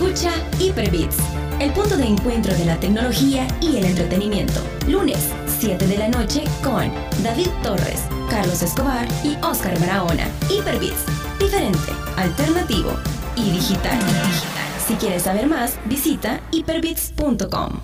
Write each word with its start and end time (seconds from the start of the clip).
Escucha 0.00 0.32
Hyperbits, 0.58 1.18
el 1.58 1.74
punto 1.74 1.94
de 1.94 2.06
encuentro 2.06 2.54
de 2.54 2.64
la 2.64 2.80
tecnología 2.80 3.46
y 3.60 3.76
el 3.76 3.84
entretenimiento. 3.84 4.58
Lunes, 4.88 5.18
7 5.58 5.86
de 5.86 5.98
la 5.98 6.08
noche 6.08 6.42
con 6.64 6.90
David 7.22 7.48
Torres, 7.62 8.04
Carlos 8.30 8.62
Escobar 8.62 9.06
y 9.22 9.36
Oscar 9.44 9.78
Barahona. 9.78 10.26
Hyperbits, 10.48 11.04
diferente, 11.38 11.92
alternativo 12.16 12.92
y 13.36 13.50
digital. 13.50 13.98
Si 14.88 14.94
quieres 14.94 15.24
saber 15.24 15.46
más, 15.46 15.78
visita 15.84 16.40
hyperbits.com. 16.50 17.80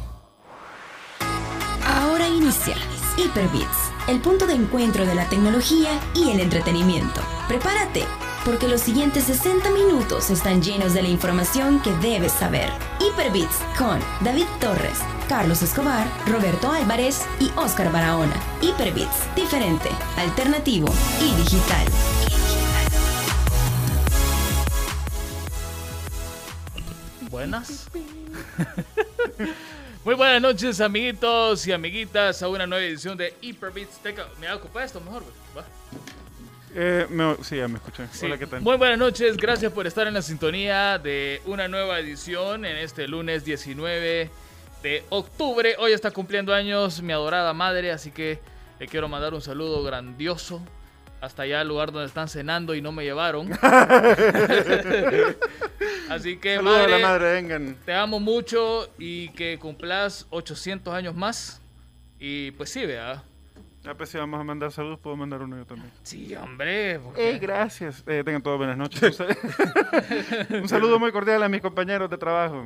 Ahora 1.84 2.26
inicia 2.28 2.76
Hyperbits, 3.18 3.92
el 4.08 4.20
punto 4.20 4.46
de 4.46 4.54
encuentro 4.54 5.04
de 5.04 5.14
la 5.14 5.28
tecnología 5.28 5.90
y 6.14 6.30
el 6.30 6.40
entretenimiento. 6.40 7.20
Prepárate, 7.46 8.04
porque 8.46 8.68
los 8.68 8.80
siguientes 8.80 9.24
60 9.24 9.72
minutos 9.72 10.30
están 10.30 10.62
llenos 10.62 10.94
de 10.94 11.02
la 11.02 11.08
información 11.08 11.82
que 11.82 11.90
debes 11.94 12.30
saber. 12.30 12.70
Hyperbits 13.00 13.56
con 13.76 13.98
David 14.20 14.46
Torres, 14.60 15.00
Carlos 15.28 15.62
Escobar, 15.62 16.06
Roberto 16.28 16.70
Álvarez 16.70 17.26
y 17.40 17.50
Oscar 17.56 17.90
Barahona. 17.90 18.40
Hyperbits, 18.62 19.34
diferente, 19.34 19.88
alternativo 20.16 20.86
y 21.20 21.34
digital. 21.42 21.88
Buenas. 27.28 27.88
Muy 30.04 30.14
buenas 30.14 30.40
noches, 30.40 30.80
amiguitos 30.80 31.66
y 31.66 31.72
amiguitas, 31.72 32.40
a 32.44 32.48
una 32.48 32.64
nueva 32.64 32.84
edición 32.84 33.18
de 33.18 33.36
Hyperbits. 33.40 33.98
Teca, 33.98 34.28
¿Me 34.40 34.52
ocupa 34.52 34.84
esto 34.84 35.00
mejor? 35.00 35.24
güey? 35.52 35.64
Eh, 36.74 37.06
me- 37.08 37.36
sí, 37.42 37.56
ya 37.56 37.68
me 37.68 37.76
escuché. 37.76 38.06
Sí. 38.12 38.26
Hola, 38.26 38.38
¿qué 38.38 38.46
tal? 38.46 38.60
Muy 38.60 38.76
buenas 38.76 38.98
noches, 38.98 39.36
gracias 39.36 39.72
por 39.72 39.86
estar 39.86 40.06
en 40.06 40.14
la 40.14 40.22
sintonía 40.22 40.98
de 40.98 41.40
una 41.46 41.68
nueva 41.68 41.98
edición 42.00 42.64
en 42.64 42.76
este 42.76 43.08
lunes 43.08 43.44
19 43.44 44.30
de 44.82 45.04
octubre. 45.08 45.74
Hoy 45.78 45.92
está 45.92 46.10
cumpliendo 46.10 46.52
años 46.52 47.00
mi 47.02 47.12
adorada 47.12 47.52
madre, 47.54 47.92
así 47.92 48.10
que 48.10 48.38
le 48.78 48.86
quiero 48.88 49.08
mandar 49.08 49.32
un 49.32 49.40
saludo 49.40 49.82
grandioso 49.82 50.60
hasta 51.20 51.44
allá 51.44 51.62
al 51.62 51.68
lugar 51.68 51.92
donde 51.92 52.08
están 52.08 52.28
cenando 52.28 52.74
y 52.74 52.82
no 52.82 52.92
me 52.92 53.04
llevaron. 53.04 53.50
así 56.10 56.36
que 56.36 56.56
Saludos 56.56 56.76
a 56.76 56.80
madre, 56.82 56.98
la 57.00 57.08
madre, 57.08 57.32
vengan. 57.32 57.76
te 57.86 57.94
amo 57.94 58.20
mucho 58.20 58.90
y 58.98 59.30
que 59.30 59.58
cumplas 59.58 60.26
800 60.30 60.92
años 60.92 61.14
más. 61.14 61.62
Y 62.18 62.50
pues 62.52 62.70
sí, 62.70 62.84
vea. 62.84 63.22
Ya 63.86 63.94
pues 63.94 64.10
si 64.10 64.18
vamos 64.18 64.40
a 64.40 64.44
mandar 64.44 64.72
saludos, 64.72 64.98
puedo 64.98 65.16
mandar 65.16 65.40
uno 65.42 65.56
yo 65.56 65.64
también. 65.64 65.90
Sí, 66.02 66.34
hombre. 66.34 66.98
porque- 66.98 67.30
Hey, 67.30 67.38
gracias. 67.38 68.02
Eh, 68.06 68.22
tengan 68.24 68.42
todas 68.42 68.58
buenas 68.58 68.76
noches. 68.76 69.18
Un 69.20 69.26
sal- 70.48 70.60
Un 70.62 70.68
saludo 70.68 70.98
muy 70.98 71.12
cordial 71.12 71.42
a 71.42 71.48
mis 71.48 71.60
compañeros 71.62 72.10
de 72.10 72.18
trabajo. 72.18 72.64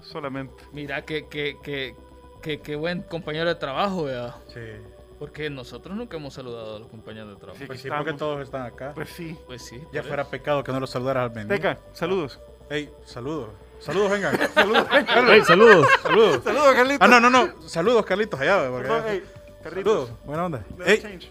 Solamente. 0.00 0.54
Mira, 0.72 1.02
que, 1.04 1.26
que, 1.28 1.56
que, 1.62 1.94
que, 2.40 2.60
que 2.60 2.76
buen 2.76 3.02
compañero 3.02 3.48
de 3.48 3.54
trabajo, 3.56 4.04
vea. 4.04 4.36
Sí. 4.48 4.60
Porque 5.18 5.48
nosotros 5.50 5.96
nunca 5.96 6.16
hemos 6.16 6.34
saludado 6.34 6.76
a 6.76 6.78
los 6.80 6.88
compañeros 6.88 7.30
de 7.30 7.36
trabajo. 7.36 7.58
Sí. 7.58 7.66
Pues 7.66 7.80
sí, 7.80 7.88
porque 7.88 8.12
todos 8.14 8.40
están 8.42 8.62
acá. 8.62 8.92
Pues 8.94 9.08
sí. 9.10 9.36
Pues 9.46 9.62
sí. 9.64 9.80
ya 9.92 10.02
fuera 10.02 10.24
pecado 10.24 10.62
que 10.64 10.72
no 10.72 10.80
los 10.80 10.90
saludaras 10.90 11.24
al 11.24 11.30
venir. 11.30 11.48
Teca, 11.48 11.78
saludos. 11.92 12.40
Ey, 12.70 12.90
saludos. 13.04 13.50
Saludos, 13.80 14.12
vengan. 14.12 14.38
Saludos. 14.54 14.86
Ey, 15.28 15.42
saludos, 15.42 15.86
saludos. 16.04 16.44
saludos, 16.44 16.74
Carlitos. 16.74 16.98
Ah, 17.00 17.08
no, 17.08 17.18
no, 17.18 17.28
no. 17.30 17.62
Saludos, 17.68 18.06
Carlitos, 18.06 18.40
allá. 18.40 18.68
porque 18.70 18.88
hey, 19.08 19.24
Carlitos. 19.62 20.08
Saludos, 20.08 20.24
buena 20.26 20.44
onda. 20.46 20.64
Ey, 20.84 21.30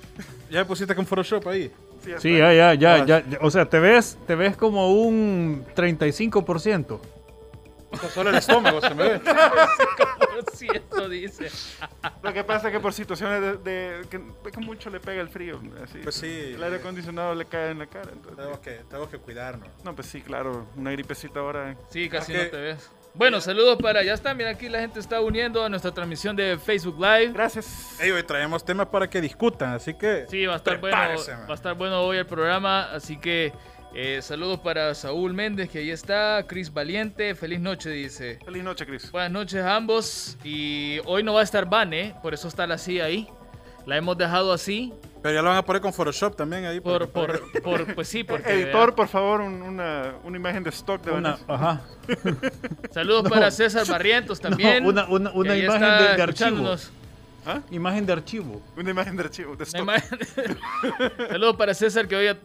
ya 0.50 0.66
pusiste 0.66 0.94
con 0.94 1.06
Photoshop 1.06 1.46
ahí. 1.48 1.72
Sí, 2.02 2.10
ya 2.10 2.20
Sí, 2.20 2.38
ya, 2.38 2.52
ya, 2.52 2.74
ya, 2.74 3.04
ya, 3.04 3.24
ya. 3.28 3.38
O 3.42 3.50
sea, 3.50 3.68
te 3.68 3.78
ves, 3.78 4.18
te 4.26 4.34
ves 4.34 4.56
como 4.56 4.90
un 4.92 5.64
35%. 5.76 6.98
O 7.92 7.96
sea, 7.96 8.08
solo 8.08 8.30
el 8.30 8.36
estómago 8.36 8.80
se 8.80 8.94
me 8.94 9.02
ve. 9.02 9.20
Por 10.40 10.56
cierto, 10.56 11.08
dice. 11.08 11.48
Lo 12.22 12.32
que 12.32 12.44
pasa 12.44 12.68
es 12.68 12.72
que 12.72 12.80
por 12.80 12.92
situaciones 12.94 13.40
de, 13.42 13.56
de- 13.58 14.08
que, 14.08 14.20
que 14.52 14.60
mucho 14.60 14.88
le 14.90 15.00
pega 15.00 15.20
el 15.20 15.28
frío. 15.28 15.60
Así, 15.82 15.98
Pues 16.02 16.14
sí. 16.14 16.52
El 16.54 16.62
aire 16.62 16.76
acondicionado 16.76 17.34
le 17.34 17.44
cae 17.46 17.72
en 17.72 17.80
la 17.80 17.86
cara. 17.86 18.10
entonces- 18.12 18.36
Tenemos 18.36 18.58
que, 18.60 18.70
tenemos 18.88 19.08
que 19.10 19.18
cuidarnos. 19.18 19.68
no, 19.84 19.94
pues 19.94 20.06
sí, 20.06 20.20
claro. 20.22 20.66
Una 20.76 20.92
gripecita 20.92 21.40
ahora. 21.40 21.76
Sí, 21.90 22.08
casi 22.08 22.32
Ah, 22.32 22.36
no 22.36 22.42
que- 22.44 22.48
te 22.50 22.56
ves. 22.60 22.90
Bueno, 23.14 23.40
saludos 23.40 23.78
para. 23.82 24.02
Ya 24.02 24.14
está, 24.14 24.34
mira, 24.34 24.50
aquí 24.50 24.68
la 24.68 24.80
gente 24.80 25.00
está 25.00 25.20
uniendo 25.20 25.64
a 25.64 25.68
nuestra 25.68 25.92
transmisión 25.92 26.36
de 26.36 26.58
Facebook 26.58 26.96
Live. 26.96 27.32
Gracias. 27.32 28.00
Ey, 28.00 28.10
hoy 28.10 28.22
traemos 28.22 28.64
temas 28.64 28.86
para 28.86 29.10
que 29.10 29.20
discutan, 29.20 29.74
así 29.74 29.94
que. 29.94 30.26
Sí, 30.28 30.46
va 30.46 30.54
a 30.54 30.56
estar 30.56 30.78
bueno. 30.80 30.96
man. 30.96 31.16
Va 31.48 31.52
a 31.52 31.54
estar 31.54 31.74
bueno 31.74 32.00
hoy 32.02 32.18
el 32.18 32.26
programa. 32.26 32.84
Así 32.92 33.18
que 33.18 33.52
eh, 33.94 34.22
saludos 34.22 34.60
para 34.60 34.94
Saúl 34.94 35.34
Méndez, 35.34 35.68
que 35.68 35.80
ahí 35.80 35.90
está. 35.90 36.44
Cris 36.46 36.72
Valiente, 36.72 37.34
feliz 37.34 37.60
noche, 37.60 37.90
dice. 37.90 38.38
Feliz 38.44 38.62
noche, 38.62 38.86
Chris. 38.86 39.10
Buenas 39.10 39.32
noches 39.32 39.62
a 39.62 39.74
ambos. 39.74 40.38
Y 40.44 41.00
hoy 41.04 41.24
no 41.24 41.34
va 41.34 41.40
a 41.40 41.44
estar 41.44 41.68
Vane, 41.68 42.14
por 42.22 42.32
eso 42.32 42.46
está 42.46 42.66
la 42.66 42.78
silla 42.78 43.06
ahí. 43.06 43.28
La 43.86 43.96
hemos 43.96 44.16
dejado 44.16 44.52
así. 44.52 44.92
Pero 45.22 45.34
ya 45.34 45.42
lo 45.42 45.48
van 45.50 45.58
a 45.58 45.64
poner 45.64 45.82
con 45.82 45.92
Photoshop 45.92 46.34
también 46.34 46.64
ahí. 46.64 46.80
Por, 46.80 47.08
por, 47.10 47.40
por- 47.62 47.94
pues 47.94 48.08
sí, 48.08 48.24
porque. 48.24 48.52
Editor, 48.52 48.94
por 48.94 49.06
favor, 49.08 49.40
un- 49.42 49.60
una, 49.62 50.14
una 50.24 50.36
imagen 50.36 50.62
de 50.64 50.70
stock 50.70 51.02
de 51.02 51.10
Una, 51.12 51.38
ajá. 51.46 51.82
Saludos 52.90 53.28
para 53.28 53.50
César 53.50 53.86
Barrientos 53.86 54.40
también. 54.40 54.84
una- 54.86 55.06
una- 55.08 55.30
una 55.32 55.56
imagen 55.56 55.80
de- 55.82 55.88
de 55.88 56.22
archivo. 56.22 56.24
escuchándonos. 56.28 56.92
Imagen 57.70 58.06
de 58.06 58.12
archivo. 58.12 58.62
Una 58.76 58.90
imagen 58.90 59.16
de 59.16 59.22
archivo, 59.24 59.56
de 59.56 59.64
stock. 59.64 59.80
imagen- 59.82 60.18
Saludos 61.28 61.56
para 61.56 61.74
César 61.74 62.06
que 62.06 62.14
hoy 62.16 62.28
ha, 62.28 62.36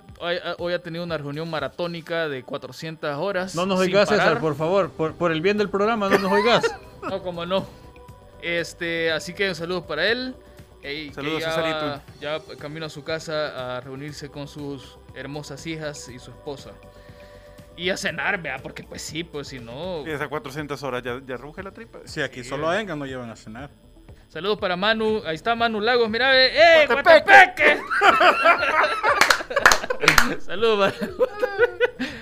hoy, 0.58 0.74
ha- 0.74 0.80
tenido 0.81 1.03
una 1.03 1.18
reunión 1.18 1.50
maratónica 1.50 2.28
de 2.30 2.44
400 2.44 3.16
horas. 3.18 3.56
No 3.56 3.66
nos 3.66 3.80
oigas. 3.80 4.09
César, 4.09 4.40
por 4.40 4.56
favor. 4.56 4.90
Por, 4.91 5.14
por 5.14 5.31
el 5.31 5.41
bien 5.41 5.58
del 5.58 5.69
programa, 5.69 6.09
no 6.09 6.18
nos 6.18 6.31
oigas. 6.31 6.64
No, 7.03 7.22
como 7.22 7.46
no. 7.46 7.66
Este, 8.41 9.12
así 9.12 9.34
que 9.34 9.50
un 9.50 9.56
saludo 9.56 9.85
para 9.85 10.08
él. 10.08 10.35
Ey, 10.85 11.09
que 11.09 11.16
Saludos, 11.16 11.41
ya, 11.41 11.50
Cesarito. 11.50 12.01
ya 12.22 12.40
camino 12.59 12.85
a 12.85 12.90
su 12.90 13.03
casa 13.03 13.78
a 13.78 13.81
reunirse 13.81 14.29
con 14.29 14.47
sus 14.47 15.00
hermosas 15.16 15.66
hijas 15.66 16.09
y 16.09 16.19
su 16.19 16.29
esposa. 16.31 16.72
Y 17.75 17.90
a 17.90 17.97
cenar, 17.97 18.41
vea, 18.41 18.59
porque 18.59 18.84
pues 18.84 19.01
sí, 19.01 19.23
pues 19.23 19.47
si 19.47 19.59
no. 19.59 20.06
Y 20.06 20.12
esas 20.12 20.28
400 20.28 20.81
horas 20.84 21.01
ya, 21.03 21.19
ya 21.25 21.38
ruge 21.38 21.63
la 21.63 21.72
tripa. 21.72 22.00
Sí, 22.06 22.22
aquí 22.22 22.44
solo 22.44 22.69
a 22.69 22.79
Enga 22.79 22.96
no 22.96 23.06
llevan 23.06 23.31
a 23.31 23.35
cenar. 23.35 23.72
Saludos 24.29 24.59
para 24.59 24.75
Manu. 24.75 25.23
Ahí 25.25 25.35
está 25.35 25.56
Manu 25.56 25.81
Lagos. 25.81 26.09
Mira, 26.09 26.29
ve. 26.29 26.51
¡eh! 26.53 26.88
Guatepeque! 26.88 27.79
Saludos 30.40 30.94
para. 30.94 31.09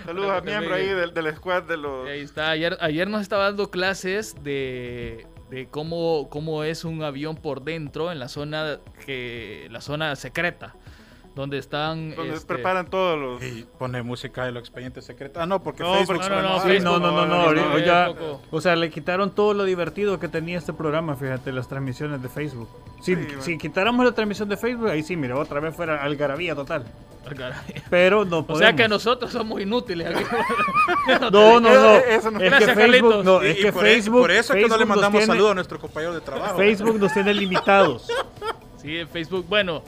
Saludos 0.06 0.32
a 0.32 0.42
miembro 0.42 0.76
ahí 0.76 0.88
del, 0.88 1.14
del 1.14 1.36
squad 1.36 1.64
de 1.64 1.78
los... 1.78 2.08
Ahí 2.08 2.22
está. 2.22 2.52
Ayer, 2.52 2.78
ayer 2.82 3.08
nos 3.08 3.22
estaba 3.22 3.46
dando 3.46 3.72
clases 3.72 4.36
de, 4.44 5.26
de 5.54 5.68
cómo, 5.68 6.30
cómo 6.30 6.64
es 6.64 6.84
un 6.84 7.04
avión 7.04 7.36
por 7.36 7.64
dentro 7.64 8.12
en 8.12 8.18
la 8.18 8.28
zona 8.28 8.80
que 9.06 9.68
la 9.70 9.82
zona 9.82 10.16
secreta. 10.16 10.74
Donde 11.36 11.58
están. 11.58 12.16
Donde 12.16 12.36
este, 12.36 12.46
preparan 12.46 12.88
todos 12.92 13.20
los... 13.20 13.44
Y 13.44 13.66
pone 13.80 14.04
música 14.04 14.46
de 14.46 14.52
los 14.52 14.62
expedientes 14.62 15.04
secretos. 15.06 15.42
Ah, 15.42 15.48
no, 15.48 15.64
porque 15.64 15.82
No, 15.82 15.96
Facebook 15.96 16.20
no, 16.22 16.30
no, 16.30 16.42
no, 16.42 16.60
no, 16.60 16.80
no, 16.80 17.00
no, 17.00 17.26
no. 17.26 17.26
no, 17.26 17.36
ahorita- 17.64 18.08
no, 18.10 18.14
ya- 18.14 18.38
o 18.52 18.62
sea, 18.62 18.76
le 18.76 18.92
quitaron 18.92 19.32
todo 19.32 19.56
lo 19.56 19.64
divertido 19.64 20.20
que 20.20 20.28
tenía 20.28 20.60
este 20.60 20.74
programa, 20.74 21.16
fíjate, 21.16 21.52
las 21.52 21.68
transmisiones 21.68 22.22
de 22.22 22.30
Facebook. 22.30 22.70
Si, 23.02 23.16
Sí, 23.16 23.28
si 23.40 23.58
quitáramos 23.58 24.06
la 24.06 24.12
transmisión 24.12 24.48
de 24.48 24.58
Facebook, 24.58 24.90
ahí 24.90 25.02
sí, 25.02 25.16
mira, 25.18 25.36
otra 25.38 25.60
vez 25.60 25.76
fuera 25.76 26.04
algarabía 26.04 26.54
total. 26.56 26.86
Pero 27.90 28.26
no 28.26 28.40
O 28.40 28.46
podemos. 28.46 28.60
sea 28.60 28.76
que 28.76 28.88
nosotros 28.88 29.32
somos 29.32 29.60
inútiles. 29.62 30.08
aquí. 30.16 30.24
No, 31.32 31.60
no, 31.60 31.60
no. 31.62 31.96
Eso 31.98 32.32
no- 32.32 32.40
Es 32.40 32.50
Gracias, 32.50 32.78
que 32.78 32.92
Facebook, 32.92 33.24
no, 33.26 33.42
es 33.42 33.58
que 33.58 33.72
por, 33.74 33.82
Facebook, 33.84 34.20
por 34.22 34.32
eso 34.32 34.54
es 34.54 34.64
que 34.64 34.70
no 34.70 34.78
le 34.78 34.86
mandamos 34.86 35.24
saludos 35.26 35.52
a 35.52 35.56
nuestro 35.56 35.80
compañero 35.80 36.14
de 36.14 36.22
trabajo. 36.22 36.58
Facebook 36.58 37.00
nos 37.00 37.14
tiene 37.14 37.34
limitados. 37.34 38.08
Sí, 38.82 38.98
en 38.98 39.08
Facebook. 39.08 39.46
Bueno, 39.48 39.82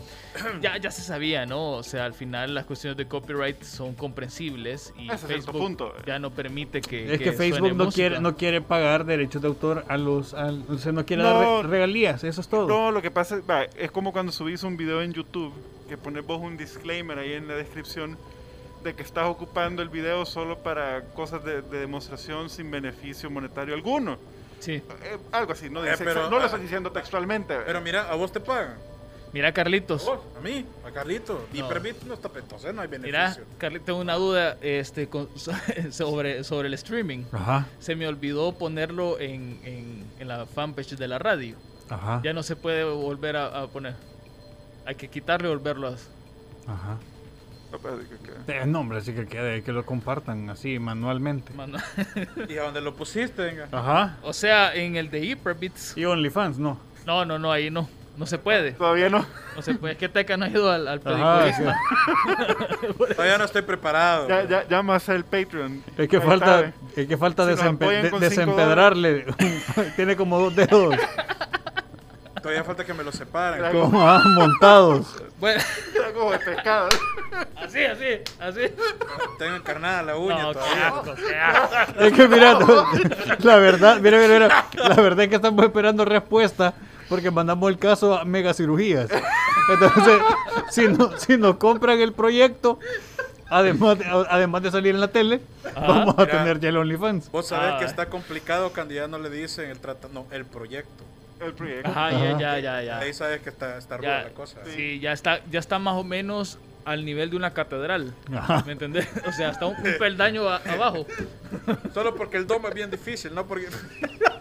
ya, 0.61 0.77
ya 0.77 0.91
se 0.91 1.01
sabía, 1.01 1.45
¿no? 1.45 1.71
O 1.71 1.83
sea, 1.83 2.05
al 2.05 2.13
final 2.13 2.53
las 2.53 2.65
cuestiones 2.65 2.97
de 2.97 3.07
copyright 3.07 3.61
son 3.63 3.93
comprensibles 3.95 4.93
y 4.97 5.05
cierto 5.07 5.27
Facebook 5.27 5.57
punto. 5.57 5.93
ya 6.05 6.19
no 6.19 6.31
permite 6.31 6.81
que. 6.81 7.13
Es 7.13 7.19
que 7.19 7.25
suene 7.33 7.37
Facebook 7.37 7.69
no 7.75 7.85
música. 7.85 7.95
quiere, 7.95 8.19
no 8.21 8.35
quiere 8.35 8.61
pagar 8.61 9.05
derechos 9.05 9.41
de 9.41 9.47
autor 9.47 9.85
a 9.87 9.97
los, 9.97 10.33
al- 10.33 10.63
o 10.69 10.77
sea, 10.77 10.91
no 10.91 11.05
quiere 11.05 11.23
No. 11.23 11.29
dar 11.39 11.63
re- 11.65 11.69
regalías, 11.69 12.23
eso 12.23 12.41
es 12.41 12.47
todo. 12.47 12.67
No, 12.67 12.91
lo 12.91 13.01
que 13.01 13.11
pasa 13.11 13.35
es, 13.37 13.41
va, 13.49 13.63
es 13.63 13.91
como 13.91 14.11
cuando 14.11 14.31
subís 14.31 14.63
un 14.63 14.77
video 14.77 15.01
en 15.01 15.13
YouTube, 15.13 15.53
que 15.89 15.97
pones 15.97 16.25
vos 16.25 16.39
un 16.41 16.57
disclaimer 16.57 17.17
ahí 17.19 17.33
en 17.33 17.47
la 17.47 17.55
descripción 17.55 18.17
de 18.83 18.93
que 18.93 19.03
estás 19.03 19.27
ocupando 19.27 19.81
el 19.81 19.89
video 19.89 20.25
solo 20.25 20.59
para 20.59 21.01
cosas 21.15 21.43
de, 21.43 21.61
de 21.61 21.79
demostración 21.79 22.49
sin 22.49 22.69
beneficio 22.69 23.29
monetario 23.31 23.73
alguno. 23.73 24.17
Sí. 24.59 24.73
Eh, 24.73 24.83
algo 25.31 25.53
así, 25.53 25.69
no, 25.69 25.83
Eh, 25.85 25.91
dice- 25.91 26.03
pero- 26.05 26.29
no 26.29 26.39
lo 26.39 26.45
estoy 26.45 26.61
diciendo 26.61 26.91
textualmente. 26.91 27.55
Pero 27.65 27.81
mira, 27.81 28.09
a 28.09 28.15
vos 28.15 28.31
te 28.31 28.39
pagan. 28.39 28.75
Mira, 29.35 29.51
Carlitos. 29.51 30.05
Vos, 30.05 30.19
a 30.37 30.39
mí, 30.39 30.65
a 30.87 30.91
Carlito. 30.91 31.45
Y 31.53 31.59
No. 31.59 31.67
permite 31.67 32.05
no 32.05 32.13
está 32.13 32.29
entonces 32.33 32.73
no 32.73 32.81
hay 32.81 32.87
Mira, 32.87 33.01
beneficio. 33.01 33.43
Carlitos, 33.57 33.85
tengo 33.85 33.99
una 33.99 34.13
duda 34.15 34.57
este, 34.61 35.09
con- 35.09 35.27
sobre, 35.91 36.45
sobre 36.45 36.69
el 36.69 36.73
streaming. 36.75 37.25
Ajá, 37.33 37.67
Se 37.79 37.97
me 37.97 38.07
olvidó 38.07 38.53
ponerlo 38.53 39.19
en, 39.19 39.59
en, 39.65 40.05
en 40.19 40.27
la 40.29 40.45
fanpage 40.45 40.95
de 40.95 41.07
la 41.09 41.19
radio. 41.19 41.57
ajá, 41.89 42.21
Ya 42.23 42.31
no 42.31 42.43
se 42.43 42.55
puede 42.55 42.85
volver 42.85 43.35
a, 43.35 43.47
a 43.63 43.67
poner. 43.67 43.95
Hay 44.85 44.95
que 44.95 45.09
quitarlo 45.09 45.49
y 45.49 45.53
volverlo 45.53 45.89
a... 45.89 45.91
ajá. 46.71 46.97
Que- 47.71 48.45
que- 48.45 48.61
Eh, 48.61 48.65
no, 48.65 48.79
hombre, 48.79 49.01
sí 49.01 49.11
que 49.13 49.25
quede, 49.25 49.61
que 49.63 49.73
lo 49.73 49.85
compartan 49.85 50.49
así 50.49 50.79
manualmente. 50.79 51.51
Mano. 51.53 51.77
¿Y 52.47 52.57
a 52.57 52.63
dónde 52.63 52.79
lo 52.79 52.95
pusiste? 52.95 53.41
Venga. 53.41 53.67
Ajá. 53.69 54.17
O 54.23 54.31
sea, 54.31 54.73
en 54.73 54.95
el 54.95 55.11
de 55.11 55.25
Hyperbits. 55.25 55.97
Y 55.97 56.05
OnlyFans, 56.05 56.57
no. 56.57 56.79
No, 57.05 57.25
no, 57.25 57.37
no, 57.37 57.51
ahí 57.51 57.69
no. 57.69 57.89
No 58.17 58.25
se 58.25 58.37
puede. 58.37 58.71
Todavía 58.71 59.09
no. 59.09 59.25
No 59.55 59.61
se 59.61 59.75
puede. 59.75 59.93
Es 59.93 59.99
que 59.99 60.07
Teca 60.09 60.37
no 60.37 60.45
ha 60.45 60.49
ido 60.49 60.71
al, 60.71 60.87
al 60.87 60.99
pedicurista. 61.01 61.77
Todavía 63.15 63.37
no 63.37 63.43
estoy 63.45 63.61
preparado. 63.61 64.27
Ya, 64.29 64.43
ya, 64.43 64.67
ya 64.67 64.81
más 64.81 65.07
el 65.09 65.25
Patreon. 65.25 65.83
Es 65.97 66.07
que 66.07 66.17
Ahí 66.17 66.23
falta, 66.23 66.45
sabe. 66.45 66.73
es 66.95 67.07
que 67.07 67.17
falta 67.17 67.45
Si 67.45 67.51
desempe- 67.61 68.01
de- 68.11 68.19
desempedrarle. 68.19 69.25
Tiene 69.95 70.15
como 70.15 70.39
dos 70.39 70.55
dedos 70.55 70.95
Todavía 72.41 72.63
falta 72.63 72.85
que 72.85 72.93
me 72.93 73.03
lo 73.03 73.11
separen. 73.11 73.71
Como 73.71 74.07
ah, 74.07 74.21
montados. 74.23 75.15
Bueno, 75.39 75.61
Era 75.95 76.13
como 76.13 76.31
de 76.31 76.37
pescado. 76.39 76.89
así, 77.57 77.83
así, 77.83 78.05
así. 78.39 78.61
Tengo 79.39 79.55
encarnada 79.55 80.03
la 80.03 80.15
uña 80.15 80.43
No, 80.43 80.47
qué 80.49 80.59
todavía. 80.59 80.87
asco, 80.87 81.15
qué 81.15 81.35
asco. 81.39 81.99
Es 82.01 82.13
que 82.13 82.27
mira, 82.27 82.53
no, 82.53 82.85
la 83.39 83.55
verdad, 83.57 83.99
mira, 83.99 84.19
mira, 84.19 84.33
mira, 84.33 84.65
la 84.89 84.95
verdad 85.01 85.21
es 85.23 85.29
que 85.29 85.35
estamos 85.37 85.65
esperando 85.65 86.05
respuesta 86.05 86.75
porque 87.09 87.31
mandamos 87.31 87.69
el 87.69 87.77
caso 87.77 88.17
a 88.17 88.25
megacirugías. 88.25 89.09
Entonces, 89.71 90.19
si, 90.69 90.87
no, 90.87 91.17
si 91.17 91.37
nos 91.37 91.57
compran 91.57 91.99
el 91.99 92.13
proyecto, 92.13 92.79
además 93.49 93.97
de, 93.99 94.05
además 94.29 94.61
de 94.63 94.71
salir 94.71 94.93
en 94.95 95.01
la 95.01 95.07
tele, 95.09 95.41
vamos 95.75 96.15
a 96.17 96.21
Mira. 96.25 96.31
tener 96.39 96.59
ya 96.59 96.69
el 96.69 96.77
OnlyFans. 96.77 97.31
Vos 97.31 97.47
sabés 97.47 97.73
Ah. 97.73 97.77
que 97.79 97.85
está 97.85 98.07
complicado 98.07 98.71
cuando 98.73 98.93
ya 98.93 99.07
no 99.07 99.17
le 99.19 99.29
dicen 99.29 99.69
el 99.69 99.79
trata, 99.79 100.07
no, 100.13 100.25
el 100.31 100.45
proyecto. 100.45 101.03
El 101.39 101.53
proyecto. 101.53 101.89
Ajá, 101.89 102.11
ya, 102.11 102.37
ya, 102.39 102.59
ya, 102.59 102.81
ya. 102.81 102.99
Ahí 102.99 103.13
sabes 103.13 103.41
que 103.41 103.49
está, 103.49 103.77
está 103.77 103.97
ruda 103.97 104.23
la 104.23 104.29
cosa. 104.29 104.57
sí, 104.73 104.99
ya 104.99 105.11
está, 105.11 105.41
ya 105.51 105.59
está 105.59 105.79
más 105.79 105.95
o 105.95 106.03
menos 106.03 106.59
al 106.85 107.03
nivel 107.03 107.31
de 107.31 107.35
una 107.35 107.51
catedral. 107.53 108.13
Ajá. 108.33 108.63
¿Me 108.65 108.73
entendés? 108.73 109.07
O 109.27 109.31
sea, 109.31 109.49
está 109.49 109.65
un, 109.65 109.75
un 109.75 109.97
peldaño 109.97 110.47
a- 110.47 110.57
abajo. 110.57 111.05
Solo 111.93 112.15
porque 112.15 112.37
el 112.37 112.45
domo 112.47 112.67
es 112.69 112.73
bien 112.75 112.89
difícil, 112.91 113.33
no 113.33 113.45
porque... 113.47 113.67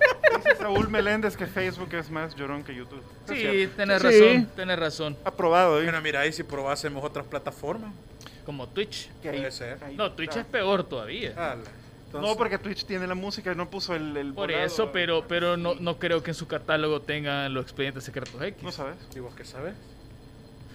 Saúl 0.59 0.89
Meléndez 0.89 1.37
que 1.37 1.47
Facebook 1.47 1.93
es 1.95 2.11
más 2.11 2.35
llorón 2.35 2.63
que 2.63 2.75
YouTube. 2.75 3.03
Sí, 3.29 3.37
Sí. 3.37 3.67
razón, 3.77 4.49
tenés 4.57 4.79
razón. 4.79 5.17
Aprobado, 5.25 5.81
¿eh? 5.81 5.85
Bueno, 5.85 6.01
mira, 6.01 6.21
ahí 6.21 6.33
si 6.33 6.43
probásemos 6.43 7.03
otras 7.05 7.27
plataformas. 7.27 7.93
Como 8.45 8.69
Twitch. 8.69 9.09
Que 9.23 9.31
ahí- 9.31 9.39
Puede 9.39 9.51
ser. 9.51 9.79
ahí 9.83 9.97
No, 9.97 10.13
Twitch 10.13 10.31
está. 10.31 10.41
es 10.41 10.47
peor 10.47 10.85
todavía. 10.85 11.31
Ala. 11.53 11.63
No, 12.13 12.37
porque 12.37 12.59
Twitch 12.59 12.85
tiene 12.85 13.07
la 13.09 13.15
música 13.17 13.51
y 13.53 13.57
no 13.57 13.69
puso 13.69 13.95
el. 13.95 14.17
el 14.17 14.33
Por 14.35 14.47
volado. 14.49 14.65
eso, 14.67 14.93
pero, 14.93 15.27
pero 15.27 15.57
no, 15.57 15.75
no 15.75 15.99
creo 15.99 16.23
que 16.23 16.31
en 16.31 16.35
su 16.37 16.47
catálogo 16.47 17.01
tengan 17.01 17.53
los 17.53 17.65
expedientes 17.65 18.05
secretos 18.05 18.35
No 18.39 18.45
X. 18.47 18.75
sabes. 18.75 18.95
¿Y 19.17 19.19
vos 19.19 19.35
qué 19.35 19.45
sabes? 19.45 19.75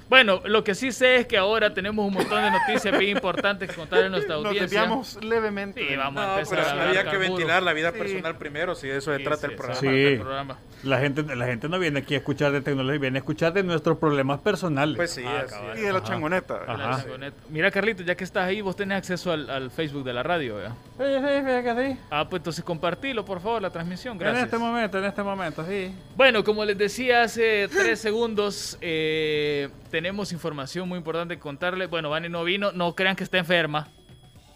Bueno, 0.10 0.42
lo 0.46 0.64
que 0.64 0.74
sí 0.74 0.92
sé 0.92 1.18
es 1.18 1.28
que 1.28 1.38
ahora 1.38 1.74
tenemos 1.74 2.04
un 2.06 2.14
montón 2.14 2.42
de 2.44 2.50
noticias 2.50 2.98
bien 2.98 3.16
importantes 3.18 3.70
que 3.70 3.76
contar 3.76 4.06
en 4.06 4.12
nuestra 4.12 4.38
Nos 4.38 4.46
audiencia. 4.48 4.80
desviamos 4.82 5.24
levemente. 5.24 5.88
Sí, 5.88 5.96
vamos 5.96 6.24
a 6.24 6.26
No, 6.26 6.34
empezar 6.34 6.58
pero 6.58 6.68
a 6.68 6.72
sí 6.74 6.80
había 6.80 7.04
que 7.04 7.10
carburo. 7.12 7.30
ventilar 7.36 7.64
la 7.64 7.74
vida 7.74 7.92
Sí. 7.92 7.98
personal 8.00 8.38
primero, 8.38 8.74
si 8.76 8.88
de 8.88 8.98
eso 8.98 9.12
se 9.12 9.18
Sí, 9.20 9.24
trata 9.24 9.42
sí, 9.42 9.46
el 9.52 9.56
programa. 9.56 9.80
Sí. 9.80 10.16
programa. 10.20 10.58
La 10.84 10.98
gente, 11.00 11.36
la 11.36 11.46
gente 11.46 11.70
no 11.70 11.78
viene 11.78 12.00
aquí 12.00 12.16
a 12.16 12.18
escuchar 12.18 12.52
de 12.54 12.62
tecnología, 12.62 13.00
viene 13.00 13.18
a 13.18 13.22
escuchar 13.22 13.54
de 13.54 13.62
nuestros 13.64 13.98
problemas 14.00 14.40
personales. 14.42 14.96
Pues 14.96 15.12
sí, 15.12 15.24
Ah, 15.26 15.44
cabal. 15.48 15.78
Y 15.78 15.82
de 15.82 15.92
la 15.92 16.00
Ajá. 16.00 16.08
changoneta. 16.08 16.60
La 16.66 16.74
Ajá. 16.74 17.02
changoneta. 17.04 17.38
Mira, 17.50 17.70
Carlito, 17.70 18.02
ya 18.04 18.16
que 18.16 18.24
estás 18.24 18.48
ahí, 18.48 18.62
vos 18.62 18.76
tenés 18.76 18.98
acceso 18.98 19.32
al, 19.32 19.48
al 19.50 19.70
Facebook 19.70 20.04
de 20.06 20.14
la 20.14 20.24
radio, 20.24 20.56
¿verdad? 20.56 20.74
Sí, 20.98 21.04
sí, 21.06 21.46
fíjate 21.46 21.64
que 21.64 21.94
sí. 21.94 22.00
Ah, 22.10 22.28
pues 22.28 22.40
entonces 22.40 22.64
compartilo, 22.64 23.24
por 23.26 23.42
favor, 23.42 23.62
la 23.62 23.70
transmisión. 23.70 24.14
En 24.14 24.20
Gracias. 24.20 24.46
este 24.46 24.58
momento, 24.58 24.98
en 24.98 25.06
este 25.06 25.22
momento, 25.22 25.66
sí. 25.68 25.94
Bueno, 26.16 26.44
como 26.44 26.66
les 26.66 26.78
decía 26.78 27.24
hace 27.24 27.68
tres 27.68 28.00
segundos, 28.00 28.78
eh, 28.82 29.70
tenemos 30.00 30.32
información 30.32 30.88
muy 30.88 30.98
importante 30.98 31.36
que 31.36 31.42
contarle. 31.42 31.88
Bueno, 31.88 32.10
Vani 32.10 32.30
no 32.30 32.46
vino, 32.46 32.72
no 32.72 32.96
crean 32.96 33.18
que 33.18 33.26
está 33.26 33.38
enferma, 33.38 33.90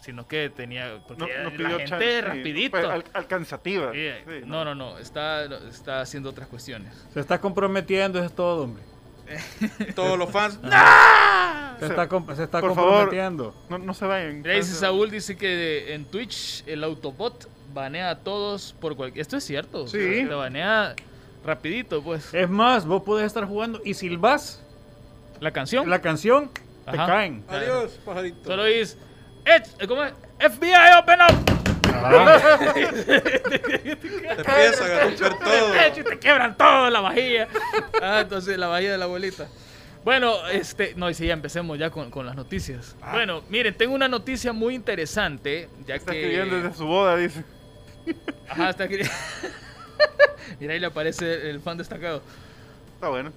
sino 0.00 0.26
que 0.26 0.48
tenía... 0.48 1.02
Porque 1.06 1.20
No, 1.22 1.50
no 1.50 1.50
la 1.50 1.68
gente 1.70 1.84
chan- 1.86 2.00
sí, 2.00 2.20
rapidito. 2.22 2.78
fue 2.80 2.90
al- 2.90 3.04
alcanzativa. 3.12 3.92
Sí, 3.92 4.08
Sí, 4.26 4.46
no, 4.46 4.64
no, 4.64 4.74
no, 4.74 4.98
está, 4.98 5.44
está 5.68 6.00
haciendo 6.00 6.30
otras 6.30 6.48
cuestiones. 6.48 6.94
Se 7.12 7.20
está 7.20 7.38
comprometiendo, 7.42 8.18
eso 8.18 8.26
es 8.26 8.34
todo, 8.34 8.64
hombre. 8.64 8.82
Todos 9.94 10.18
los 10.18 10.30
fans. 10.30 10.54
Se 11.78 11.86
está, 11.86 12.08
se 12.36 12.42
está 12.42 12.60
Por 12.60 12.74
favor. 12.74 12.90
comprometiendo. 12.92 13.54
No, 13.68 13.76
no 13.78 13.92
se 13.92 14.06
vayan. 14.06 14.42
Dice 14.42 14.62
Saúl, 14.74 15.10
dice 15.10 15.36
que 15.36 15.92
en 15.94 16.06
Twitch 16.06 16.62
el 16.66 16.82
Autobot 16.84 17.48
banea 17.74 18.08
a 18.10 18.18
todos 18.20 18.74
por 18.80 18.96
cualquier... 18.96 19.20
Esto 19.20 19.36
es 19.36 19.44
cierto. 19.44 19.88
Sí. 19.88 19.98
Te 19.98 20.34
banea 20.34 20.94
rapidito, 21.44 22.02
pues. 22.02 22.32
Es 22.32 22.48
más, 22.48 22.86
vos 22.86 23.02
podés 23.02 23.26
estar 23.26 23.44
jugando 23.44 23.82
y 23.84 23.92
silbas 23.92 24.62
La 25.40 25.50
canción. 25.52 25.88
la 25.90 26.00
canción, 26.00 26.50
te 26.90 26.96
Ajá. 26.96 27.06
caen. 27.06 27.44
Adiós, 27.48 27.92
pajarito. 28.04 28.44
Solo 28.44 28.64
dices... 28.64 28.96
"Eh, 29.44 29.86
¿Cómo 29.86 30.04
es? 30.04 30.12
FBI, 30.38 30.72
open 31.00 31.20
up. 31.20 31.44
Te 33.04 34.40
empiezan 34.40 34.90
a 34.90 35.00
romper 35.00 35.38
todo. 35.44 35.74
y 36.00 36.02
te 36.02 36.18
quebran 36.18 36.56
todo 36.56 36.90
la 36.90 37.00
vajilla. 37.00 37.48
Ah, 38.02 38.20
entonces 38.22 38.56
la 38.58 38.66
vajilla 38.68 38.92
de 38.92 38.98
la 38.98 39.04
abuelita. 39.04 39.48
Bueno, 40.04 40.46
este, 40.48 40.94
no, 40.96 41.08
y 41.08 41.14
sí, 41.14 41.26
ya 41.26 41.32
empecemos 41.32 41.78
ya 41.78 41.88
con, 41.90 42.10
con 42.10 42.26
las 42.26 42.36
noticias. 42.36 42.94
Bueno, 43.12 43.42
miren, 43.48 43.74
tengo 43.74 43.94
una 43.94 44.06
noticia 44.08 44.52
muy 44.52 44.74
interesante, 44.74 45.68
ya 45.86 45.94
Está 45.94 46.12
que... 46.12 46.20
escribiendo 46.20 46.56
desde 46.56 46.76
su 46.76 46.86
boda, 46.86 47.16
dice. 47.16 47.42
Ajá, 48.48 48.70
está 48.70 48.84
aquí. 48.84 48.98
Mira, 50.60 50.74
ahí 50.74 50.80
le 50.80 50.86
aparece 50.86 51.48
el 51.48 51.60
fan 51.60 51.78
destacado. 51.78 52.20
Está 52.96 53.08
bueno. 53.08 53.32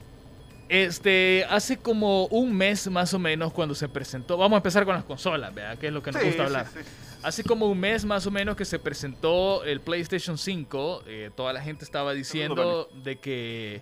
Este, 0.70 1.46
hace 1.50 1.78
como 1.78 2.26
un 2.28 2.54
mes 2.56 2.90
más 2.90 3.14
o 3.14 3.20
menos 3.20 3.54
cuando 3.54 3.74
se 3.76 3.88
presentó, 3.88 4.38
vamos 4.38 4.56
a 4.56 4.58
empezar 4.58 4.86
con 4.86 4.96
las 4.96 5.04
consolas, 5.06 5.54
¿verdad? 5.54 5.78
Que 5.78 5.88
es 5.88 5.94
lo 5.94 6.02
que 6.04 6.12
nos 6.12 6.22
Sí, 6.22 6.28
gusta 6.28 6.44
hablar. 6.46 6.68
sí, 6.68 6.80
sí. 6.84 6.90
Hace 7.24 7.44
como 7.44 7.68
un 7.68 7.80
mes 7.80 8.06
más 8.06 8.26
o 8.28 8.32
menos 8.32 8.56
que 8.56 8.66
se 8.66 8.78
presentó 8.80 9.64
el 9.64 9.82
PlayStation 9.82 10.38
5, 10.38 11.04
eh, 11.08 11.32
toda 11.36 11.52
la 11.54 11.62
gente 11.62 11.84
estaba 11.84 12.14
diciendo 12.14 12.90
de 13.04 13.18
que 13.18 13.82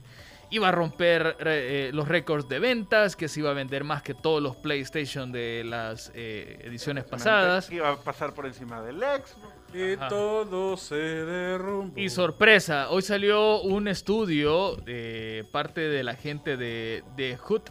iba 0.52 0.70
a 0.70 0.72
romper 0.72 1.36
eh, 1.42 1.90
los 1.94 2.08
récords 2.08 2.48
de 2.48 2.60
ventas, 2.60 3.16
que 3.16 3.28
se 3.28 3.42
iba 3.42 3.50
a 3.50 3.54
vender 3.54 3.84
más 3.84 4.04
que 4.04 4.14
todos 4.14 4.42
los 4.42 4.56
PlayStation 4.56 5.32
de 5.32 5.64
las 5.66 6.12
eh, 6.16 6.60
ediciones 6.64 7.04
pasadas. 7.04 7.70
Iba 7.72 7.92
a 7.92 7.98
pasar 7.98 8.34
por 8.34 8.46
encima 8.46 8.82
del 8.82 9.00
Xbox. 9.00 9.36
Y 9.76 9.94
Ajá. 9.96 10.08
todo 10.08 10.78
se 10.78 10.96
derrumbó. 10.96 12.00
Y 12.00 12.08
sorpresa, 12.10 12.90
hoy 12.92 13.02
salió 13.02 13.62
un 13.62 13.90
estudio 13.90 14.78
de 14.78 15.46
parte 15.52 15.82
de 15.82 16.02
la 16.02 16.16
gente 16.16 16.56
de, 16.56 17.04
de 17.18 17.36
Hood, 17.36 17.64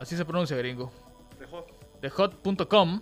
así 0.00 0.16
se 0.16 0.24
pronuncia 0.24 0.56
gringo, 0.56 0.90
Dejó. 1.38 1.64
de 2.02 2.10
hot.com, 2.10 3.00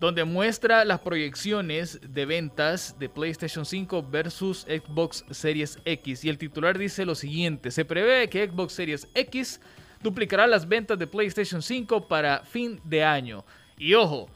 donde 0.00 0.24
muestra 0.24 0.84
las 0.86 1.00
proyecciones 1.00 2.00
de 2.02 2.24
ventas 2.24 2.98
de 2.98 3.10
PlayStation 3.10 3.66
5 3.66 4.02
versus 4.10 4.62
Xbox 4.62 5.24
Series 5.30 5.78
X. 5.84 6.24
Y 6.24 6.30
el 6.30 6.38
titular 6.38 6.78
dice 6.78 7.04
lo 7.04 7.14
siguiente, 7.14 7.70
se 7.70 7.84
prevé 7.84 8.30
que 8.30 8.48
Xbox 8.48 8.72
Series 8.72 9.08
X 9.14 9.60
duplicará 10.02 10.46
las 10.46 10.66
ventas 10.66 10.98
de 10.98 11.06
PlayStation 11.06 11.60
5 11.60 12.08
para 12.08 12.44
fin 12.44 12.80
de 12.84 13.04
año. 13.04 13.44
Y 13.76 13.94
ojo, 13.94 14.30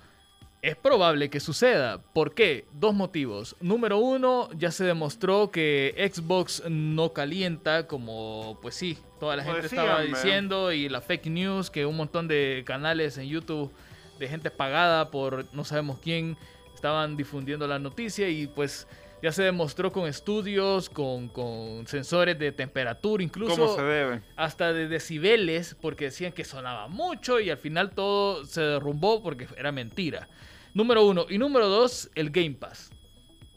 es 0.62 0.76
probable 0.76 1.30
que 1.30 1.40
suceda. 1.40 1.98
¿Por 2.00 2.34
qué? 2.34 2.64
Dos 2.72 2.94
motivos. 2.94 3.56
Número 3.60 3.98
uno, 3.98 4.48
ya 4.56 4.70
se 4.70 4.84
demostró 4.84 5.50
que 5.50 5.94
Xbox 6.12 6.62
no 6.68 7.12
calienta 7.12 7.86
como, 7.86 8.58
pues 8.60 8.74
sí, 8.74 8.98
toda 9.20 9.36
la 9.36 9.44
gente 9.44 9.62
decían, 9.62 9.84
estaba 9.84 10.00
man. 10.00 10.08
diciendo 10.08 10.72
y 10.72 10.88
la 10.88 11.00
fake 11.00 11.26
news, 11.26 11.70
que 11.70 11.86
un 11.86 11.96
montón 11.96 12.26
de 12.28 12.64
canales 12.66 13.18
en 13.18 13.28
YouTube 13.28 13.72
de 14.18 14.28
gente 14.28 14.50
pagada 14.50 15.10
por 15.10 15.46
no 15.54 15.64
sabemos 15.64 15.98
quién 16.02 16.36
estaban 16.74 17.16
difundiendo 17.16 17.66
la 17.68 17.78
noticia 17.78 18.28
y 18.28 18.48
pues 18.48 18.88
ya 19.22 19.32
se 19.32 19.42
demostró 19.42 19.92
con 19.92 20.08
estudios, 20.08 20.88
con, 20.90 21.28
con 21.28 21.86
sensores 21.86 22.38
de 22.38 22.52
temperatura, 22.52 23.22
incluso 23.22 23.56
¿Cómo 23.56 23.74
se 23.76 23.82
debe? 23.82 24.22
hasta 24.36 24.72
de 24.72 24.88
decibeles 24.88 25.76
porque 25.80 26.06
decían 26.06 26.32
que 26.32 26.44
sonaba 26.44 26.86
mucho 26.88 27.40
y 27.40 27.50
al 27.50 27.58
final 27.58 27.90
todo 27.90 28.44
se 28.44 28.60
derrumbó 28.60 29.22
porque 29.22 29.46
era 29.56 29.72
mentira. 29.72 30.28
Número 30.74 31.04
uno. 31.06 31.26
Y 31.28 31.38
número 31.38 31.68
dos, 31.68 32.10
el 32.14 32.30
Game 32.30 32.52
Pass. 32.52 32.90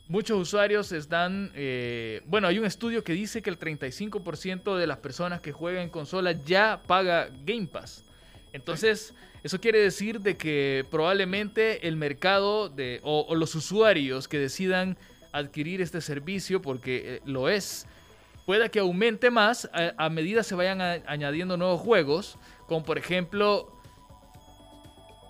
Muchos 0.07 0.39
usuarios 0.39 0.91
están... 0.91 1.51
eh, 1.55 2.21
bueno, 2.25 2.47
hay 2.47 2.59
un 2.59 2.65
estudio 2.65 3.03
que 3.03 3.13
dice 3.13 3.41
que 3.41 3.49
el 3.49 3.57
35% 3.57 4.75
de 4.75 4.87
las 4.87 4.97
personas 4.97 5.41
que 5.41 5.51
juegan 5.51 5.83
en 5.83 5.89
consola 5.89 6.33
ya 6.33 6.81
paga 6.85 7.29
Game 7.45 7.67
Pass. 7.67 8.03
Entonces, 8.53 9.13
eso 9.43 9.59
quiere 9.61 9.79
decir 9.79 10.19
de 10.19 10.35
que 10.35 10.85
probablemente 10.91 11.87
el 11.87 11.95
mercado 11.95 12.69
de, 12.69 12.99
o, 13.03 13.33
los 13.35 13.55
usuarios 13.55 14.27
que 14.27 14.37
decidan 14.37 14.97
adquirir 15.31 15.81
este 15.81 16.01
servicio, 16.01 16.61
porque 16.61 17.15
eh, 17.15 17.21
lo 17.25 17.47
es, 17.47 17.87
pueda 18.45 18.69
que 18.69 18.79
aumente 18.79 19.31
más 19.31 19.69
a, 19.73 19.93
a 19.97 20.09
medida 20.09 20.43
se 20.43 20.55
vayan 20.55 20.81
añadiendo 20.81 21.55
nuevos 21.55 21.79
juegos, 21.79 22.37
como 22.67 22.83
por 22.83 22.97
ejemplo 22.97 23.80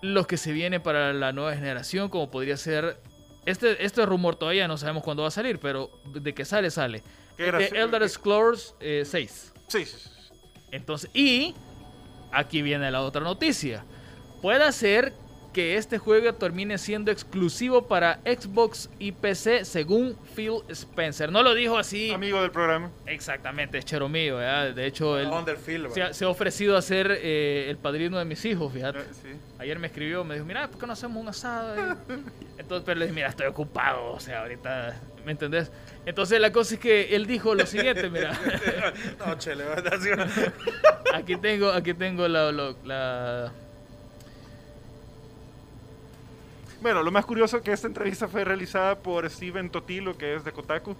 los 0.02 0.26
que 0.26 0.36
se 0.36 0.52
vienen 0.52 0.82
para 0.82 1.12
la 1.14 1.32
nueva 1.32 1.54
generación, 1.54 2.10
como 2.10 2.30
podría 2.30 2.56
ser 2.56 2.98
este, 3.44 3.84
este 3.84 4.06
rumor 4.06 4.36
todavía 4.36 4.68
no 4.68 4.76
sabemos 4.76 5.02
cuándo 5.02 5.22
va 5.22 5.28
a 5.28 5.32
salir, 5.32 5.58
pero 5.58 5.90
de 6.04 6.32
que 6.32 6.44
sale, 6.44 6.70
sale. 6.70 7.02
¿Qué? 7.36 7.50
De 7.50 7.66
Elder 7.68 8.08
Scrolls 8.08 8.74
eh, 8.80 9.02
6. 9.04 9.52
Sí, 9.68 9.84
sí, 9.84 9.96
sí. 9.96 10.10
Entonces, 10.70 11.10
y 11.12 11.54
aquí 12.30 12.62
viene 12.62 12.90
la 12.90 13.00
otra 13.02 13.22
noticia. 13.22 13.84
Puede 14.40 14.70
ser 14.72 15.12
que 15.52 15.76
este 15.76 15.98
juego 15.98 16.32
termine 16.34 16.78
siendo 16.78 17.10
exclusivo 17.10 17.86
para 17.86 18.20
Xbox 18.24 18.88
y 18.98 19.12
PC 19.12 19.64
según 19.64 20.16
Phil 20.34 20.62
Spencer. 20.68 21.30
No 21.30 21.42
lo 21.42 21.54
dijo 21.54 21.78
así. 21.78 22.10
Amigo 22.10 22.40
del 22.40 22.50
programa. 22.50 22.90
Exactamente, 23.06 23.78
es 23.78 23.84
chero 23.84 24.08
mío. 24.08 24.36
¿verdad? 24.36 24.74
De 24.74 24.86
hecho, 24.86 25.18
él 25.18 25.28
Phil, 25.64 25.88
se 25.92 26.02
ha, 26.02 26.12
se 26.14 26.24
ha 26.24 26.28
ofrecido 26.28 26.76
a 26.76 26.82
ser 26.82 27.18
eh, 27.20 27.66
el 27.68 27.76
padrino 27.76 28.18
de 28.18 28.24
mis 28.24 28.44
hijos, 28.44 28.72
fíjate. 28.72 29.00
Eh, 29.00 29.04
sí. 29.22 29.28
Ayer 29.58 29.78
me 29.78 29.86
escribió, 29.86 30.24
me 30.24 30.34
dijo, 30.34 30.46
mira, 30.46 30.68
¿por 30.68 30.80
qué 30.80 30.86
no 30.86 30.92
hacemos 30.94 31.22
un 31.22 31.28
asado? 31.28 31.96
Entonces, 32.58 32.84
pero 32.84 32.98
le 32.98 33.06
dije, 33.06 33.14
mira, 33.14 33.28
estoy 33.28 33.46
ocupado, 33.46 34.12
o 34.12 34.20
sea, 34.20 34.40
ahorita, 34.42 35.00
¿me 35.24 35.32
entendés? 35.32 35.70
Entonces 36.04 36.40
la 36.40 36.50
cosa 36.50 36.74
es 36.74 36.80
que 36.80 37.14
él 37.14 37.26
dijo 37.26 37.54
lo 37.54 37.66
siguiente, 37.66 38.08
mira, 38.10 38.32
No, 39.18 39.36
chele, 39.38 39.64
aquí 41.14 41.36
tengo, 41.36 41.70
aquí 41.70 41.94
tengo 41.94 42.26
la- 42.26 43.52
Bueno, 46.82 47.04
lo 47.04 47.12
más 47.12 47.24
curioso 47.24 47.58
es 47.58 47.62
que 47.62 47.72
esta 47.72 47.86
entrevista 47.86 48.26
fue 48.26 48.44
realizada 48.44 48.98
por 48.98 49.28
Steven 49.30 49.70
Totilo, 49.70 50.18
que 50.18 50.34
es 50.34 50.44
de 50.44 50.50
Kotaku. 50.50 50.96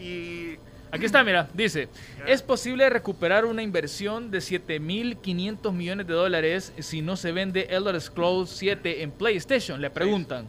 Y 0.00 0.56
Aquí 0.90 1.04
está, 1.04 1.22
mira, 1.22 1.50
dice, 1.52 1.88
es 2.26 2.40
posible 2.40 2.88
recuperar 2.88 3.44
una 3.44 3.62
inversión 3.62 4.30
de 4.30 4.38
7.500 4.38 5.72
millones 5.72 6.06
de 6.06 6.14
dólares 6.14 6.72
si 6.78 7.02
no 7.02 7.16
se 7.16 7.32
vende 7.32 7.66
Elder 7.68 8.00
Scrolls 8.00 8.48
7 8.48 9.02
en 9.02 9.10
PlayStation, 9.10 9.82
le 9.82 9.90
preguntan. 9.90 10.46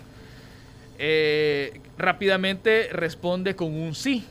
Eh, 0.97 1.81
rápidamente 1.97 2.89
responde 2.93 3.55
con 3.55 3.73
un 3.73 3.93
sí. 3.95 4.25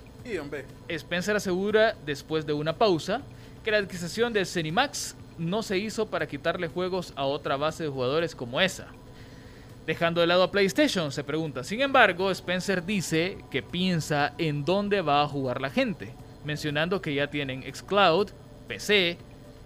Spencer 0.89 1.37
asegura, 1.37 1.95
después 2.07 2.47
de 2.47 2.55
una 2.55 2.79
pausa, 2.79 3.21
que 3.63 3.71
la 3.71 3.79
adquisición 3.79 4.33
de 4.33 4.47
Cenimax 4.47 5.15
no 5.37 5.63
se 5.63 5.77
hizo 5.77 6.07
para 6.07 6.27
quitarle 6.27 6.69
juegos 6.69 7.13
a 7.17 7.25
otra 7.25 7.57
base 7.57 7.83
de 7.83 7.91
jugadores 7.91 8.35
como 8.35 8.63
esa. 8.63 8.89
Dejando 9.89 10.21
de 10.21 10.27
lado 10.27 10.43
a 10.43 10.51
PlayStation, 10.51 11.11
se 11.11 11.25
pregunta. 11.25 11.65
Sin 11.65 11.81
embargo, 11.81 12.31
Spencer 12.31 12.85
dice 12.85 13.39
que 13.51 13.63
piensa 13.63 14.35
en 14.37 14.67
dónde 14.67 15.01
va 15.01 15.23
a 15.23 15.29
jugar 15.29 15.63
la 15.63 15.71
gente, 15.71 16.13
mencionando 16.45 17.01
que 17.01 17.15
ya 17.15 17.31
tienen 17.31 17.63
Xcloud, 17.63 18.29
PC, 18.67 19.17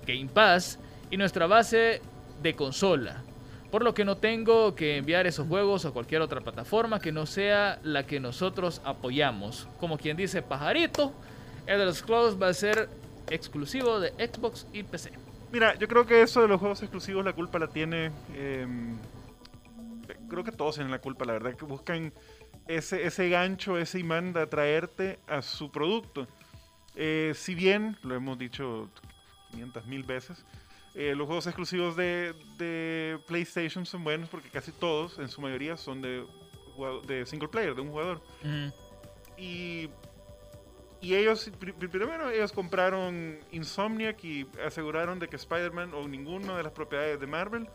Game 0.06 0.28
Pass 0.32 0.78
y 1.10 1.16
nuestra 1.16 1.48
base 1.48 2.00
de 2.40 2.54
consola. 2.54 3.24
Por 3.72 3.82
lo 3.82 3.94
que 3.94 4.04
no 4.04 4.16
tengo 4.16 4.76
que 4.76 4.98
enviar 4.98 5.26
esos 5.26 5.48
juegos 5.48 5.86
a 5.86 5.90
cualquier 5.90 6.22
otra 6.22 6.40
plataforma 6.40 7.00
que 7.00 7.10
no 7.10 7.26
sea 7.26 7.80
la 7.82 8.06
que 8.06 8.20
nosotros 8.20 8.80
apoyamos. 8.84 9.66
Como 9.80 9.98
quien 9.98 10.16
dice 10.16 10.40
pajarito, 10.40 11.12
Elder 11.66 11.92
Scrolls 11.92 12.40
va 12.40 12.46
a 12.46 12.54
ser 12.54 12.88
exclusivo 13.28 13.98
de 13.98 14.10
Xbox 14.24 14.68
y 14.72 14.84
PC. 14.84 15.10
mira, 15.50 15.76
yo 15.80 15.88
creo 15.88 16.06
que 16.06 16.22
eso 16.22 16.42
de 16.42 16.46
los 16.46 16.60
juegos 16.60 16.80
exclusivos, 16.80 17.24
la 17.24 17.32
culpa 17.32 17.58
la 17.58 17.66
tiene. 17.66 18.12
em, 18.36 18.96
creo 20.32 20.44
que 20.44 20.52
todos 20.52 20.74
tienen 20.76 20.90
la 20.90 21.00
culpa, 21.00 21.24
la 21.24 21.34
verdad, 21.34 21.54
que 21.54 21.64
buscan 21.64 22.12
ese, 22.66 23.04
ese 23.06 23.28
gancho, 23.28 23.78
ese 23.78 23.98
imán 24.00 24.32
de 24.32 24.40
atraerte 24.40 25.18
a 25.28 25.42
su 25.42 25.70
producto. 25.70 26.26
Eh, 26.96 27.32
si 27.36 27.54
bien, 27.54 27.96
lo 28.02 28.14
hemos 28.14 28.38
dicho 28.38 28.88
500 29.50 29.86
mil 29.86 30.02
veces, 30.02 30.44
eh, 30.94 31.14
los 31.16 31.26
juegos 31.26 31.46
exclusivos 31.46 31.96
de, 31.96 32.34
de 32.58 33.18
PlayStation 33.26 33.86
son 33.86 34.04
buenos 34.04 34.28
porque 34.28 34.48
casi 34.50 34.72
todos, 34.72 35.18
en 35.18 35.28
su 35.28 35.40
mayoría, 35.40 35.76
son 35.76 36.02
de, 36.02 36.24
de 37.06 37.24
single 37.26 37.48
player, 37.48 37.74
de 37.74 37.80
un 37.80 37.90
jugador. 37.90 38.20
Y, 39.38 39.88
y 41.00 41.14
ellos, 41.14 41.50
pri- 41.58 41.72
pri- 41.72 41.88
primero 41.88 42.30
ellos 42.30 42.52
compraron 42.52 43.38
Insomniac 43.52 44.22
y 44.24 44.46
aseguraron 44.64 45.18
de 45.18 45.28
que 45.28 45.36
Spider-Man 45.36 45.92
o 45.94 46.06
ninguna 46.06 46.56
de 46.56 46.62
las 46.62 46.72
propiedades 46.72 47.18
de 47.18 47.26
Marvel 47.26 47.68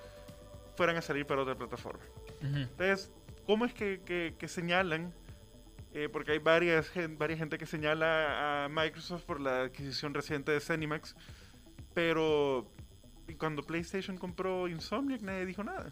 fueran 0.75 0.95
a 0.97 1.01
salir 1.01 1.25
para 1.25 1.41
otra 1.41 1.55
plataforma. 1.55 2.03
Entonces, 2.41 3.11
¿cómo 3.45 3.65
es 3.65 3.73
que, 3.73 4.01
que- 4.37 4.47
señalan? 4.47 5.13
eh, 5.93 6.09
porque 6.09 6.33
hay 6.33 6.39
varias, 6.39 6.91
varias 7.17 7.39
gente 7.39 7.57
que 7.57 7.65
señala 7.65 8.65
a 8.65 8.69
Microsoft 8.69 9.23
por 9.23 9.39
la 9.41 9.61
adquisición 9.63 10.13
reciente 10.13 10.51
de 10.51 10.59
Zenimax, 10.59 11.15
pero 11.95 12.71
cuando 13.39 13.63
PlayStation 13.63 14.17
compró 14.17 14.67
Insomniac 14.67 15.21
nadie 15.21 15.45
dijo 15.45 15.63
nada. 15.63 15.91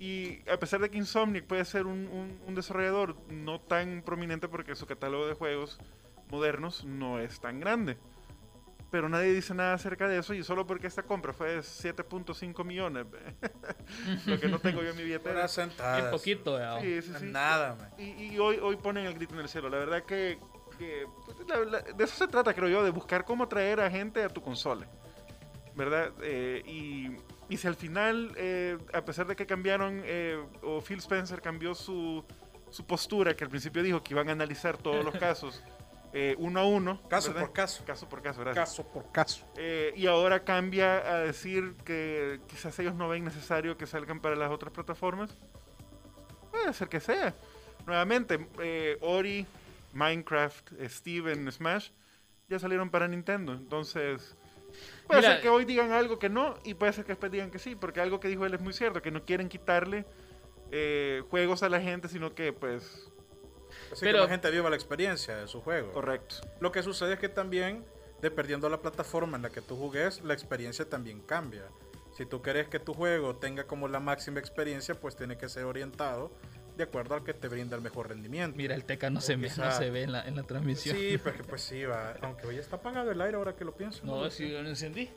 Y 0.00 0.48
a 0.50 0.58
pesar 0.58 0.80
de 0.80 0.90
que 0.90 0.98
Insomniac 0.98 1.44
puede 1.46 1.64
ser 1.64 1.86
un- 1.86 2.38
un 2.44 2.54
desarrollador 2.54 3.16
no 3.30 3.60
tan 3.60 4.02
prominente 4.02 4.48
porque 4.48 4.74
su 4.74 4.86
catálogo 4.86 5.26
de 5.28 5.34
juegos 5.34 5.78
modernos 6.30 6.84
no 6.84 7.20
es 7.20 7.40
tan 7.40 7.60
grande. 7.60 7.98
Pero 8.90 9.08
nadie 9.10 9.34
dice 9.34 9.52
nada 9.52 9.74
acerca 9.74 10.08
de 10.08 10.18
eso 10.18 10.32
y 10.32 10.42
solo 10.42 10.66
porque 10.66 10.86
esta 10.86 11.02
compra 11.02 11.34
fue 11.34 11.50
de 11.56 11.58
7.5 11.60 12.64
millones, 12.64 13.04
lo 14.26 14.40
que 14.40 14.48
no 14.48 14.58
tengo 14.58 14.82
yo 14.82 14.90
en 14.90 14.96
mi 14.96 15.02
billetera. 15.02 15.34
Bien 15.96 16.10
poquito. 16.10 16.58
Sí, 16.80 17.02
sí, 17.02 17.12
sí. 17.18 17.26
Nada, 17.26 17.74
man. 17.74 17.90
Y, 17.98 18.12
y 18.32 18.38
hoy, 18.38 18.58
hoy 18.62 18.76
ponen 18.76 19.04
el 19.06 19.14
grito 19.14 19.34
en 19.34 19.40
el 19.40 19.48
cielo. 19.48 19.68
La 19.68 19.76
verdad 19.78 20.04
que, 20.04 20.38
que, 20.78 21.06
pues, 21.26 21.36
la- 21.48 21.64
la- 21.66 21.80
de 21.82 22.04
eso 22.04 22.16
se 22.16 22.28
trata, 22.28 22.54
creo 22.54 22.68
yo, 22.68 22.82
de 22.82 22.90
buscar 22.90 23.24
cómo 23.26 23.44
atraer 23.44 23.80
a 23.80 23.90
gente 23.90 24.22
a 24.22 24.28
tu 24.30 24.40
consola. 24.40 24.86
¿Verdad? 25.74 26.12
Eh, 26.22 26.62
y, 26.66 27.08
y 27.48 27.56
si 27.58 27.68
al 27.68 27.76
final, 27.76 28.32
eh, 28.36 28.78
a 28.94 29.04
pesar 29.04 29.26
de 29.26 29.36
que 29.36 29.46
cambiaron, 29.46 30.00
eh, 30.04 30.42
o 30.62 30.80
Phil 30.80 30.98
Spencer 30.98 31.40
cambió 31.42 31.74
su, 31.74 32.24
su 32.70 32.84
postura, 32.86 33.36
que 33.36 33.44
al 33.44 33.50
principio 33.50 33.82
dijo 33.82 34.02
que 34.02 34.14
iban 34.14 34.28
a 34.28 34.32
analizar 34.32 34.76
todos 34.78 35.04
los 35.04 35.14
casos 35.18 35.62
eh, 36.12 36.34
uno 36.38 36.60
a 36.60 36.64
uno. 36.66 37.00
Caso 37.08 37.28
¿verdad? 37.28 37.46
por 37.46 37.52
caso. 37.52 37.84
Caso 37.84 38.08
por 38.08 38.22
caso, 38.22 38.40
gracias. 38.40 38.68
Caso 38.68 38.86
por 38.86 39.12
caso. 39.12 39.46
Eh, 39.56 39.92
y 39.96 40.06
ahora 40.06 40.44
cambia 40.44 40.96
a 40.96 41.18
decir 41.20 41.74
que 41.84 42.40
quizás 42.46 42.78
ellos 42.78 42.94
no 42.94 43.08
ven 43.08 43.24
necesario 43.24 43.76
que 43.76 43.86
salgan 43.86 44.20
para 44.20 44.36
las 44.36 44.50
otras 44.50 44.72
plataformas. 44.72 45.36
Puede 46.50 46.72
ser 46.72 46.88
que 46.88 47.00
sea. 47.00 47.34
Nuevamente, 47.86 48.48
eh, 48.60 48.98
Ori, 49.00 49.46
Minecraft, 49.92 50.72
Steve 50.88 51.32
en 51.32 51.50
Smash 51.50 51.90
ya 52.48 52.58
salieron 52.58 52.90
para 52.90 53.08
Nintendo. 53.08 53.52
Entonces, 53.52 54.36
puede 55.06 55.20
Mira, 55.20 55.32
ser 55.34 55.42
que 55.42 55.48
hoy 55.48 55.64
digan 55.64 55.92
algo 55.92 56.18
que 56.18 56.28
no 56.28 56.54
y 56.64 56.74
puede 56.74 56.92
ser 56.92 57.04
que 57.04 57.12
después 57.12 57.30
digan 57.30 57.50
que 57.50 57.58
sí, 57.58 57.74
porque 57.74 58.00
algo 58.00 58.20
que 58.20 58.28
dijo 58.28 58.46
él 58.46 58.54
es 58.54 58.60
muy 58.60 58.72
cierto, 58.72 59.02
que 59.02 59.10
no 59.10 59.24
quieren 59.24 59.48
quitarle 59.48 60.06
eh, 60.70 61.22
juegos 61.30 61.62
a 61.62 61.68
la 61.68 61.80
gente, 61.80 62.08
sino 62.08 62.34
que, 62.34 62.52
pues, 62.52 63.10
Así 63.92 64.00
Pero- 64.04 64.18
que 64.18 64.24
la 64.24 64.28
gente 64.28 64.50
viva 64.50 64.68
la 64.70 64.76
experiencia 64.76 65.36
de 65.36 65.48
su 65.48 65.60
juego. 65.60 65.92
correcto. 65.92 66.36
Lo 66.60 66.72
que 66.72 66.82
sucede 66.82 67.14
es 67.14 67.18
que 67.18 67.28
también, 67.28 67.84
dependiendo 68.22 68.68
la 68.68 68.80
plataforma 68.80 69.36
en 69.36 69.42
la 69.42 69.50
que 69.50 69.60
tú 69.62 69.76
jugues, 69.76 70.22
la 70.22 70.34
experiencia 70.34 70.88
también 70.88 71.20
cambia. 71.20 71.64
Si 72.16 72.26
tú 72.26 72.42
quieres 72.42 72.68
que 72.68 72.80
tu 72.80 72.94
juego 72.94 73.36
tenga 73.36 73.64
como 73.64 73.86
la 73.88 74.00
máxima 74.00 74.40
experiencia, 74.40 74.94
pues 74.96 75.14
tiene 75.16 75.36
que 75.38 75.48
ser 75.48 75.64
orientado 75.64 76.32
de 76.76 76.84
acuerdo 76.84 77.14
al 77.16 77.24
que 77.24 77.34
te 77.34 77.48
brinda 77.48 77.76
el 77.76 77.82
mejor 77.82 78.08
rendimiento. 78.08 78.56
Mira, 78.56 78.74
el 78.74 78.84
teca 78.84 79.10
no 79.10 79.20
se, 79.20 79.36
ve, 79.36 79.50
no 79.56 79.72
se 79.72 79.90
ve 79.90 80.02
en 80.04 80.12
la, 80.12 80.22
en 80.26 80.36
la 80.36 80.42
transmisión. 80.44 80.96
Sí, 80.96 81.18
porque 81.18 81.42
pues 81.44 81.62
sí, 81.62 81.84
va. 81.84 82.14
Aunque 82.22 82.46
hoy 82.46 82.56
está 82.56 82.76
apagado 82.76 83.10
el 83.10 83.20
aire 83.20 83.36
ahora 83.36 83.54
que 83.56 83.64
lo 83.64 83.74
pienso. 83.74 84.04
No, 84.06 84.30
si 84.30 84.48
yo 84.50 84.62
lo 84.62 84.68
encendí. 84.68 85.10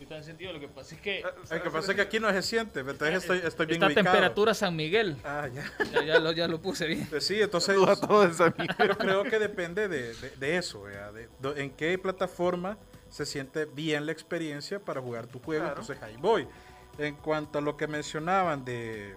Está 0.00 0.16
encendido, 0.16 0.52
lo 0.52 0.60
que 0.60 0.68
pasa 0.68 0.94
es 0.94 1.00
que 1.00 1.22
Lo 1.22 1.62
que 1.62 1.70
pasa 1.70 1.90
es 1.92 1.96
que 1.96 2.02
aquí 2.02 2.20
no 2.20 2.30
se 2.32 2.42
siente, 2.42 2.80
entonces 2.80 3.14
estoy, 3.16 3.38
estoy 3.44 3.66
bien 3.66 3.76
está 3.82 3.86
ubicado. 3.88 4.04
temperatura 4.12 4.54
San 4.54 4.76
Miguel. 4.76 5.16
Ah, 5.24 5.48
ya. 5.52 5.64
Ya, 5.92 6.04
ya 6.04 6.18
lo, 6.20 6.32
ya 6.32 6.46
lo 6.48 6.60
puse 6.62 6.86
bien. 6.86 7.06
Pues 7.10 7.26
sí, 7.26 7.40
entonces 7.40 7.76
yo 7.76 8.96
creo 8.98 9.24
que 9.24 9.38
depende 9.38 9.88
de, 9.88 10.14
de- 10.14 10.30
de 10.36 10.56
eso, 10.56 10.84
de, 10.86 11.28
do- 11.40 11.56
en 11.56 11.70
qué 11.70 11.98
plataforma 11.98 12.78
se 13.08 13.26
siente 13.26 13.64
bien 13.64 14.06
la 14.06 14.12
experiencia 14.12 14.78
para 14.78 15.00
jugar 15.00 15.26
tu 15.26 15.40
juego, 15.40 15.64
Claro. 15.64 15.80
entonces 15.80 16.02
ahí 16.02 16.16
voy. 16.18 16.46
En 16.98 17.16
cuanto 17.16 17.58
a 17.58 17.60
lo 17.62 17.76
que 17.76 17.86
mencionaban 17.86 18.64
de, 18.64 19.14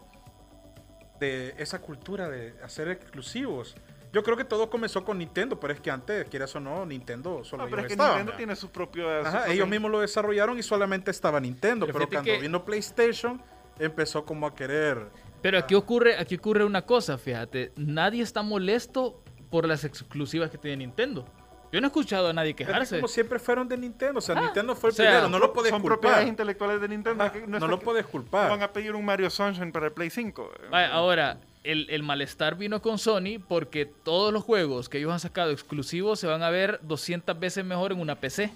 de 1.19 1.53
esa 1.57 1.79
cultura 1.79 2.29
de 2.29 2.55
hacer 2.63 2.87
exclusivos, 2.89 3.75
yo 4.13 4.23
creo 4.23 4.35
que 4.37 4.43
todo 4.45 4.69
comenzó 4.69 5.03
con 5.05 5.17
Nintendo, 5.19 5.59
pero 5.59 5.73
es 5.73 5.79
que 5.79 5.89
antes, 5.91 6.27
quieras 6.29 6.55
o 6.55 6.59
no, 6.59 6.85
Nintendo 6.85 7.43
solo 7.43 7.63
No, 7.63 7.69
pero 7.69 7.81
es 7.81 7.85
ellos 7.85 7.87
que 7.87 7.93
estaban, 7.93 8.11
Nintendo 8.13 8.31
¿verdad? 8.31 8.37
tiene 8.37 8.55
su 8.55 8.69
propio... 8.69 9.03
su 9.21 9.27
Ajá, 9.27 9.37
propio- 9.39 9.53
ellos 9.53 9.67
mismos 9.69 9.91
lo 9.91 9.99
desarrollaron 10.01 10.57
y 10.59 10.63
solamente 10.63 11.11
estaba 11.11 11.39
Nintendo, 11.39 11.85
Pero 11.87 12.07
cuando 12.09 12.23
que- 12.23 12.39
vino 12.39 12.65
PlayStation 12.65 13.41
empezó 13.79 14.25
como 14.25 14.45
a 14.47 14.53
querer 14.55 15.07
Pero 15.41 15.57
aquí 15.57 15.75
ocurre, 15.75 16.17
aquí 16.17 16.35
ocurre 16.35 16.63
una 16.65 16.83
cosa, 16.85 17.17
fíjate. 17.17 17.71
Nadie 17.75 18.21
está 18.21 18.41
molesto 18.43 19.23
por 19.49 19.67
las 19.67 19.83
exclusivas 19.83 20.49
que 20.51 20.57
tiene 20.57 20.77
Nintendo. 20.77 21.25
Yo 21.71 21.79
no 21.79 21.87
he 21.87 21.89
escuchado 21.89 22.27
a 22.27 22.33
nadie 22.33 22.53
quejarse. 22.53 22.97
como 22.97 23.07
siempre 23.07 23.39
fueron 23.39 23.67
de 23.69 23.77
Nintendo, 23.77 24.19
o 24.19 24.21
sea, 24.21 24.35
Ah, 24.37 24.41
Nintendo 24.41 24.75
fue 24.75 24.89
el 24.89 24.93
o 24.93 24.95
sea, 24.97 25.05
primero, 25.05 25.29
no 25.29 25.39
lo 25.39 25.53
puedes 25.53 25.69
son 25.71 25.81
propiedades 25.81 26.19
culpar. 26.25 26.27
intelectuales 26.29 26.81
de 26.81 26.87
Nintendo. 26.89 27.31
No 27.47 27.67
lo 27.67 27.79
puedes 27.79 28.05
culpar. 28.05 28.49
Van 28.49 28.61
a 28.61 28.73
pedir 28.73 28.93
un 28.93 29.05
Mario 29.05 29.29
Sunshine 29.29 29.71
para 29.71 29.85
el 29.87 29.93
Play 29.93 30.09
5. 30.09 30.51
Vaya, 30.69 30.89
ahora, 30.91 31.37
el, 31.63 31.87
el 31.89 32.03
malestar 32.03 32.57
vino 32.57 32.81
con 32.81 32.97
Sony 32.97 33.39
porque 33.47 33.85
todos 33.85 34.33
los 34.33 34.43
juegos 34.43 34.89
que 34.89 34.97
ellos 34.97 35.11
han 35.11 35.19
sacado 35.19 35.51
exclusivos 35.51 36.19
se 36.19 36.27
van 36.27 36.43
a 36.43 36.49
ver 36.49 36.79
200 36.83 37.39
veces 37.39 37.63
mejor 37.65 37.91
en 37.91 37.99
una 37.99 38.15
PC. 38.15 38.51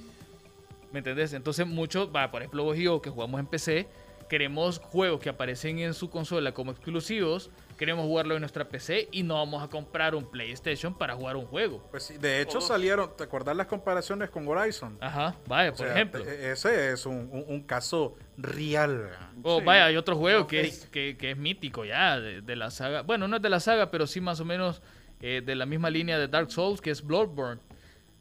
¿Me 0.92 1.00
entendés? 1.00 1.34
Entonces 1.34 1.68
muchos, 1.68 2.10
va, 2.16 2.32
por 2.32 2.42
ejemplo 2.42 2.64
vos 2.64 2.78
y 2.78 2.84
yo 2.84 3.02
que 3.02 3.10
jugamos 3.10 3.40
en 3.40 3.48
PC, 3.48 3.88
queremos 4.30 4.80
juegos 4.80 5.20
que 5.20 5.30
aparecen 5.30 5.80
en 5.80 5.94
su 5.94 6.10
consola 6.10 6.54
como 6.54 6.72
exclusivos, 6.72 7.50
queremos 7.78 8.06
jugarlo 8.06 8.36
en 8.36 8.42
nuestra 8.42 8.68
PC 8.68 9.10
y 9.12 9.24
no 9.24 9.36
vamos 9.36 9.64
a 9.64 9.68
comprar 9.70 10.16
un 10.16 10.30
PlayStation 10.30 10.98
para 10.98 11.16
jugar 11.16 11.36
un 11.36 11.46
juego. 11.46 11.88
Pues 11.92 12.04
sí, 12.04 12.18
de 12.18 12.42
hecho 12.42 12.62
salieron, 12.62 13.16
¿te 13.18 13.24
acordás 13.24 13.56
las 13.56 13.68
comparaciones 13.68 14.30
con 14.30 14.48
Horizon? 14.48 14.98
Ajá, 15.02 15.36
vaya, 15.48 15.70
O 15.72 15.74
por 15.76 15.86
sea, 15.86 15.96
ejemplo. 15.96 16.26
e- 16.26 16.52
Ese 16.52 16.92
es 16.94 17.06
un, 17.06 17.30
un- 17.32 17.46
un 17.48 17.64
caso 17.64 18.16
real. 18.38 19.10
O 19.44 19.60
Sí. 19.60 19.66
vaya, 19.66 19.86
hay 19.86 19.98
otro 19.98 20.16
juego 20.16 20.42
No 20.42 20.48
que 20.48 20.62
es, 20.62 20.86
que, 20.88 21.18
que 21.18 21.32
es 21.32 21.38
mítico 21.38 21.86
ya, 21.86 22.20
de, 22.20 22.42
de 22.42 22.56
la 22.56 22.72
saga. 22.72 23.02
Bueno, 23.02 23.28
no 23.28 23.36
es 23.38 23.42
de 23.42 23.50
la 23.50 23.60
saga, 23.60 23.92
pero 23.92 24.08
sí 24.08 24.22
más 24.22 24.40
o 24.40 24.46
menos 24.46 24.82
eh, 25.22 25.42
de 25.46 25.56
la 25.56 25.66
misma 25.66 25.90
línea 25.90 26.18
de 26.20 26.28
Dark 26.28 26.52
Souls, 26.52 26.82
que 26.82 26.92
es 26.92 27.02
Bloodborne. 27.04 27.62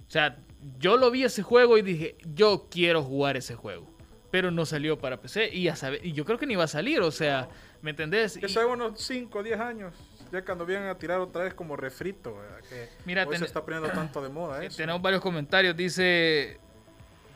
O 0.07 0.11
sea, 0.11 0.37
yo 0.79 0.97
lo 0.97 1.11
vi 1.11 1.25
ese 1.25 1.43
juego 1.43 1.77
y 1.79 1.83
dije, 1.83 2.17
yo 2.35 2.69
quiero 2.71 3.03
jugar 3.03 3.37
ese 3.37 3.55
juego. 3.55 3.94
Pero 4.35 4.51
no 4.51 4.67
salió 4.67 4.99
para 4.99 5.21
PC 5.21 5.49
y 5.53 5.63
ya 5.63 5.77
sabe, 5.77 6.01
y 6.03 6.11
yo 6.11 6.25
creo 6.25 6.37
que 6.39 6.45
ni 6.45 6.57
va 6.57 6.65
a 6.65 6.67
salir, 6.67 7.01
o 7.03 7.13
sea, 7.13 7.49
¿me 7.83 7.91
entendés? 7.91 8.37
Que 8.37 8.47
Y- 8.47 8.49
sea 8.49 8.67
unos 8.67 9.01
5 9.01 9.39
o 9.39 9.43
10 9.45 9.61
años. 9.61 9.95
Ya 10.33 10.45
cuando 10.45 10.67
vienen 10.67 10.89
a 10.89 10.99
tirar 10.99 11.21
otra 11.21 11.45
vez 11.45 11.55
como 11.55 11.77
refrito. 11.77 12.35
¿verdad? 12.35 12.59
Que 12.69 12.89
Mira, 13.05 13.25
hoy 13.29 13.37
se 13.39 13.45
está 13.45 13.65
poniendo 13.65 13.89
tanto 13.91 14.21
de 14.21 14.29
moda 14.31 14.65
eso. 14.65 14.77
Tenemos 14.77 15.01
varios 15.01 15.23
comentarios. 15.23 15.77
Dice 15.77 16.59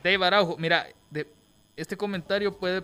Dave 0.03 0.27
Araujo. 0.27 0.57
Mira, 0.59 0.89
de, 1.09 1.29
este 1.77 1.97
comentario 1.97 2.59
puede. 2.59 2.83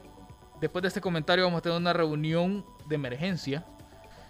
Después 0.60 0.82
de 0.82 0.86
este 0.88 1.00
comentario, 1.00 1.42
vamos 1.44 1.58
a 1.58 1.62
tener 1.62 1.76
una 1.76 1.92
reunión 1.92 2.64
de 2.88 2.94
emergencia. 2.94 3.64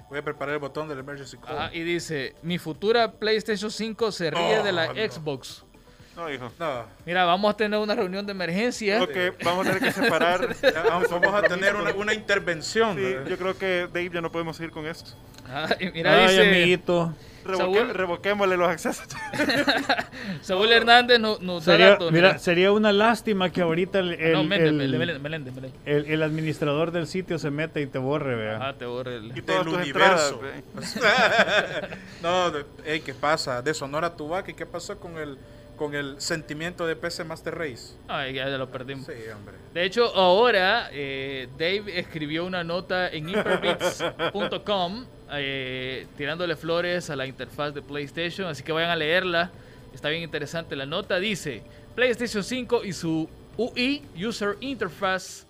Voy 0.08 0.18
a 0.18 0.22
preparar 0.24 0.54
el 0.54 0.60
botón 0.60 0.88
del 0.88 0.98
emergency 1.00 1.36
call. 1.36 1.58
Ah, 1.58 1.70
y 1.74 1.82
dice: 1.82 2.34
Mi 2.42 2.56
futura 2.56 3.12
PlayStation 3.12 3.70
5 3.70 4.12
se 4.12 4.30
ríe 4.30 4.62
de 4.62 4.72
la 4.72 4.88
Oh, 4.88 4.94
no. 4.94 5.12
Xbox. 5.12 5.66
No, 6.16 6.30
hijo. 6.30 6.52
No, 6.60 6.84
Mira, 7.04 7.24
vamos 7.24 7.52
a 7.52 7.56
tener 7.56 7.78
una 7.78 7.94
reunión 7.94 8.24
de 8.24 8.32
emergencia. 8.32 9.04
Creo 9.06 9.32
que 9.32 9.44
vamos 9.44 9.66
a 9.66 9.72
tener 9.72 9.82
que 9.94 10.00
separar. 10.00 10.54
vamos, 10.88 11.10
vamos 11.10 11.34
a 11.34 11.42
tener 11.42 11.74
una, 11.74 11.92
una 11.94 12.14
intervención. 12.14 12.96
Sí, 12.96 13.14
yo 13.28 13.36
creo 13.36 13.58
que 13.58 13.88
Dave 13.92 14.10
ya 14.14 14.20
no 14.20 14.30
podemos 14.30 14.56
seguir 14.56 14.70
con 14.70 14.86
esto. 14.86 15.10
Ah, 15.48 15.68
y 15.80 15.90
mira, 15.90 16.14
Ay, 16.24 16.28
dice. 16.36 16.48
amiguito. 16.48 17.14
Revoque- 17.44 17.58
Saúl. 17.58 17.88
revoquémosle 17.94 18.56
los 18.56 18.68
accesos. 18.70 19.06
Saúl 20.40 20.72
Hernández 20.72 21.20
no- 21.20 21.36
nos 21.40 21.64
da 21.66 21.72
Sería, 21.72 21.88
datos. 21.90 22.10
mira, 22.12 22.38
sería 22.38 22.72
una 22.72 22.90
lástima 22.92 23.50
que 23.50 23.60
ahorita 23.60 23.98
el, 23.98 24.12
el, 24.12 24.32
no, 24.32 24.44
Méndez, 24.44 24.68
el- 24.70 25.70
el- 25.84 26.04
el 26.06 26.22
administrador 26.22 26.90
del 26.90 27.06
sitio 27.06 27.38
se 27.38 27.50
mete 27.50 27.82
y 27.82 27.86
te 27.86 27.98
borre, 27.98 28.34
vea. 28.34 28.58
Ah, 28.68 28.74
te 28.78 28.86
borre 28.86 29.16
el- 29.16 29.36
Y 29.36 29.42
tus 29.42 29.54
entradas. 29.56 30.32
universo. 30.32 30.40
ve. 30.40 30.62
no, 32.22 32.50
de- 32.50 32.64
ey, 32.86 33.00
¿qué 33.00 33.12
pasa? 33.12 33.60
De 33.60 33.74
Sonora 33.74 34.16
Tubac, 34.16 34.48
¿y 34.48 34.54
qué 34.54 34.64
pasó 34.64 34.98
con 34.98 35.18
el, 35.18 35.36
con 35.76 35.94
el 35.94 36.20
sentimiento 36.20 36.86
de 36.86 36.96
PC 36.96 37.24
Master 37.24 37.54
Race? 37.54 37.94
Ay, 38.08 38.34
ya, 38.34 38.46
lo 38.48 38.70
perdimos. 38.70 39.06
Sí, 39.06 39.12
hombre. 39.34 39.56
De 39.72 39.84
hecho, 39.84 40.04
ahora 40.14 40.88
eh, 40.92 41.48
Dave 41.58 41.98
escribió 41.98 42.44
una 42.44 42.64
nota 42.64 43.08
en 43.08 43.28
hyperbits.com 43.28 45.06
eh, 45.32 46.06
tirándole 46.16 46.56
flores 46.56 47.10
a 47.10 47.16
la 47.16 47.26
interfaz 47.26 47.74
de 47.74 47.82
PlayStation, 47.82 48.46
así 48.46 48.62
que 48.62 48.72
vayan 48.72 48.90
a 48.90 48.96
leerla. 48.96 49.50
Está 49.94 50.08
bien 50.08 50.22
interesante 50.22 50.76
la 50.76 50.86
nota. 50.86 51.18
Dice 51.18 51.62
PlayStation 51.94 52.42
5 52.42 52.84
y 52.84 52.92
su 52.92 53.28
UI, 53.56 54.02
User 54.16 54.56
Interface, 54.60 55.44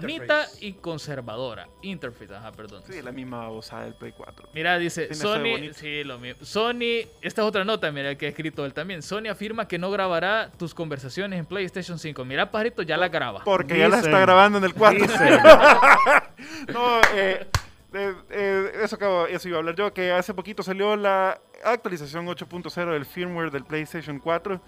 bonita 0.00 0.46
y 0.60 0.72
conservadora. 0.74 1.68
Interface, 1.82 2.34
ajá, 2.34 2.52
perdón. 2.52 2.82
Sí, 2.88 3.00
la 3.02 3.12
misma 3.12 3.38
babosada 3.40 3.84
del 3.84 3.94
Play 3.94 4.12
4. 4.16 4.48
Mira, 4.54 4.78
dice 4.78 5.14
Sony, 5.14 5.72
sí, 5.74 6.04
lo 6.04 6.18
mismo. 6.18 6.44
Sony, 6.44 7.06
esta 7.22 7.42
es 7.42 7.48
otra 7.48 7.64
nota, 7.64 7.90
mira, 7.92 8.14
que 8.16 8.26
ha 8.26 8.28
escrito 8.28 8.64
él 8.64 8.74
también. 8.74 9.02
Sony 9.02 9.28
afirma 9.30 9.66
que 9.68 9.78
no 9.78 9.90
grabará 9.90 10.50
tus 10.58 10.74
conversaciones 10.74 11.38
en 11.38 11.46
PlayStation 11.46 11.98
5. 11.98 12.24
Mira, 12.24 12.50
pajarito, 12.50 12.82
ya 12.82 12.96
la 12.96 13.08
graba. 13.08 13.42
Porque 13.44 13.78
ya 13.78 13.88
la 13.88 13.98
está 14.00 14.18
grabando 14.18 14.58
en 14.58 14.64
el 14.64 14.74
4. 14.74 15.00
Dice, 15.06 15.38
No, 16.72 17.00
eh, 17.14 17.46
de- 17.92 18.14
eh, 18.30 18.72
eso, 18.82 18.96
acabo- 18.96 19.26
eso 19.26 19.48
iba 19.48 19.56
a 19.56 19.60
hablar 19.60 19.74
yo, 19.76 19.92
que 19.92 20.10
hace 20.12 20.34
poquito 20.34 20.62
salió 20.62 20.96
la 20.96 21.40
actualización 21.64 22.26
8.0 22.26 22.92
del 22.92 23.06
firmware 23.06 23.50
del 23.50 23.64
PlayStation 23.64 24.18
4 24.18 24.60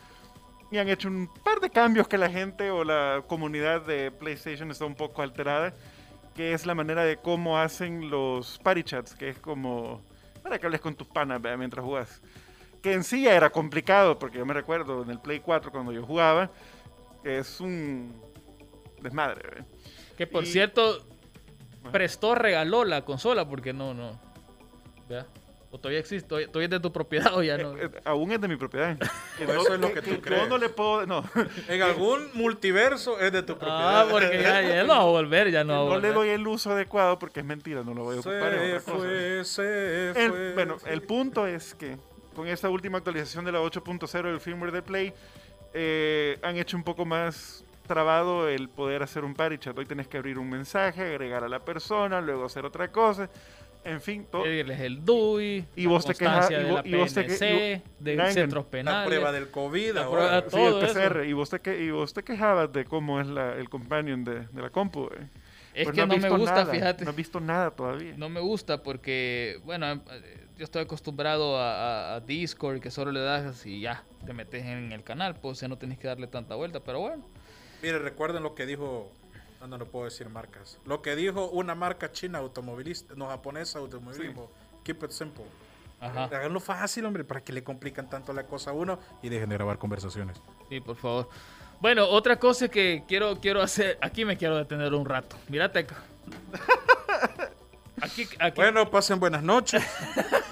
y 0.70 0.78
han 0.78 0.88
hecho 0.88 1.08
un 1.08 1.28
par 1.44 1.60
de 1.60 1.70
cambios 1.70 2.08
que 2.08 2.18
la 2.18 2.28
gente 2.30 2.70
o 2.70 2.84
la 2.84 3.22
comunidad 3.26 3.82
de 3.82 4.10
PlayStation 4.10 4.70
está 4.70 4.84
un 4.84 4.94
poco 4.94 5.22
alterada, 5.22 5.74
que 6.34 6.52
es 6.52 6.66
la 6.66 6.74
manera 6.74 7.04
de 7.04 7.16
cómo 7.16 7.58
hacen 7.58 8.10
los 8.10 8.58
party 8.58 8.82
chats, 8.82 9.14
que 9.14 9.28
es 9.30 9.38
como 9.38 10.02
para 10.42 10.58
que 10.58 10.66
hables 10.66 10.80
con 10.80 10.94
tus 10.94 11.06
panas 11.08 11.40
¿verdad? 11.40 11.58
mientras 11.58 11.84
jugas. 11.84 12.20
Que 12.82 12.92
en 12.92 13.04
sí 13.04 13.22
ya 13.24 13.34
era 13.34 13.50
complicado, 13.50 14.18
porque 14.18 14.38
yo 14.38 14.46
me 14.46 14.54
recuerdo 14.54 15.02
en 15.02 15.10
el 15.10 15.18
Play 15.20 15.40
4 15.40 15.70
cuando 15.72 15.92
yo 15.92 16.04
jugaba, 16.04 16.50
es 17.24 17.60
un 17.60 18.14
desmadre. 19.02 19.42
¿verdad? 19.42 19.66
Que 20.16 20.26
por 20.26 20.44
Y- 20.44 20.46
cierto, 20.46 21.04
prestó, 21.90 22.34
regaló 22.34 22.84
la 22.84 23.04
consola 23.04 23.48
porque 23.48 23.72
no, 23.72 23.94
no. 23.94 24.20
¿Vea? 25.08 25.26
O 25.76 25.78
todavía 25.78 26.00
existe, 26.00 26.26
todavía, 26.26 26.46
todavía 26.48 26.64
es 26.64 26.70
de 26.70 26.80
tu 26.80 26.90
propiedad 26.92 27.34
o 27.34 27.42
ya 27.42 27.58
no. 27.58 27.76
Eh, 27.76 27.90
eh, 27.92 28.00
aún 28.04 28.32
es 28.32 28.40
de 28.40 28.48
mi 28.48 28.56
propiedad. 28.56 28.96
Que 29.36 29.44
O 29.46 29.60
eso 29.60 29.74
es 29.74 29.80
lo 29.80 29.92
que 29.92 30.00
tú 30.00 30.10
Yo 30.10 30.20
crees. 30.22 30.48
no 30.48 30.56
le 30.56 30.70
puedo, 30.70 31.04
no, 31.06 31.22
En 31.68 31.82
algún 31.82 32.30
multiverso 32.32 33.20
es 33.20 33.30
de 33.30 33.42
tu 33.42 33.58
propiedad. 33.58 34.00
Ah, 34.00 34.06
porque 34.10 34.40
ya, 34.42 34.62
ya 34.62 34.84
no 34.84 34.94
va 34.94 35.00
a 35.00 35.04
volver, 35.04 35.50
ya 35.50 35.64
no 35.64 35.72
va 35.74 35.78
a 35.78 35.82
no 35.82 35.88
le 35.90 35.94
volver. 35.96 36.14
doy 36.14 36.28
el 36.30 36.46
uso 36.46 36.70
adecuado 36.72 37.18
porque 37.18 37.40
es 37.40 37.46
mentira, 37.46 37.82
no 37.84 37.92
lo 37.94 38.04
voy 38.04 38.16
a 38.16 38.20
ocupar. 38.20 38.52
Se 38.52 38.74
otra 38.76 38.80
cosa. 38.80 38.96
fue, 38.98 39.44
se 39.44 40.10
El- 40.24 40.30
fue. 40.30 40.54
bueno, 40.54 40.76
el 40.86 41.02
punto 41.02 41.46
es 41.46 41.74
que 41.74 41.96
con 42.34 42.46
esta 42.48 42.70
última 42.70 42.98
actualización 42.98 43.44
de 43.44 43.52
la 43.52 43.60
8.0 43.60 44.22
del 44.30 44.40
firmware 44.40 44.72
de 44.72 44.82
Play, 44.82 45.12
eh, 45.74 46.38
han 46.42 46.56
hecho 46.56 46.76
un 46.76 46.84
poco 46.84 47.04
más 47.04 47.64
trabado 47.86 48.48
el 48.48 48.68
poder 48.68 49.02
hacer 49.02 49.24
un 49.24 49.34
party 49.34 49.58
chat. 49.58 49.78
Hoy 49.78 49.86
tenés 49.86 50.08
que 50.08 50.16
abrir 50.16 50.38
un 50.38 50.48
mensaje, 50.50 51.02
agregar 51.02 51.44
a 51.44 51.48
la 51.48 51.60
persona, 51.60 52.20
luego 52.20 52.44
hacer 52.46 52.64
otra 52.64 52.90
cosa. 52.90 53.28
En 53.86 54.00
fin, 54.00 54.26
todo. 54.30 54.42
Pedirles 54.42 54.80
el 54.80 55.04
DUI, 55.04 55.64
Y 55.76 55.84
la 55.84 55.88
vos 55.88 56.04
te 56.04 56.14
quejas- 56.14 56.48
de 56.48 56.64
vos- 56.64 56.74
la 56.74 56.82
PNC, 56.82 57.82
de 58.00 58.32
centros 58.32 58.64
La 58.64 58.70
penales. 58.70 59.06
prueba 59.06 59.32
del 59.32 59.48
COVID. 59.50 59.92
La 59.94 60.02
ahora. 60.04 60.20
prueba- 60.46 60.50
Sí, 60.50 60.56
el 60.56 60.70
todo 60.72 60.82
eso. 60.84 60.94
PCR. 60.94 61.26
Y 61.28 61.32
vos, 61.32 61.50
te 61.50 61.60
que, 61.60 61.82
y 61.84 61.90
vos 61.90 62.12
te 62.12 62.22
quejabas 62.22 62.72
de 62.72 62.84
cómo 62.84 63.20
es 63.20 63.26
la, 63.26 63.54
el 63.54 63.68
companion 63.68 64.24
de, 64.24 64.40
de 64.48 64.62
la 64.62 64.70
compu. 64.70 65.06
eh. 65.06 65.28
Es 65.74 65.84
Pues 65.84 65.94
que 65.94 66.06
no, 66.06 66.16
me 66.16 66.30
gusta, 66.30 66.54
nada, 66.54 66.72
fíjate. 66.72 67.04
No 67.04 67.10
has 67.10 67.16
visto 67.16 67.38
nada 67.38 67.70
todavía. 67.70 68.14
No 68.16 68.30
me 68.30 68.40
gusta 68.40 68.82
porque, 68.82 69.60
bueno, 69.64 69.92
eh, 69.92 70.00
yo 70.56 70.64
estoy 70.64 70.82
acostumbrado 70.82 71.58
a, 71.58 71.74
a- 71.74 72.14
a 72.16 72.20
Discord 72.20 72.80
que 72.80 72.90
solo 72.90 73.12
le 73.12 73.20
das 73.20 73.66
y 73.66 73.80
ya, 73.82 74.02
te 74.24 74.32
metes 74.32 74.64
en 74.64 74.90
el 74.92 75.04
canal, 75.04 75.36
pues 75.38 75.60
ya 75.60 75.68
no 75.68 75.76
tenés 75.76 75.98
que 75.98 76.08
darle 76.08 76.28
tanta 76.28 76.54
vuelta, 76.54 76.80
pero 76.80 77.00
bueno. 77.00 77.28
Mire, 77.82 77.98
recuerden 77.98 78.42
lo 78.42 78.54
que 78.54 78.64
dijo. 78.64 79.12
No, 79.66 79.78
no, 79.78 79.78
no 79.84 79.90
puedo 79.90 80.04
decir 80.04 80.28
marcas. 80.28 80.78
Lo 80.84 81.02
que 81.02 81.16
dijo 81.16 81.48
una 81.48 81.74
marca 81.74 82.12
china 82.12 82.38
automovilista, 82.38 83.14
no 83.16 83.26
japonesa 83.26 83.80
automovilismo. 83.80 84.48
Keep 84.84 85.02
it 85.04 85.10
simple. 85.10 85.44
Ajá, 86.00 86.24
Háganlo 86.24 86.60
fácil, 86.60 87.04
hombre, 87.06 87.24
para 87.24 87.40
que 87.42 87.52
le 87.52 87.64
complican 87.64 88.08
tanto 88.08 88.32
la 88.32 88.44
cosa 88.46 88.70
a 88.70 88.74
uno 88.74 88.98
y 89.22 89.28
dejen 89.28 89.48
de 89.48 89.56
grabar 89.56 89.78
conversaciones. 89.78 90.40
sí, 90.68 90.80
por 90.80 90.94
favor. 90.96 91.28
Bueno, 91.80 92.06
otra 92.06 92.38
cosa 92.38 92.68
que 92.68 93.02
quiero, 93.08 93.40
quiero 93.40 93.60
hacer, 93.60 93.98
aquí 94.00 94.24
me 94.24 94.36
quiero 94.36 94.56
detener 94.56 94.94
un 94.94 95.04
rato. 95.04 95.36
Mírate 95.48 95.80
acá. 95.80 95.96
Aquí, 98.02 98.28
aquí, 98.38 98.56
Bueno, 98.56 98.90
pasen 98.90 99.18
buenas 99.18 99.42
noches. 99.42 99.82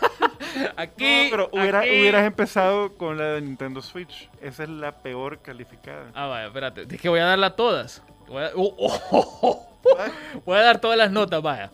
aquí. 0.76 1.24
No, 1.24 1.30
pero 1.30 1.50
hubiera- 1.52 1.80
aquí. 1.80 1.90
hubieras 1.90 2.26
empezado 2.26 2.94
con 2.96 3.18
la 3.18 3.24
de 3.34 3.42
Nintendo 3.42 3.82
Switch. 3.82 4.30
Esa 4.40 4.62
es 4.62 4.68
la 4.70 4.92
peor 5.02 5.40
calificada. 5.42 6.10
Ah, 6.14 6.26
vaya, 6.26 6.46
espérate. 6.46 6.86
Es 6.94 7.00
que 7.00 7.08
voy 7.10 7.20
a 7.20 7.26
darla 7.26 7.54
todas. 7.54 8.02
Voy 8.28 8.42
a, 8.42 8.50
oh, 8.54 8.74
oh, 8.78 9.38
oh. 9.42 10.40
Voy 10.44 10.58
a 10.58 10.62
dar 10.62 10.80
todas 10.80 10.96
las 10.98 11.10
notas, 11.10 11.42
vaya. 11.42 11.70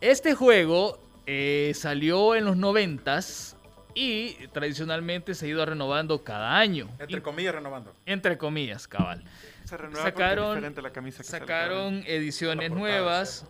Este 0.00 0.34
juego 0.34 0.98
eh, 1.26 1.72
salió 1.74 2.34
en 2.34 2.44
los 2.44 2.56
noventas 2.56 3.56
y 3.94 4.34
tradicionalmente 4.48 5.34
se 5.34 5.46
ha 5.46 5.48
ido 5.48 5.64
renovando 5.66 6.22
cada 6.22 6.56
año. 6.58 6.88
Entre 6.98 7.18
Y- 7.18 7.22
comillas, 7.22 7.54
renovando. 7.54 7.92
entre 8.06 8.38
comillas, 8.38 8.86
cabal. 8.86 9.24
Se 9.64 9.76
renueva 9.76 10.02
Sacaron, 10.04 10.54
diferente 10.54 10.82
la 10.82 10.90
camisa 10.92 11.18
que 11.18 11.24
sale 11.28 11.40
sacaron 11.40 12.02
ediciones 12.06 12.70
portada, 12.70 12.78
nuevas. 12.80 13.46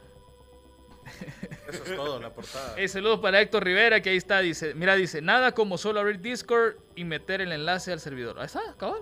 Eso 1.68 1.84
es 1.84 1.96
todo, 1.96 2.20
la 2.20 2.30
portada. 2.30 2.74
Eh, 2.78 2.88
saludos 2.88 3.20
para 3.20 3.40
Héctor 3.40 3.64
Rivera, 3.64 4.00
que 4.00 4.10
ahí 4.10 4.16
está. 4.16 4.40
Dice, 4.40 4.74
mira, 4.74 4.94
dice, 4.96 5.22
nada 5.22 5.52
como 5.52 5.78
solo 5.78 6.00
abrir 6.00 6.20
Discord 6.20 6.76
y 6.94 7.04
meter 7.04 7.40
el 7.40 7.52
enlace 7.52 7.92
al 7.92 8.00
servidor. 8.00 8.38
Ahí 8.38 8.46
está, 8.46 8.60
cabal. 8.76 9.00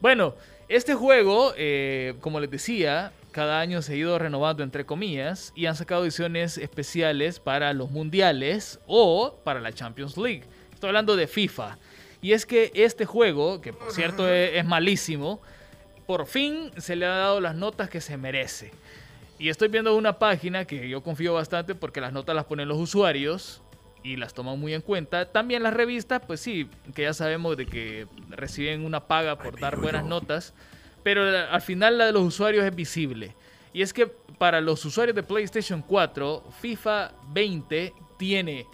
Bueno, 0.00 0.34
este 0.68 0.94
juego, 0.94 1.52
eh, 1.58 2.14
como 2.20 2.40
les 2.40 2.50
decía, 2.50 3.12
cada 3.32 3.60
año 3.60 3.82
se 3.82 3.92
ha 3.92 3.96
ido 3.96 4.18
renovando 4.18 4.62
entre 4.62 4.86
comillas 4.86 5.52
y 5.54 5.66
han 5.66 5.76
sacado 5.76 6.04
ediciones 6.04 6.56
especiales 6.56 7.38
para 7.38 7.74
los 7.74 7.90
mundiales 7.90 8.80
o 8.86 9.36
para 9.44 9.60
la 9.60 9.74
Champions 9.74 10.16
League. 10.16 10.44
Estoy 10.72 10.88
hablando 10.88 11.16
de 11.16 11.26
FIFA. 11.26 11.76
Y 12.22 12.32
es 12.32 12.46
que 12.46 12.72
este 12.74 13.04
juego, 13.04 13.60
que 13.60 13.74
por 13.74 13.92
cierto 13.92 14.26
es, 14.26 14.52
es 14.54 14.64
malísimo, 14.64 15.42
por 16.06 16.26
fin 16.26 16.70
se 16.78 16.96
le 16.96 17.04
ha 17.04 17.16
dado 17.16 17.40
las 17.42 17.54
notas 17.54 17.90
que 17.90 18.00
se 18.00 18.16
merece. 18.16 18.70
Y 19.38 19.50
estoy 19.50 19.68
viendo 19.68 19.94
una 19.94 20.18
página 20.18 20.64
que 20.64 20.88
yo 20.88 21.02
confío 21.02 21.34
bastante 21.34 21.74
porque 21.74 22.00
las 22.00 22.14
notas 22.14 22.34
las 22.34 22.46
ponen 22.46 22.68
los 22.68 22.78
usuarios 22.78 23.60
y 24.02 24.16
las 24.16 24.34
toman 24.34 24.58
muy 24.58 24.74
en 24.74 24.80
cuenta. 24.82 25.26
También 25.30 25.62
las 25.62 25.74
revistas, 25.74 26.20
pues 26.26 26.40
sí, 26.40 26.68
que 26.94 27.02
ya 27.02 27.14
sabemos 27.14 27.56
de 27.56 27.66
que 27.66 28.06
reciben 28.30 28.84
una 28.84 29.06
paga 29.06 29.36
por 29.38 29.58
dar 29.60 29.76
buenas 29.78 30.04
notas, 30.04 30.52
pero 31.02 31.22
al 31.22 31.60
final 31.62 31.98
la 31.98 32.06
de 32.06 32.12
los 32.12 32.22
usuarios 32.22 32.64
es 32.64 32.74
visible. 32.74 33.34
Y 33.72 33.82
es 33.82 33.92
que 33.92 34.06
para 34.38 34.60
los 34.60 34.84
usuarios 34.84 35.14
de 35.14 35.22
PlayStation 35.22 35.82
4, 35.82 36.42
FIFA 36.60 37.12
20 37.32 37.92
tiene 38.18 38.66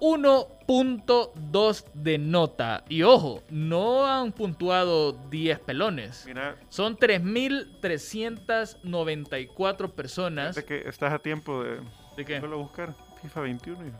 1.2 0.00 1.84
de 1.94 2.18
nota. 2.18 2.84
Y 2.88 3.02
ojo, 3.04 3.42
no 3.50 4.06
han 4.06 4.32
puntuado 4.32 5.12
10 5.30 5.60
pelones. 5.60 6.24
Mira, 6.26 6.56
Son 6.68 6.96
3.394 6.96 9.90
personas. 9.92 10.56
de 10.56 10.64
que 10.64 10.88
estás 10.88 11.12
a 11.12 11.18
tiempo 11.18 11.62
de 11.62 11.80
¿De 12.16 12.24
qué? 12.24 12.40
buscar. 12.40 12.94
FIFA 13.22 13.40
21. 13.42 13.86
hijo. 13.86 13.96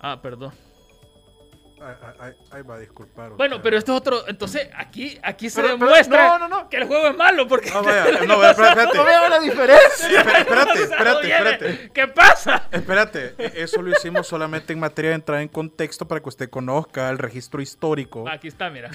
Ah, 0.00 0.20
perdón. 0.20 0.52
Ahí, 1.82 1.94
ahí- 2.18 2.32
ahí 2.50 2.62
va 2.62 2.74
a 2.74 2.78
disculpar. 2.78 3.30
Bueno, 3.30 3.56
usted. 3.56 3.62
pero 3.64 3.78
esto 3.78 3.92
es 3.92 3.98
otro. 4.00 4.28
Entonces, 4.28 4.68
aquí, 4.76 5.18
aquí 5.22 5.48
se 5.48 5.62
Pero- 5.62 5.74
pero- 5.78 5.86
demuestra 5.86 6.28
no, 6.38 6.38
no, 6.40 6.48
no. 6.48 6.68
que 6.68 6.76
el 6.76 6.84
juego 6.86 7.06
es 7.08 7.16
malo. 7.16 7.48
Porque 7.48 7.70
No, 7.70 7.82
vaya, 7.82 8.04
no, 8.26 8.36
vaya, 8.38 8.50
espérate. 8.50 8.96
No 8.98 9.04
veo 9.04 9.28
la 9.30 9.38
diferencia. 9.40 10.20
Espérate, 10.20 10.82
espérate, 10.82 11.28
espérate. 11.32 11.90
¿Qué 11.94 12.08
pasa? 12.08 12.68
Espérate, 12.70 13.34
e- 13.38 13.52
eso 13.62 13.80
lo 13.80 13.90
hicimos 13.92 14.26
solamente 14.26 14.74
en 14.74 14.78
materia 14.80 15.10
de 15.12 15.14
entrar 15.16 15.40
en 15.40 15.48
contexto 15.48 16.06
para 16.06 16.20
que 16.20 16.28
usted 16.28 16.50
conozca 16.50 17.08
el 17.08 17.16
registro 17.16 17.62
histórico. 17.62 18.28
Aquí 18.28 18.48
está, 18.48 18.68
mira. 18.68 18.90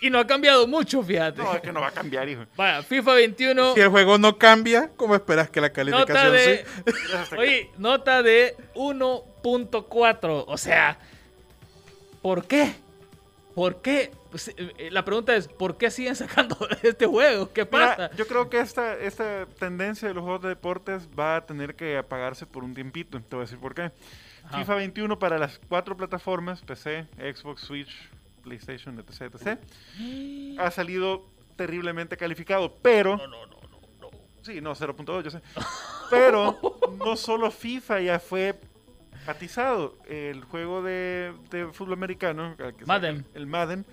Y 0.00 0.08
no 0.08 0.18
ha 0.18 0.26
cambiado 0.26 0.66
mucho, 0.66 1.02
fíjate. 1.02 1.42
No, 1.42 1.54
es 1.54 1.60
que 1.60 1.72
no 1.72 1.82
va 1.82 1.88
a 1.88 1.92
cambiar, 1.92 2.26
hijo. 2.26 2.46
Vaya, 2.56 2.82
FIFA 2.82 3.12
21. 3.16 3.74
Si 3.74 3.80
el 3.82 3.88
juego 3.88 4.16
no 4.16 4.38
cambia, 4.38 4.90
¿cómo 4.96 5.14
esperas 5.14 5.50
que 5.50 5.60
la 5.60 5.68
Nota 5.68 5.74
calificación 5.74 6.32
de. 6.32 6.64
sí? 6.86 7.34
Oye, 7.36 7.70
nota 7.76 8.22
de 8.22 8.56
1.4. 9.42 10.44
O 10.46 10.58
sea, 10.58 10.98
¿por 12.22 12.46
qué? 12.46 12.74
¿Por 13.54 13.82
qué? 13.82 14.12
Pues, 14.30 14.48
eh, 14.48 14.72
eh, 14.78 14.90
la 14.90 15.04
pregunta 15.04 15.34
es: 15.34 15.48
¿por 15.48 15.76
qué 15.76 15.90
siguen 15.90 16.16
sacando 16.16 16.56
este 16.82 17.06
juego? 17.06 17.52
¿Qué 17.52 17.68
Mira, 17.70 17.96
pasa? 17.96 18.16
yo 18.16 18.26
creo 18.26 18.48
que 18.48 18.60
esta, 18.60 18.96
esta 18.96 19.46
tendencia 19.58 20.08
de 20.08 20.14
los 20.14 20.22
juegos 20.22 20.42
de 20.42 20.48
deportes 20.48 21.08
va 21.18 21.36
a 21.36 21.46
tener 21.46 21.74
que 21.74 21.98
apagarse 21.98 22.46
por 22.46 22.64
un 22.64 22.74
tiempito. 22.74 23.20
Te 23.20 23.36
voy 23.36 23.42
a 23.42 23.46
decir 23.46 23.58
por 23.58 23.74
qué. 23.74 23.90
Ajá. 24.44 24.58
FIFA 24.58 24.74
21 24.76 25.18
para 25.18 25.38
las 25.38 25.60
cuatro 25.68 25.96
plataformas, 25.96 26.62
PC, 26.62 27.06
Xbox, 27.18 27.62
Switch, 27.62 28.08
PlayStation, 28.42 28.98
etc, 28.98 29.34
etc. 29.34 29.58
Ha 30.58 30.70
salido 30.70 31.26
terriblemente 31.56 32.16
calificado, 32.16 32.74
pero... 32.80 33.16
No, 33.18 33.26
no, 33.26 33.46
no, 33.46 33.56
no, 33.70 33.80
no. 34.00 34.10
Sí, 34.42 34.60
no, 34.60 34.74
0.2, 34.74 35.22
yo 35.22 35.30
sé. 35.30 35.42
Pero 36.10 36.58
no 36.96 37.16
solo 37.16 37.50
FIFA 37.52 38.00
ya 38.00 38.18
fue 38.18 38.58
atizado. 39.30 39.96
El 40.08 40.44
juego 40.44 40.82
de, 40.82 41.32
de 41.50 41.66
fútbol 41.72 41.94
americano, 41.94 42.54
que 42.56 42.84
Madden. 42.86 43.24
el 43.34 43.46
Madden, 43.46 43.84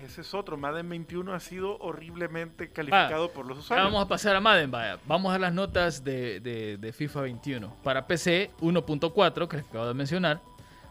ese 0.00 0.20
es 0.20 0.34
otro. 0.34 0.56
Madden 0.56 0.88
21 0.88 1.32
ha 1.32 1.40
sido 1.40 1.78
horriblemente 1.78 2.68
calificado 2.70 3.30
por 3.30 3.46
los 3.46 3.58
usuarios. 3.58 3.86
vamos 3.90 4.04
a 4.04 4.08
pasar 4.08 4.36
a 4.36 4.40
Madden, 4.40 4.70
vaya. 4.70 4.98
Vamos 5.06 5.34
a 5.34 5.38
las 5.38 5.52
notas 5.52 6.04
de, 6.04 6.40
de- 6.40 6.76
de 6.76 6.92
FIFA 6.92 7.22
21. 7.22 7.76
Para 7.82 8.06
PC, 8.06 8.50
1.4, 8.60 9.48
que 9.48 9.56
les 9.58 9.66
acabo 9.66 9.86
de 9.88 9.94
mencionar. 9.94 10.40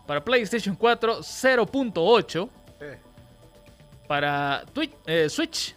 Para 0.07 0.23
PlayStation 0.23 0.75
4, 0.75 1.19
0.8. 1.19 2.49
Eh, 2.81 2.97
Para 4.07 4.63
eh, 5.07 5.27
Switch, 5.29 5.75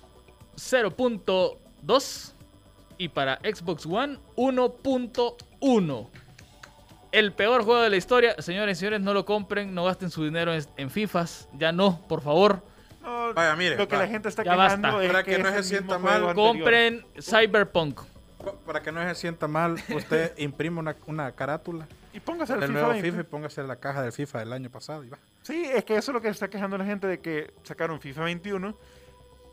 0.2. 0.57 2.33
Y 3.01 3.09
para 3.09 3.37
Xbox 3.37 3.87
One, 3.87 4.19
1.1. 4.37 6.07
El 7.13 7.33
peor 7.33 7.63
juego 7.65 7.81
de 7.81 7.91
la 7.91 7.97
historia. 7.97 8.35
Señores 8.39 8.77
y 8.77 8.81
señores, 8.81 9.01
no 9.01 9.15
lo 9.15 9.25
compren, 9.25 9.75
no 9.75 9.85
gasten 9.85 10.11
su 10.11 10.25
dinero 10.25 10.53
en, 10.55 10.65
en 10.77 10.91
FIFAs. 10.91 11.49
Ya 11.55 11.73
no, 11.73 12.01
por 12.09 12.21
favor. 12.21 12.63
No, 13.03 13.33
Vaya, 13.33 13.57
mire, 13.57 13.77
lo 13.77 13.89
que 13.89 13.97
va. 13.97 14.03
la 14.03 14.09
gente 14.09 14.29
está 14.29 14.43
quejando 14.43 14.63
basta. 14.63 15.03
es 15.03 15.11
Para 15.11 15.25
que, 15.25 15.37
que 15.37 15.43
no 15.43 15.51
se 15.53 15.63
sienta 15.63 15.99
mal. 15.99 16.35
Compren 16.35 17.07
Cyberpunk. 17.21 18.01
pa- 18.45 18.53
para 18.67 18.83
que 18.83 18.93
no 18.93 19.03
se 19.03 19.15
sienta 19.15 19.49
mal, 19.49 19.77
usted 19.95 20.33
imprime 20.39 20.79
una, 20.81 20.95
una 21.07 21.33
carátula 21.33 21.87
Y 22.13 22.21
póngase 22.21 22.53
el 22.55 22.61
FIFA 22.61 22.73
nuevo 22.73 22.89
20. 22.91 23.11
FIFA 23.11 23.21
y 23.21 23.25
póngase 23.25 23.63
la 23.63 23.77
caja 23.77 24.03
del 24.03 24.13
FIFA 24.13 24.39
del 24.41 24.53
año 24.53 24.69
pasado 24.71 25.03
y 25.05 25.09
va. 25.09 25.19
Sí, 25.43 25.65
es 25.75 25.85
que 25.85 25.97
eso 25.97 26.11
es 26.11 26.15
lo 26.15 26.21
que 26.21 26.29
está 26.29 26.49
quejando 26.49 26.77
la 26.77 26.85
gente 26.85 27.07
de 27.07 27.21
que 27.21 27.53
sacaron 27.63 27.99
FIFA 28.01 28.25
21, 28.25 28.77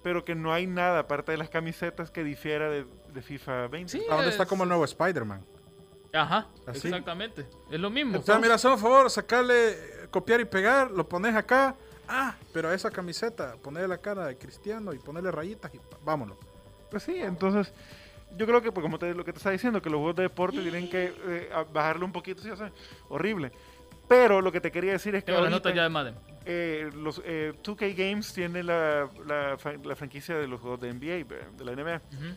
pero 0.04 0.26
que 0.26 0.36
no 0.36 0.54
hay 0.54 0.68
nada 0.68 1.00
aparte 1.00 1.32
de 1.32 1.38
las 1.38 1.50
camisetas 1.50 2.12
que 2.12 2.24
difiera 2.26 2.70
de, 2.70 2.86
de 3.14 3.22
FIFA 3.22 3.68
20. 3.68 3.92
Sí. 3.92 4.04
¿A 4.10 4.16
dónde 4.16 4.32
está 4.32 4.44
es- 4.44 4.50
como 4.50 4.64
el 4.64 4.70
nuevo 4.70 4.84
Spider-Man? 4.84 5.42
Ajá, 6.16 6.48
¿Así? 6.66 6.88
exactamente. 6.88 7.46
Es 7.70 7.80
lo 7.80 7.90
mismo. 7.90 8.22
Sea, 8.22 8.40
mira, 8.40 8.58
solo 8.58 8.76
por 8.76 8.84
favor, 8.84 9.10
sacarle, 9.10 9.76
copiar 10.12 10.40
y 10.42 10.46
pegar, 10.46 10.90
lo 10.92 11.08
pones 11.08 11.36
acá. 11.36 11.76
Ah, 12.08 12.36
pero 12.54 12.70
a 12.70 12.74
esa 12.74 12.92
camiseta, 12.92 13.56
ponerle 13.62 13.88
la 13.90 13.98
cara 13.98 14.28
de 14.28 14.38
cristiano 14.38 14.94
y 14.94 15.00
ponerle 15.00 15.32
rayitas 15.32 15.74
y 15.74 15.80
vámonos. 16.04 16.38
Pues 16.92 17.04
sí, 17.04 17.16
entonces 17.18 17.74
yo 18.38 18.46
creo 18.46 18.62
que 18.62 18.72
pues, 18.72 18.84
como 18.84 19.00
te, 19.00 19.14
lo 19.14 19.26
que 19.26 19.34
te 19.34 19.38
está 19.40 19.50
diciendo, 19.50 19.82
que 19.82 19.90
los 19.90 19.98
juegos 19.98 20.16
de 20.16 20.24
deporte 20.24 20.62
tienen 20.62 20.90
que 20.90 21.14
eh, 21.28 21.50
a- 21.54 21.64
bajarle 21.64 22.06
un 22.06 22.12
poquito, 22.12 22.42
sí, 22.44 22.50
o 22.50 22.56
sea, 22.56 22.72
horrible. 23.10 23.52
Pero 24.08 24.40
lo 24.40 24.52
que 24.52 24.62
te 24.62 24.72
quería 24.72 24.92
decir 24.92 25.16
es 25.16 25.24
que 25.24 25.32
ahorita, 25.32 25.50
notas 25.50 25.74
ya 25.74 25.82
de 25.82 25.90
Madden. 25.90 26.16
eh, 26.46 26.92
los 26.94 27.20
eh, 27.26 27.54
2K 27.64 27.96
Games 27.98 28.32
tiene 28.34 28.62
la, 28.62 29.10
la, 29.26 29.58
la 29.84 29.96
franquicia 29.96 30.36
de 30.38 30.48
los 30.48 30.62
juegos 30.62 30.80
de 30.82 30.94
NBA, 30.94 31.26
de 31.58 31.66
la 31.66 31.72
NBA. 31.72 32.02
Ujú. 32.14 32.36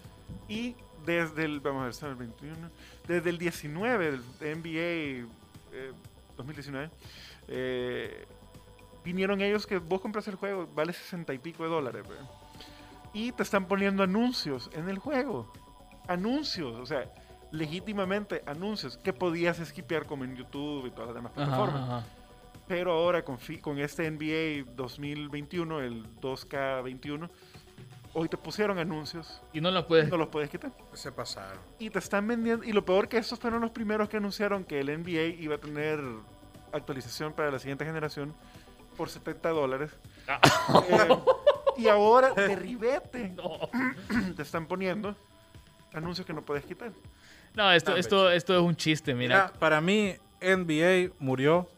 Y 0.49 0.75
desde 1.09 1.47
el, 1.47 1.61
vamos 1.61 2.03
a 2.03 2.07
ver, 2.07 2.13
el 2.13 2.19
21, 2.19 2.71
desde 3.07 3.31
el 3.31 3.39
19, 3.39 4.11
del 4.11 4.21
NBA 4.21 5.27
eh, 5.73 5.93
2019, 6.37 6.91
eh, 7.49 8.27
vinieron 9.03 9.41
ellos 9.41 9.67
que 9.67 9.79
vos 9.79 10.03
compras 10.03 10.29
el 10.29 10.35
juego, 10.35 10.69
vale 10.75 10.93
60 10.93 11.33
y 11.33 11.39
pico 11.39 11.63
de 11.63 11.71
dólares, 11.71 12.05
y 13.15 13.33
te 13.33 13.43
están 13.43 13.67
poniendo 13.67 14.03
anuncios 14.03 14.71
en 14.75 14.91
el 14.91 14.99
juego. 14.99 15.51
Anuncios, 16.07 16.79
o 16.79 16.85
sea, 16.85 17.11
legítimamente 17.53 18.43
anuncios 18.45 18.99
que 18.99 19.15
podías 19.15 19.59
esquipear 19.61 20.05
como 20.05 20.25
en 20.25 20.37
YouTube 20.37 20.87
y 20.87 20.91
todas 20.91 21.07
las 21.07 21.15
demás 21.15 21.33
Ajá, 21.37 21.47
plataformas. 21.47 21.83
ajá. 21.89 22.07
Pero 22.67 22.93
ahora 22.93 23.25
con, 23.25 23.39
con 23.63 23.79
este 23.79 24.11
NBA 24.11 24.71
2021, 24.77 25.81
el 25.81 26.05
2K21, 26.21 27.31
hoy 28.19 28.29
te 28.29 28.37
pusieron 28.37 28.79
anuncios 28.79 29.41
Y 29.53 29.61
no 29.61 29.71
lo 29.71 29.87
puedes. 29.87 30.09
no 30.09 30.17
los 30.17 30.29
puedes 30.29 30.51
quitar. 30.51 30.73
Se 30.93 31.13
pasaron. 31.13 31.59
Y 31.79 31.91
te 31.91 31.99
están 31.99 32.27
vendiendo. 32.27 32.65
Y 32.65 32.73
lo 32.73 32.85
peor 32.85 33.09
que 33.09 33.19
estos 33.19 33.39
fueron 33.39 33.61
los 33.61 33.71
primeros 33.71 34.09
que 34.09 34.17
anunciaron 34.17 34.65
que 34.65 34.81
el 34.81 34.87
NBA 35.03 35.41
iba 35.43 35.55
a 35.55 35.59
tener 35.59 36.01
actualización 36.73 37.33
para 37.33 37.51
la 37.51 37.59
siguiente 37.59 37.85
generación 37.85 38.35
por 38.97 39.09
70 39.09 39.49
dólares. 39.51 39.91
Eh, 40.89 41.17
y 41.77 41.89
ahora, 41.89 42.33
de 42.35 42.57
ribete, 42.57 43.29
No. 43.31 43.59
te 44.37 44.43
están 44.43 44.67
poniendo 44.67 45.15
anuncios 45.95 46.27
que 46.27 46.33
no 46.33 46.43
puedes 46.43 46.65
quitar. 46.65 46.93
No, 47.55 47.73
esto, 47.73 47.97
esto, 47.97 48.31
esto 48.31 48.55
es 48.55 48.61
un 48.61 48.77
chiste, 48.77 49.15
mira. 49.15 49.47
Mira, 49.47 49.59
para 49.59 49.81
mí, 49.81 50.15
NBA 50.41 51.15
murió 51.19 51.69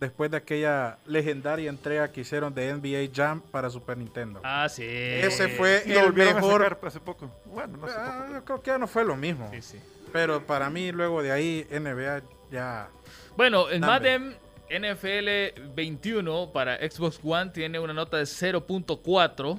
después 0.00 0.30
de 0.30 0.38
aquella 0.38 0.98
legendaria 1.06 1.68
entrega 1.70 2.10
que 2.10 2.22
hicieron 2.22 2.54
de 2.54 2.72
NBA 2.74 3.12
Jam 3.14 3.40
para 3.40 3.68
Super 3.70 3.96
Nintendo. 3.98 4.40
Ah, 4.42 4.68
sí. 4.68 4.82
Ese 4.86 5.48
fue 5.50 5.82
Y 5.86 5.92
el 5.92 6.12
mejor. 6.12 6.62
sacar 6.62 6.78
hace 6.88 7.00
poco. 7.00 7.30
Bueno, 7.44 7.76
no 7.76 7.86
hace 7.86 7.96
Ah, 7.98 8.22
poco. 8.22 8.32
yo 8.32 8.44
creo 8.44 8.62
que 8.62 8.70
ya 8.70 8.78
no 8.78 8.86
fue 8.88 9.04
lo 9.04 9.16
mismo. 9.16 9.48
Sí, 9.52 9.62
sí. 9.62 9.78
Pero 10.12 10.44
para 10.44 10.70
mí, 10.70 10.90
luego 10.90 11.22
de 11.22 11.30
ahí, 11.30 11.66
NBA 11.70 12.22
ya. 12.50 12.88
Bueno, 13.36 13.68
el. 13.68 13.80
Madden 13.80 14.34
NFL 14.70 15.60
21 15.74 16.50
para 16.52 16.76
Xbox 16.78 17.20
One 17.22 17.50
tiene 17.50 17.78
una 17.78 17.92
nota 17.92 18.16
de 18.16 18.22
0.4, 18.24 19.58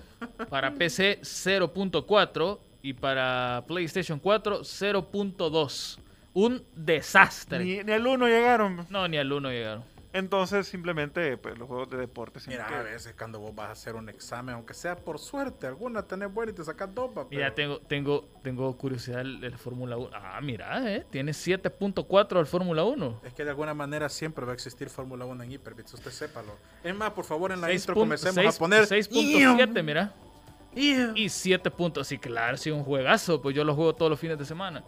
para 0.50 0.72
PC 0.76 1.20
0.4 1.22 2.60
y 2.82 2.94
para 2.94 3.64
PlayStation 3.68 4.20
4 4.20 4.62
0.2. 4.62 5.98
Un 6.34 6.64
desastre. 6.76 7.60
Ni, 7.64 7.84
ni 7.84 7.92
al 7.92 8.08
uno 8.08 8.26
llegaron. 8.28 8.88
No, 8.90 9.06
ni 9.08 9.18
al 9.18 9.32
1 9.32 9.50
llegaron. 9.52 9.84
Entonces, 10.14 10.68
simplemente, 10.68 11.38
pues 11.38 11.58
los 11.58 11.68
juegos 11.68 11.90
de 11.90 11.98
deporte. 11.98 12.40
Mira, 12.48 12.68
a 12.68 12.84
veces 12.84 13.16
cuando 13.18 13.40
vos 13.40 13.56
vas 13.56 13.70
a 13.70 13.72
hacer 13.72 13.96
un 13.96 14.10
examen, 14.10 14.56
aunque 14.56 14.74
sea 14.74 14.96
por 14.96 15.20
suerte, 15.20 15.68
alguna 15.68 16.04
tenés 16.04 16.34
buena 16.34 16.52
y 16.52 16.56
te 16.56 16.64
sacas 16.64 16.94
dos, 16.94 17.12
pa, 17.12 17.26
Mira, 17.30 17.54
tengo, 17.56 17.80
tengo, 17.80 18.28
tengo 18.44 18.78
curiosidad 18.78 19.20
del 19.20 19.40
del 19.40 19.58
Fórmula 19.58 19.98
1. 19.98 20.10
Ah, 20.14 20.40
mira, 20.42 20.94
eh, 20.94 21.06
tiene 21.10 21.32
7.4 21.32 22.40
el 22.40 22.46
Fórmula 22.46 22.84
1. 22.84 23.22
Es 23.24 23.34
que 23.34 23.44
de 23.44 23.52
alguna 23.52 23.74
manera 23.74 24.10
siempre 24.10 24.46
va 24.46 24.52
a 24.52 24.56
existir 24.56 24.90
Fórmula 24.90 25.26
1 25.26 25.44
en 25.44 25.52
Hyperbits, 25.52 25.94
usted 25.94 26.12
sépalo. 26.12 26.58
Es 26.84 26.96
más, 26.96 27.12
por 27.12 27.26
favor, 27.26 27.52
en 27.52 27.62
la 27.62 27.72
intro 27.72 27.96
comencemos 27.96 28.56
a 28.56 28.60
poner 28.60 28.84
6.7, 28.84 29.84
mira. 29.84 30.14
Y 30.74 31.30
7 31.30 31.70
puntos. 31.72 32.08
Sí, 32.08 32.18
claro, 32.18 32.58
sí, 32.58 32.72
un 32.72 32.84
juegazo. 32.84 33.42
Pues 33.42 33.56
yo 33.56 33.64
lo 33.64 33.76
juego 33.76 33.94
todos 33.94 34.10
los 34.10 34.20
fines 34.20 34.38
de 34.38 34.46
semana. 34.46 34.84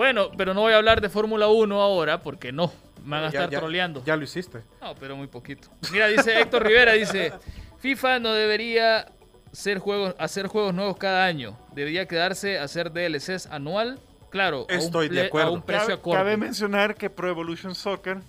Bueno, 0.00 0.30
pero 0.34 0.54
no 0.54 0.62
voy 0.62 0.72
a 0.72 0.76
hablar 0.78 1.02
de 1.02 1.10
Fórmula 1.10 1.48
1 1.48 1.78
ahora 1.82 2.22
porque 2.22 2.52
no. 2.52 2.72
Me 3.04 3.10
van 3.10 3.24
a 3.24 3.30
Ya- 3.30 3.40
estar 3.40 3.50
ya- 3.50 3.58
troleando. 3.58 4.02
Ya 4.02 4.16
lo 4.16 4.24
hiciste. 4.24 4.62
No, 4.80 4.94
pero 4.94 5.14
muy 5.14 5.26
poquito. 5.26 5.68
Mira, 5.92 6.06
dice 6.08 6.40
Héctor 6.40 6.64
Rivera, 6.66 6.92
dice, 6.94 7.34
FIFA 7.80 8.18
no 8.18 8.32
debería 8.32 9.12
ser 9.52 9.78
juegos, 9.78 10.14
hacer 10.18 10.46
juegos 10.46 10.72
nuevos 10.72 10.96
cada 10.96 11.26
año. 11.26 11.58
Debería 11.74 12.06
quedarse 12.06 12.58
a 12.58 12.62
hacer 12.64 12.92
DLCs 12.92 13.46
anual. 13.48 14.00
Claro, 14.30 14.66
a 14.70 14.72
un 14.72 14.78
Estoy 14.78 15.10
de 15.10 15.26
acuerdo. 15.26 15.48
A 15.48 15.52
un 15.52 15.60
precio 15.60 15.82
Cabe, 15.88 15.92
acorde. 16.00 16.16
cabe 16.16 16.36
mencionar 16.38 16.94
que 16.94 17.10
Pro 17.10 17.28
Evolution 17.28 17.74
Soccer 17.74 18.20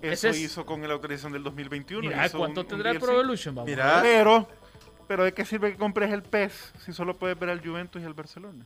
eso 0.00 0.28
es- 0.28 0.38
hizo 0.38 0.64
con 0.64 0.80
la 0.88 0.94
autorización 0.94 1.32
del 1.34 1.42
2021. 1.42 2.08
Mira, 2.08 2.26
¿cuánto 2.30 2.62
un- 2.62 2.68
tendrá. 2.68 2.94
Pro 2.94 3.12
Evolution? 3.12 3.54
Vamos. 3.54 3.68
Mira. 3.68 3.98
Pero, 4.00 4.48
pero 5.06 5.24
¿de 5.24 5.34
qué 5.34 5.44
sirve 5.44 5.72
que 5.72 5.76
compres 5.76 6.10
el 6.10 6.22
PES 6.22 6.72
si 6.86 6.94
solo 6.94 7.12
puedes 7.18 7.38
ver 7.38 7.50
al 7.50 7.60
Juventus 7.60 8.00
y 8.00 8.06
al 8.06 8.14
Barcelona? 8.14 8.64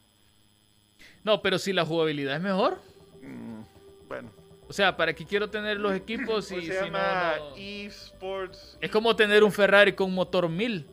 No, 1.25 1.41
pero 1.43 1.59
si 1.59 1.73
la 1.73 1.85
jugabilidad 1.85 2.37
es 2.37 2.43
mejor. 2.43 2.79
Mm, 3.23 3.63
bueno. 4.09 4.31
O 4.69 4.73
sea, 4.73 4.97
¿para 4.97 5.13
qué 5.15 5.27
quiero 5.27 5.51
tener 5.51 5.79
los 5.79 5.93
equipos 5.93 6.47
si, 6.47 6.55
Pues 6.55 6.67
se 6.67 6.73
si 6.73 6.79
no- 6.79 6.87
llama 6.87 7.35
no- 7.39 7.57
eSports. 7.57 8.79
Es 8.81 8.91
como 8.91 9.15
tener 9.15 9.45
un 9.45 9.53
Ferrari 9.53 9.93
con 9.93 10.13
motor 10.15 10.49
1000. 10.49 10.87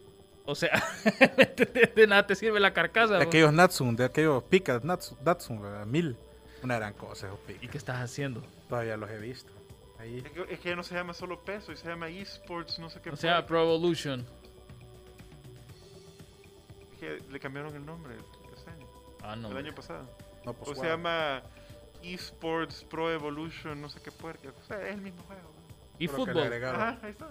O 0.45 0.55
sea, 0.55 0.71
de 1.95 2.07
nada 2.07 2.25
te 2.27 2.35
sirve 2.35 2.59
la 2.59 2.73
carcasa. 2.73 3.13
De 3.13 3.19
¿no? 3.23 3.25
aquellos 3.29 3.53
Natsun, 3.53 3.95
de 3.95 4.05
aquellos 4.05 4.43
Picas 4.43 4.83
Natsun, 4.83 5.61
¿verdad? 5.61 5.85
mil. 5.85 6.17
Una 6.63 6.75
gran 6.77 6.93
cosa 6.93 7.27
esos 7.27 7.39
¿Y 7.61 7.67
qué 7.69 7.77
estás 7.77 8.01
haciendo? 8.01 8.41
Todavía 8.67 8.97
los 8.97 9.09
he 9.11 9.17
visto. 9.19 9.51
Ahí. 9.99 10.17
Es 10.25 10.31
que, 10.31 10.53
es 10.53 10.59
que 10.59 10.69
ya 10.69 10.75
no 10.75 10.83
se 10.83 10.95
llama 10.95 11.13
solo 11.13 11.39
peso, 11.43 11.71
y 11.71 11.77
se 11.77 11.87
llama 11.87 12.09
eSports, 12.09 12.79
no 12.79 12.89
sé 12.89 12.99
qué. 13.01 13.11
O 13.11 13.15
sea. 13.15 13.45
Pro 13.45 13.61
Evolution. 13.63 14.25
Es 16.93 16.99
que 16.99 17.19
le 17.31 17.39
cambiaron 17.39 17.75
el 17.75 17.85
nombre 17.85 18.15
Ah, 19.23 19.35
no. 19.35 19.47
el 19.49 19.57
hombre. 19.57 19.67
año 19.67 19.75
pasado. 19.75 20.05
No, 20.45 20.53
pues, 20.53 20.71
O 20.71 20.81
se 20.81 20.87
llama 20.87 21.41
eSports 22.03 22.83
Pro 22.83 23.11
Evolution, 23.11 23.79
no 23.79 23.89
sé 23.89 23.99
qué 24.01 24.11
puerca. 24.11 24.49
O 24.49 24.65
sea, 24.65 24.87
es 24.87 24.95
el 24.95 25.01
mismo 25.01 25.21
juego. 25.23 25.51
Y 25.97 26.07
le 26.07 26.13
fútbol. 26.13 26.53
Ajá, 26.63 26.97
ahí 27.01 27.11
está. 27.11 27.29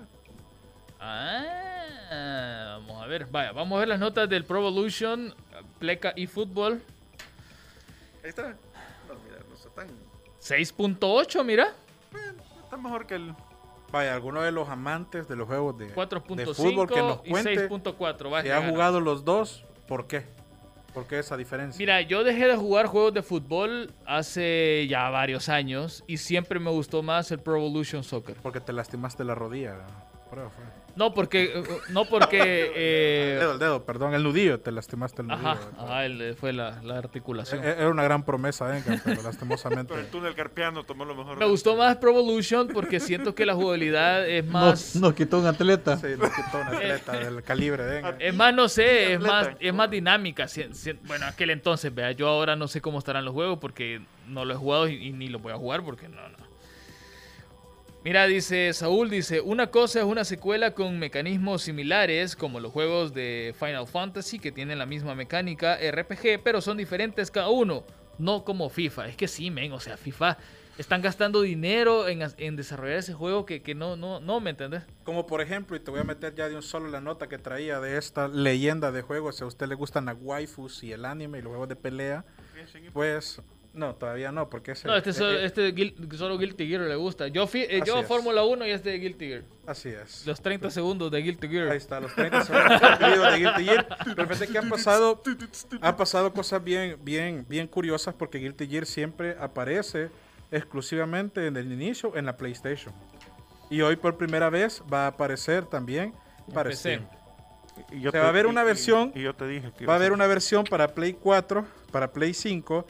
Ah, 1.00 2.78
vamos 2.80 3.02
a 3.02 3.06
ver. 3.06 3.26
Vaya, 3.26 3.52
vamos 3.52 3.76
a 3.76 3.80
ver 3.80 3.88
las 3.88 4.00
notas 4.00 4.28
del 4.28 4.44
Pro 4.44 4.58
Evolution, 4.58 5.34
Pleca 5.78 6.12
y 6.16 6.26
fútbol. 6.26 6.82
Ahí 8.22 8.30
está. 8.30 8.50
No, 9.08 9.14
mira, 9.24 9.38
no 9.48 9.54
está 9.54 9.70
tan. 9.70 9.88
6.8, 10.40 11.44
mira. 11.44 11.72
Está 12.64 12.76
mejor 12.76 13.06
que 13.06 13.14
el. 13.14 13.34
Vaya, 13.90 14.14
alguno 14.14 14.42
de 14.42 14.52
los 14.52 14.68
amantes 14.68 15.28
de 15.28 15.36
los 15.36 15.46
juegos 15.46 15.78
de, 15.78 15.86
de 15.86 15.92
fútbol 16.54 16.88
que 16.88 17.00
nos 17.00 17.18
4.5 17.18 17.20
y 17.24 17.30
cuente 17.30 17.68
6.4. 17.70 18.32
va 18.32 18.38
a 18.40 18.42
si 18.42 18.50
ha 18.50 18.68
jugado 18.68 19.00
los 19.00 19.24
dos, 19.24 19.64
¿por 19.86 20.06
qué? 20.06 20.26
¿Por 20.92 21.06
qué 21.06 21.18
esa 21.18 21.36
diferencia? 21.36 21.78
Mira, 21.78 22.00
yo 22.00 22.24
dejé 22.24 22.48
de 22.48 22.56
jugar 22.56 22.86
juegos 22.86 23.14
de 23.14 23.22
fútbol 23.22 23.92
hace 24.06 24.86
ya 24.88 25.08
varios 25.10 25.48
años 25.48 26.02
y 26.06 26.16
siempre 26.16 26.58
me 26.58 26.70
gustó 26.70 27.02
más 27.02 27.30
el 27.30 27.38
Pro 27.38 27.56
Evolution 27.56 28.02
Soccer. 28.02 28.36
Porque 28.42 28.60
te 28.60 28.72
lastimaste 28.72 29.24
la 29.24 29.34
rodilla. 29.34 29.74
Eso 30.32 30.50
fue. 30.50 30.77
No 30.98 31.14
porque, 31.14 31.52
eh, 31.54 31.62
no 31.90 32.06
porque, 32.06 32.40
El 32.66 32.72
eh, 32.74 33.36
dedo, 33.38 33.52
el 33.52 33.58
dedo, 33.60 33.84
perdón, 33.84 34.14
el 34.14 34.22
nudillo, 34.24 34.58
te 34.58 34.72
lastimaste 34.72 35.22
el 35.22 35.28
nudillo. 35.28 35.48
ajá, 35.48 35.60
ajá, 35.78 36.04
el- 36.06 36.34
fue 36.34 36.52
la, 36.52 36.82
la 36.82 36.98
articulación. 36.98 37.62
E- 37.64 37.68
Era 37.70 37.88
una 37.88 38.02
gran 38.02 38.24
promesa, 38.24 38.66
venga, 38.66 39.00
pero 39.04 39.22
lastimosamente. 39.22 39.94
Pero 39.94 40.00
el 40.04 40.10
túnel 40.10 40.34
carpiano 40.34 40.82
tomó 40.82 41.04
lo 41.04 41.14
mejor. 41.14 41.38
Me 41.38 41.46
gustó 41.46 41.76
más 41.76 41.96
Pro 41.98 42.10
Evolution 42.10 42.66
porque 42.74 42.98
siento 42.98 43.32
que 43.32 43.46
la 43.46 43.54
jugabilidad 43.54 44.28
es 44.28 44.44
más, 44.44 44.94
Nos, 44.96 44.96
nos 44.96 45.14
quitó 45.14 45.38
un 45.38 45.46
atleta. 45.46 45.96
Sí, 45.98 46.08
nos 46.18 46.30
quitó 46.30 46.58
un 46.58 46.66
atleta 46.66 47.12
del 47.12 47.42
calibre, 47.44 47.84
venga. 47.84 48.16
es 48.18 48.34
más, 48.34 48.52
no 48.52 48.68
sé, 48.68 49.12
es 49.12 49.20
más, 49.20 49.50
es 49.60 49.72
más 49.72 49.88
dinámica. 49.88 50.48
Si- 50.48 50.74
si- 50.74 50.94
bueno, 51.04 51.26
aquel 51.26 51.50
entonces, 51.50 51.94
vea, 51.94 52.10
yo 52.10 52.26
ahora 52.28 52.56
no 52.56 52.66
sé 52.66 52.80
cómo 52.80 52.98
estarán 52.98 53.24
los 53.24 53.34
juegos 53.34 53.58
porque 53.60 54.00
no 54.26 54.44
lo 54.44 54.52
he 54.52 54.56
jugado 54.56 54.88
y, 54.88 54.94
y 55.08 55.12
ni 55.12 55.28
lo 55.28 55.38
voy 55.38 55.52
a 55.52 55.56
jugar 55.56 55.84
porque 55.84 56.08
no, 56.08 56.16
no. 56.28 56.47
Mira, 58.08 58.26
dice 58.26 58.72
Saúl, 58.72 59.10
dice, 59.10 59.42
una 59.42 59.66
cosa 59.66 59.98
es 59.98 60.06
una 60.06 60.24
secuela 60.24 60.72
con 60.72 60.98
mecanismos 60.98 61.60
similares 61.60 62.36
como 62.36 62.58
los 62.58 62.72
juegos 62.72 63.12
de 63.12 63.54
Final 63.58 63.86
Fantasy 63.86 64.38
que 64.38 64.50
tienen 64.50 64.78
la 64.78 64.86
misma 64.86 65.14
mecánica 65.14 65.76
RPG, 65.76 66.42
pero 66.42 66.62
son 66.62 66.78
diferentes 66.78 67.30
cada 67.30 67.50
uno, 67.50 67.84
no 68.16 68.46
como 68.46 68.70
FIFA. 68.70 69.08
Es 69.08 69.16
que 69.18 69.28
sí, 69.28 69.50
men, 69.50 69.72
o 69.72 69.78
sea, 69.78 69.98
FIFA 69.98 70.38
están 70.78 71.02
gastando 71.02 71.42
dinero 71.42 72.08
en, 72.08 72.22
en 72.38 72.56
desarrollar 72.56 72.96
ese 72.96 73.12
juego 73.12 73.44
que, 73.44 73.60
que 73.60 73.74
no, 73.74 73.94
no, 73.94 74.20
no, 74.20 74.40
¿me 74.40 74.48
entendés? 74.48 74.84
Como 75.04 75.26
por 75.26 75.42
ejemplo, 75.42 75.76
y 75.76 75.80
te 75.80 75.90
voy 75.90 76.00
a 76.00 76.04
meter 76.04 76.34
ya 76.34 76.48
de 76.48 76.56
un 76.56 76.62
solo 76.62 76.88
la 76.88 77.02
nota 77.02 77.28
que 77.28 77.36
traía 77.36 77.78
de 77.78 77.98
esta 77.98 78.26
leyenda 78.26 78.90
de 78.90 79.02
juegos, 79.02 79.36
si 79.36 79.44
a 79.44 79.46
usted 79.46 79.66
le 79.66 79.74
gustan 79.74 80.06
las 80.06 80.16
waifus 80.18 80.82
y 80.82 80.92
el 80.92 81.04
anime 81.04 81.40
y 81.40 81.42
los 81.42 81.50
juegos 81.50 81.68
de 81.68 81.76
pelea, 81.76 82.24
pues 82.94 83.42
no, 83.78 83.94
todavía 83.94 84.30
no, 84.32 84.50
porque 84.50 84.72
ese... 84.72 84.86
No, 84.88 84.96
este, 84.96 85.12
solo, 85.12 85.38
este 85.38 85.74
Guil- 85.74 86.12
solo 86.16 86.36
Guilty 86.36 86.66
Gear 86.68 86.82
le 86.82 86.96
gusta. 86.96 87.28
Yo, 87.28 87.46
fi- 87.46 87.62
eh, 87.68 87.80
yo 87.86 88.00
es. 88.00 88.06
Fórmula 88.06 88.44
1 88.44 88.66
y 88.66 88.70
este 88.70 88.90
de 88.90 88.98
Guilty 88.98 89.28
Gear. 89.28 89.42
Así 89.66 89.88
es. 89.88 90.26
Los 90.26 90.40
30 90.42 90.70
segundos 90.70 91.10
de 91.10 91.22
Guilty 91.22 91.48
Gear. 91.48 91.68
Ahí 91.70 91.76
está, 91.78 92.00
los 92.00 92.14
30 92.14 92.44
segundos 92.44 92.80
de 93.32 93.38
Guilty 93.38 93.64
Gear. 93.64 93.86
Pero 94.16 94.28
fíjate 94.28 94.52
que 94.52 94.58
han 94.58 94.68
pasado, 94.68 95.22
han 95.80 95.96
pasado 95.96 96.32
cosas 96.32 96.62
bien, 96.62 96.98
bien, 97.02 97.46
bien 97.48 97.66
curiosas 97.68 98.14
porque 98.14 98.38
Guilty 98.38 98.66
Gear 98.66 98.84
siempre 98.86 99.36
aparece 99.40 100.10
exclusivamente 100.50 101.46
en 101.46 101.56
el 101.56 101.72
inicio 101.72 102.16
en 102.16 102.26
la 102.26 102.36
PlayStation. 102.36 102.92
Y 103.70 103.80
hoy 103.82 103.96
por 103.96 104.16
primera 104.16 104.50
vez 104.50 104.82
va 104.92 105.04
a 105.04 105.08
aparecer 105.08 105.64
también 105.66 106.12
para 106.52 106.70
PC. 106.70 106.96
Steam. 106.96 107.08
Y 107.92 108.00
yo 108.00 108.10
Se 108.10 108.18
va 108.18 108.28
a 108.28 108.32
ver 108.32 108.46
una 108.48 108.62
y- 108.62 108.66
versión- 108.66 109.12
Y, 109.14 109.22
yo 109.22 109.34
te 109.34 109.46
dije 109.46 109.70
que. 109.76 109.86
Va 109.86 109.92
a 109.92 109.96
haber 109.96 110.12
una 110.12 110.26
versión 110.26 110.64
para 110.64 110.88
Play 110.94 111.12
4, 111.12 111.64
para 111.92 112.12
Play 112.12 112.34
5 112.34 112.84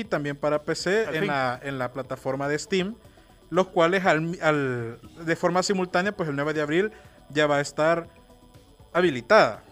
y 0.00 0.04
también 0.04 0.36
para 0.36 0.62
PC 0.62 1.04
en 1.16 1.26
la, 1.26 1.60
en 1.62 1.78
la 1.78 1.92
plataforma 1.92 2.48
de 2.48 2.58
Steam, 2.58 2.96
los 3.50 3.68
cuales 3.68 4.04
al, 4.04 4.36
al- 4.42 4.98
de 5.24 5.36
forma 5.36 5.62
simultánea, 5.62 6.12
pues 6.16 6.28
el 6.28 6.36
9 6.36 6.54
de 6.54 6.62
abril 6.62 6.92
ya 7.30 7.46
va 7.46 7.56
a 7.56 7.60
estar 7.60 8.08
habilitada. 8.92 9.62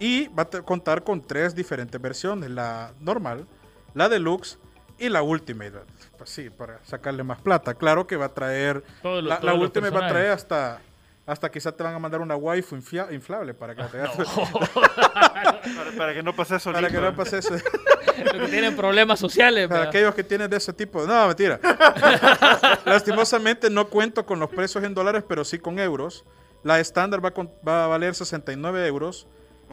Y 0.00 0.28
va 0.28 0.44
a 0.44 0.62
contar 0.62 1.02
con 1.02 1.26
tres 1.26 1.54
diferentes 1.54 2.00
versiones, 2.00 2.50
la 2.50 2.92
normal, 3.00 3.46
la 3.94 4.08
deluxe 4.08 4.58
y 4.98 5.08
la 5.08 5.22
ultimate. 5.22 5.80
Pues 6.16 6.30
sí, 6.30 6.50
para 6.50 6.78
sacarle 6.84 7.24
más 7.24 7.40
plata. 7.40 7.74
Claro 7.74 8.06
que 8.06 8.16
va 8.16 8.26
a 8.26 8.34
traer... 8.34 8.84
Los- 9.02 9.22
la, 9.24 9.40
la 9.42 9.54
ultimate 9.54 9.90
va 9.90 10.06
a 10.06 10.08
traer 10.10 10.30
hasta... 10.32 10.80
Hasta 11.28 11.50
quizás 11.50 11.76
te 11.76 11.82
van 11.84 11.94
a 11.94 11.98
mandar 11.98 12.20
una 12.22 12.34
waifu 12.36 12.74
inflable 12.74 13.52
para 13.54 13.74
que, 13.74 13.82
la 13.82 13.88
tengas- 13.92 14.16
Para, 15.76 15.90
para 15.96 16.14
que 16.14 16.22
no 16.22 16.34
pase 16.34 16.58
solito. 16.58 16.80
para 16.80 16.92
que 16.92 17.00
no 17.00 17.14
pase 17.14 17.38
eso. 17.38 17.52
Los 17.52 18.32
que 18.32 18.48
tienen 18.48 18.74
problemas 18.74 19.20
sociales. 19.20 19.68
Para 19.68 19.80
¿verdad? 19.80 19.90
aquellos 19.90 20.14
que 20.14 20.24
tienen 20.24 20.48
de 20.50 20.56
ese 20.56 20.72
tipo. 20.72 21.04
No, 21.06 21.26
mentira. 21.28 21.60
Lastimosamente 22.84 23.68
no 23.70 23.88
cuento 23.88 24.24
con 24.24 24.40
los 24.40 24.48
precios 24.50 24.82
en 24.84 24.94
dólares, 24.94 25.22
pero 25.28 25.44
sí 25.44 25.58
con 25.58 25.78
euros. 25.78 26.24
La 26.62 26.80
estándar 26.80 27.22
va, 27.24 27.28
a 27.28 27.34
con- 27.34 27.50
va 27.66 27.84
a 27.84 27.86
valer 27.88 28.14
69 28.14 28.86
euros. 28.86 29.26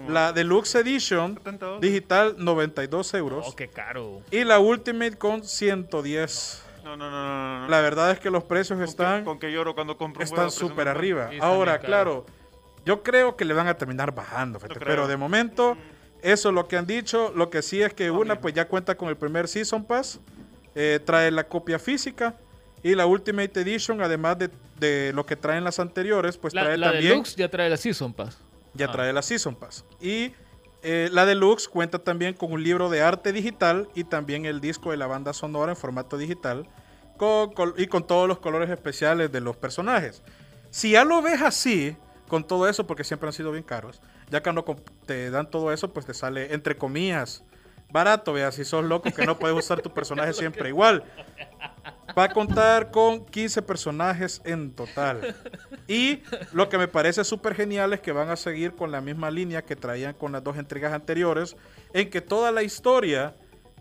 La 0.09 0.33
Deluxe 0.33 0.75
Edition 0.75 1.35
70 1.35 1.65
dólares. 1.65 1.81
digital 1.89 2.35
92 2.37 3.13
euros. 3.13 3.45
Oh, 3.47 3.55
qué 3.55 3.69
caro. 3.69 4.21
Y 4.29 4.43
la 4.43 4.59
Ultimate 4.59 5.17
con 5.17 5.41
110. 5.45 6.61
No, 6.85 6.95
no, 6.95 7.09
no, 7.09 7.21
no. 7.21 7.59
no. 7.61 7.67
La 7.67 7.81
verdad 7.81 8.11
es 8.11 8.19
que 8.19 8.29
los 8.29 8.43
precios 8.43 8.77
¿Con 8.77 8.85
qué- 8.85 8.89
están, 8.89 9.25
Con 9.25 9.39
que 9.39 9.51
lloro 9.51 9.73
cuando 9.75 9.97
compro 9.97 10.21
un 10.21 10.23
están 10.23 10.51
súper 10.51 10.87
arriba. 10.87 11.29
Ahora, 11.41 11.79
claro, 11.79 12.25
yo 12.85 13.01
creo 13.03 13.35
que 13.35 13.43
le 13.43 13.53
van 13.53 13.67
a 13.67 13.75
terminar 13.77 14.13
bajando. 14.13 14.59
pero 14.59 15.07
de 15.07 15.17
momento, 15.17 15.75
eso 16.21 16.49
es 16.49 16.55
lo 16.55 16.67
que 16.67 16.77
han 16.77 16.85
dicho. 16.85 17.31
Lo 17.35 17.49
que 17.49 17.61
sí 17.61 17.81
es 17.81 17.93
que 17.93 18.07
No, 18.07 18.19
una 18.19 18.39
pues 18.39 18.53
ya 18.53 18.67
cuenta 18.67 18.95
con 18.95 19.09
el 19.09 19.17
primer 19.17 19.47
Season 19.47 19.83
Pass. 19.83 20.19
eh, 20.75 20.99
trae 21.03 21.31
la 21.31 21.45
copia 21.45 21.79
física. 21.79 22.35
Y 22.83 22.93
la 22.93 23.07
Ultimate 23.07 23.61
Edition, 23.61 23.99
además 24.01 24.37
de, 24.37 24.49
de 24.79 25.11
lo 25.13 25.25
que 25.25 25.35
traen 25.35 25.63
las 25.63 25.79
anteriores, 25.79 26.37
pues 26.37 26.53
La, 26.53 26.63
trae 26.65 26.77
la 26.77 26.91
también... 26.91 27.13
Deluxe 27.13 27.35
ya 27.35 27.49
trae 27.49 27.67
la 27.69 27.77
Season 27.77 28.13
Pass. 28.13 28.37
Ya 28.75 28.85
Ah. 28.87 28.91
trae 28.91 29.11
la 29.11 29.23
Season 29.23 29.55
Pass. 29.55 29.85
Y 29.99 30.33
eh, 30.85 31.09
la 31.11 31.25
Deluxe 31.25 31.67
cuenta 31.67 31.99
también 31.99 32.33
con 32.35 32.51
un 32.51 32.63
libro 32.63 32.89
de 32.89 33.01
arte 33.01 33.33
digital 33.33 33.89
y 33.95 34.03
también 34.05 34.45
el 34.45 34.61
disco 34.61 34.91
de 34.91 34.97
la 34.97 35.07
banda 35.07 35.33
sonora 35.33 35.71
en 35.71 35.75
formato 35.77 36.17
digital 36.17 36.67
con- 37.17 37.53
y 37.77 37.87
con 37.87 38.05
todos 38.05 38.27
los 38.27 38.39
colores 38.39 38.69
especiales 38.69 39.31
de 39.31 39.41
los 39.41 39.57
personajes. 39.57 40.21
Si 40.69 40.91
ya 40.91 41.03
lo 41.03 41.21
ves 41.21 41.41
así, 41.41 41.97
con 42.27 42.45
todo 42.45 42.67
eso, 42.67 42.85
porque 42.87 43.03
siempre 43.03 43.27
han 43.27 43.33
sido 43.33 43.51
bien 43.51 43.63
caros, 43.63 44.01
ya 44.29 44.41
cuando 44.43 44.65
comp- 44.65 44.83
te 45.05 45.29
dan 45.29 45.49
todo 45.49 45.71
eso, 45.71 45.91
pues 45.93 46.05
te 46.05 46.13
sale, 46.13 46.53
entre 46.53 46.77
comillas, 46.77 47.43
barato, 47.91 48.33
vea, 48.33 48.51
si 48.51 48.65
sos 48.65 48.83
loco 48.83 49.11
que 49.11 49.25
no 49.25 49.37
puedes 49.39 49.57
usar 49.57 49.81
tu 49.81 49.93
personaje 49.93 50.33
siempre 50.33 50.69
igual. 50.69 51.03
Va 52.17 52.25
a 52.25 52.29
contar 52.29 52.91
con 52.91 53.25
15 53.25 53.61
personajes 53.61 54.41
en 54.45 54.71
total. 54.71 55.35
Y 55.87 56.21
lo 56.53 56.69
que 56.69 56.77
me 56.77 56.87
parece 56.87 57.23
súper 57.23 57.55
genial 57.55 57.93
es 57.93 57.99
que 57.99 58.11
van 58.11 58.29
a 58.29 58.35
seguir 58.35 58.73
con 58.73 58.91
la 58.91 59.01
misma 59.01 59.31
línea 59.31 59.63
que 59.63 59.75
traían 59.75 60.13
con 60.13 60.31
las 60.31 60.43
dos 60.43 60.57
entregas 60.57 60.93
anteriores, 60.93 61.55
en 61.93 62.09
que 62.09 62.21
toda 62.21 62.51
la 62.51 62.63
historia 62.63 63.35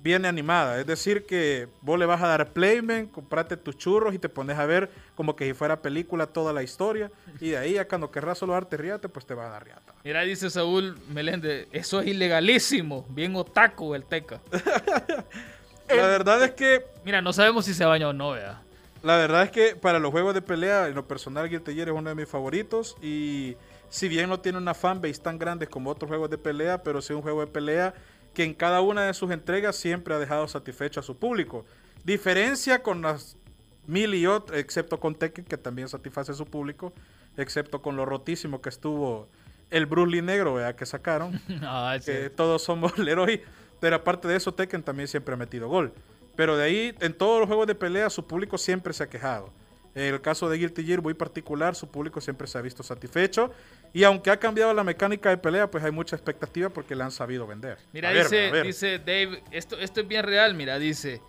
viene 0.05 0.29
animada. 0.29 0.79
Es 0.79 0.87
decir, 0.87 1.25
que 1.25 1.67
vos 1.81 1.99
le 1.99 2.05
vas 2.05 2.23
a 2.23 2.29
dar 2.29 2.53
playment, 2.53 3.11
comprate 3.11 3.57
tus 3.57 3.79
churros 3.79 4.15
y 4.15 4.19
te 4.19 4.29
pones 4.29 4.59
a 4.59 4.67
ver 4.67 4.91
como 5.15 5.35
que 5.35 5.47
si 5.47 5.55
fuera 5.55 5.81
película 5.81 6.27
toda 6.27 6.53
la 6.53 6.63
historia. 6.63 7.11
Y 7.41 7.51
de 7.51 7.57
ahí, 7.57 7.79
a 7.79 7.89
cuando 7.89 8.11
querrás 8.11 8.37
solo 8.37 8.53
darte 8.53 8.77
riata, 8.77 9.09
pues 9.09 9.25
te 9.25 9.33
vas 9.33 9.47
a 9.47 9.51
dar 9.51 9.65
riata. 9.65 9.95
Mira, 10.05 10.21
dice 10.21 10.51
Saúl 10.51 10.99
Meléndez, 11.09 11.69
eso 11.73 12.01
es 12.01 12.09
ilegalísimo. 12.09 13.07
Bien 13.09 13.35
otaku 13.35 13.95
el 13.95 14.05
teca. 14.05 14.43
La 15.89 16.07
verdad 16.07 16.43
es 16.45 16.53
que 16.53 16.85
Mira, 17.05 17.21
no 17.23 17.33
sabemos 17.33 17.65
si 17.67 17.75
se 17.75 17.85
baña 17.85 18.09
o 18.09 18.13
no, 18.13 18.31
vea. 18.31 18.61
La 19.03 19.17
verdad 19.19 19.43
es 19.43 19.51
que 19.51 19.77
para 19.77 19.99
los 19.99 20.11
juegos 20.11 20.33
de 20.35 20.41
pelea, 20.43 20.89
en 20.89 20.95
lo 20.95 21.07
personal, 21.07 21.49
Guilty 21.51 21.75
Gear 21.75 21.89
es 21.89 21.95
uno 21.95 22.09
de 22.09 22.15
mis 22.15 22.29
favoritos. 22.29 22.97
Y 23.03 23.57
si 23.91 24.09
bien 24.09 24.31
no 24.31 24.41
tiene 24.41 24.57
una 24.59 24.73
fanbase 24.73 25.21
tan 25.21 25.39
grande 25.39 25.67
como 25.67 25.91
otros 25.91 26.09
juegos 26.09 26.31
de 26.31 26.39
pelea, 26.39 26.83
pero 26.83 27.03
sí 27.03 27.13
un 27.13 27.21
juego 27.23 27.41
de 27.41 27.47
pelea 27.49 27.93
que 28.33 28.45
en 28.45 28.55
cada 28.55 28.81
una 28.81 29.03
de 29.05 29.15
sus 29.15 29.31
entregas 29.31 29.77
siempre 29.77 30.15
ha 30.15 30.19
dejado 30.19 30.49
satisfecho 30.49 31.01
a 31.01 31.03
su 31.03 31.17
público. 31.19 31.67
Diferencia 32.03 32.83
con 32.83 33.03
las 33.03 33.37
mil 33.87 34.15
y 34.15 34.27
otras, 34.27 34.59
excepto 34.59 34.99
con 34.99 35.15
Tekken, 35.15 35.45
que 35.45 35.59
también 35.59 35.89
satisface 35.89 36.33
a 36.33 36.35
su 36.35 36.47
público, 36.47 36.93
excepto 37.37 37.83
con 37.83 37.97
lo 37.97 38.07
rotísimo 38.07 38.61
que 38.63 38.71
estuvo 38.71 39.29
el 39.71 39.87
Bruce 39.87 40.11
Lee 40.13 40.23
negro, 40.23 40.55
¿verdad? 40.55 40.75
que 40.77 40.87
sacaron 40.87 41.41
Ah, 41.63 41.97
sí. 42.01 42.07
que 42.11 42.31
todos 42.31 42.63
somos 42.63 42.97
Leroy. 42.99 43.43
Pero 43.81 43.97
aparte 43.97 44.29
de 44.29 44.37
eso, 44.37 44.53
Tekken 44.53 44.83
también 44.83 45.09
siempre 45.09 45.35
ha 45.35 45.37
metido 45.37 45.69
gol. 45.69 45.93
Pero 46.37 46.57
de 46.57 46.65
ahí, 46.65 46.95
en 47.01 47.13
todos 47.15 47.39
los 47.41 47.47
juegos 47.47 47.67
de 47.67 47.75
pelea, 47.75 48.11
su 48.11 48.27
público 48.27 48.59
siempre 48.59 48.93
se 48.93 49.03
ha 49.05 49.09
quejado. 49.09 49.53
En 49.95 50.13
el 50.13 50.21
caso 50.21 50.49
de 50.49 50.59
Guilty 50.59 50.85
Gear, 50.85 51.01
muy 51.01 51.15
particular, 51.15 51.77
su 51.77 51.89
público 51.89 52.21
siempre 52.21 52.49
se 52.49 52.59
ha 52.59 52.61
visto 52.61 52.83
satisfecho. 52.83 53.53
Y 53.93 54.03
aunque 54.03 54.31
ha 54.33 54.37
cambiado 54.39 54.75
la 54.75 54.83
mecánica 54.83 55.31
de 55.31 55.37
pelea, 55.39 55.71
pues 55.71 55.85
hay 55.85 55.93
mucha 55.93 56.17
expectativa 56.17 56.69
porque 56.69 56.97
la 56.97 57.05
han 57.05 57.13
sabido 57.13 57.47
vender. 57.47 57.79
Mira, 57.93 58.09
A 58.09 58.13
dice, 58.13 58.51
dice 58.65 58.99
Dave, 58.99 59.41
esto, 59.53 59.79
esto 59.79 60.01
es 60.01 60.09
bien 60.09 60.25
real, 60.25 60.55
mira, 60.55 60.81
dice, 60.81 61.23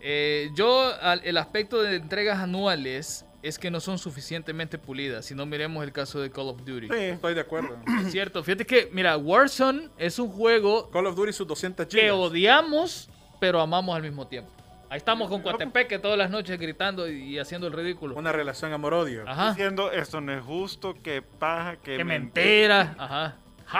eh, 0.00 0.50
yo 0.54 0.94
al- 1.00 1.22
el 1.24 1.36
aspecto 1.36 1.82
de 1.82 1.96
entregas 1.96 2.38
anuales 2.38 3.24
es 3.46 3.58
que 3.58 3.70
no 3.70 3.80
son 3.80 3.98
suficientemente 3.98 4.78
pulidas, 4.78 5.24
si 5.26 5.34
no 5.34 5.46
miremos 5.46 5.84
el 5.84 5.92
caso 5.92 6.20
de 6.20 6.30
Call 6.30 6.48
of 6.48 6.64
Duty. 6.64 6.88
Sí. 6.88 6.94
Estoy 6.94 7.34
de 7.34 7.40
acuerdo. 7.40 7.76
Es 8.06 8.12
cierto, 8.12 8.42
fíjate 8.42 8.66
que, 8.66 8.88
mira, 8.92 9.16
Warzone 9.16 9.88
es 9.98 10.18
un 10.18 10.28
juego 10.30 10.90
Call 10.90 11.06
of 11.06 11.16
Duty 11.16 11.32
sus 11.32 11.46
200 11.46 11.86
que 11.86 12.00
gigas. 12.00 12.14
odiamos, 12.14 13.08
pero 13.40 13.60
amamos 13.60 13.94
al 13.96 14.02
mismo 14.02 14.26
tiempo. 14.26 14.50
Ahí 14.88 14.98
estamos 14.98 15.28
con 15.28 15.42
Coatepeque 15.42 15.98
todas 15.98 16.16
las 16.16 16.30
noches 16.30 16.58
gritando 16.60 17.08
y, 17.10 17.38
haciendo 17.40 17.66
el 17.66 17.72
ridículo. 17.72 18.14
Una 18.14 18.30
relación 18.30 18.72
amor-odio. 18.72 19.24
Ajá. 19.26 19.50
Diciendo 19.50 19.90
esto 19.90 20.20
no 20.20 20.32
es 20.32 20.42
justo, 20.44 20.94
que 21.02 21.22
paja, 21.22 21.76
que, 21.76 21.96
Que 21.96 22.04
mentira. 22.04 22.84
mentira. 22.84 22.94
Ajá. 23.04 23.36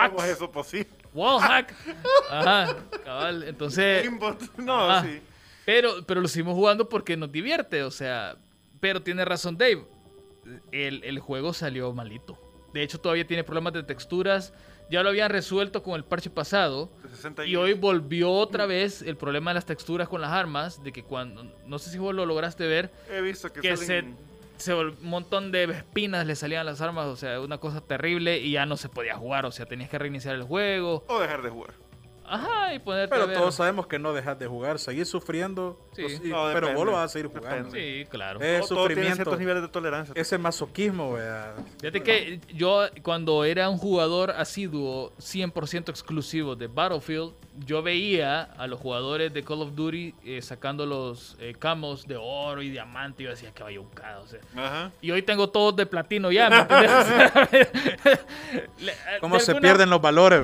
¿Cómo 0.09 0.17
es 0.19 0.23
Hacks. 0.25 0.35
eso 0.35 0.51
posible? 0.51 0.89
Wallhack. 1.13 1.73
Ajá. 2.29 2.75
Cabal. 3.05 3.43
Entonces. 3.43 4.05
No, 4.57 4.91
Ajá. 4.91 5.05
sí. 5.07 5.21
Pero, 5.65 6.05
pero 6.05 6.19
lo 6.21 6.27
seguimos 6.27 6.55
jugando 6.55 6.89
porque 6.89 7.15
nos 7.15 7.31
divierte, 7.31 7.83
o 7.83 7.91
sea. 7.91 8.35
Pero 8.79 9.01
tiene 9.01 9.25
razón 9.25 9.57
Dave. 9.57 9.85
El, 10.71 11.03
el 11.03 11.19
juego 11.19 11.53
salió 11.53 11.91
malito. 11.93 12.37
De 12.73 12.83
hecho, 12.83 12.99
todavía 12.99 13.25
tiene 13.25 13.43
problemas 13.43 13.73
de 13.73 13.83
texturas. 13.83 14.53
Ya 14.89 15.03
lo 15.03 15.09
habían 15.09 15.29
resuelto 15.29 15.83
con 15.83 15.95
el 15.95 16.05
parche 16.05 16.29
pasado. 16.29 16.89
De 17.03 17.09
60 17.09 17.45
Y 17.45 17.55
hoy 17.55 17.73
volvió 17.73 18.31
otra 18.31 18.65
vez 18.65 19.01
el 19.01 19.17
problema 19.17 19.51
de 19.51 19.55
las 19.55 19.65
texturas 19.65 20.07
con 20.07 20.21
las 20.21 20.31
armas. 20.31 20.83
De 20.83 20.91
que 20.93 21.03
cuando. 21.03 21.43
No 21.65 21.79
sé 21.79 21.89
si 21.89 21.97
vos 21.97 22.15
lo 22.15 22.25
lograste 22.25 22.65
ver. 22.67 22.91
He 23.11 23.21
visto 23.21 23.51
que, 23.51 23.61
Que 23.61 23.75
se, 23.75 23.85
salen... 23.85 24.15
se 24.57 24.73
un 24.73 24.95
montón 25.01 25.51
de 25.51 25.65
espinas 25.65 26.25
le 26.25 26.35
salían 26.35 26.61
a 26.61 26.63
las 26.63 26.79
armas. 26.81 27.07
O 27.07 27.17
sea, 27.17 27.41
una 27.41 27.57
cosa 27.57 27.81
terrible. 27.81 28.37
Y 28.39 28.51
ya 28.51 28.65
no 28.65 28.77
se 28.77 28.87
podía 28.87 29.15
jugar. 29.15 29.45
O 29.45 29.51
sea, 29.51 29.65
tenías 29.65 29.89
que 29.89 29.97
reiniciar 29.97 30.35
el 30.35 30.43
juego. 30.43 31.03
O 31.07 31.19
dejar 31.19 31.41
de 31.41 31.49
jugar. 31.49 31.73
Ajá, 32.27 32.73
y 32.73 32.79
ponerte 32.79 33.13
a 33.13 33.17
Pero 33.17 33.27
ver. 33.27 33.37
todos 33.37 33.55
sabemos 33.55 33.87
que 33.87 33.97
no 33.99 34.13
dejas 34.13 34.37
de 34.37 34.47
jugar, 34.47 34.79
seguir 34.79 35.05
sufriendo. 35.05 35.79
Sí. 35.93 36.01
pues, 36.03 36.21
y- 36.23 36.29
No, 36.29 36.49
pero 36.53 36.73
vos 36.73 36.85
lo 36.85 36.91
vas 36.93 37.05
a 37.05 37.07
seguir 37.07 37.27
jugando. 37.27 37.69
Depende. 37.71 38.03
Sí, 38.03 38.09
claro. 38.09 38.39
Es 38.41 38.59
Todo- 38.61 38.69
todo 38.69 38.79
sufrimiento. 38.87 39.15
ciertos 39.15 39.39
niveles 39.39 39.61
de 39.63 39.67
tolerancia. 39.69 40.13
Ese 40.15 40.37
masoquismo, 40.37 41.13
¿verdad? 41.13 41.55
Fíjate 41.79 42.03
que 42.03 42.39
yo 42.53 42.85
cuando 43.01 43.43
era 43.45 43.69
un 43.69 43.77
jugador 43.77 44.31
asiduo 44.31 45.13
100% 45.17 45.89
exclusivo 45.89 46.55
de 46.55 46.67
Battlefield, 46.67 47.33
yo 47.65 47.81
veía 47.81 48.43
a 48.43 48.67
los 48.67 48.79
jugadores 48.79 49.33
de 49.33 49.43
Call 49.43 49.61
of 49.61 49.75
Duty 49.75 50.13
eh, 50.25 50.41
sacando 50.41 50.85
los 50.85 51.35
eh, 51.39 51.55
camos 51.57 52.07
de 52.07 52.17
oro 52.17 52.61
y 52.61 52.69
diamante 52.69 53.23
y 53.23 53.25
yo 53.25 53.31
decía 53.31 53.51
que 53.53 53.63
vaya 53.63 53.79
un 53.79 53.89
cada, 53.89 54.19
o 54.19 54.27
sea. 54.27 54.39
Ajá. 54.55 54.91
Y 55.01 55.11
hoy 55.11 55.21
tengo 55.21 55.49
todos 55.49 55.75
de 55.75 55.85
platino 55.85 56.31
ya, 56.31 56.49
¿me? 56.49 56.57
Le- 58.79 58.93
¿Cómo 59.19 59.35
de 59.35 59.41
se 59.41 59.51
alguna- 59.51 59.61
pierden 59.67 59.89
los 59.89 60.01
valores, 60.01 60.41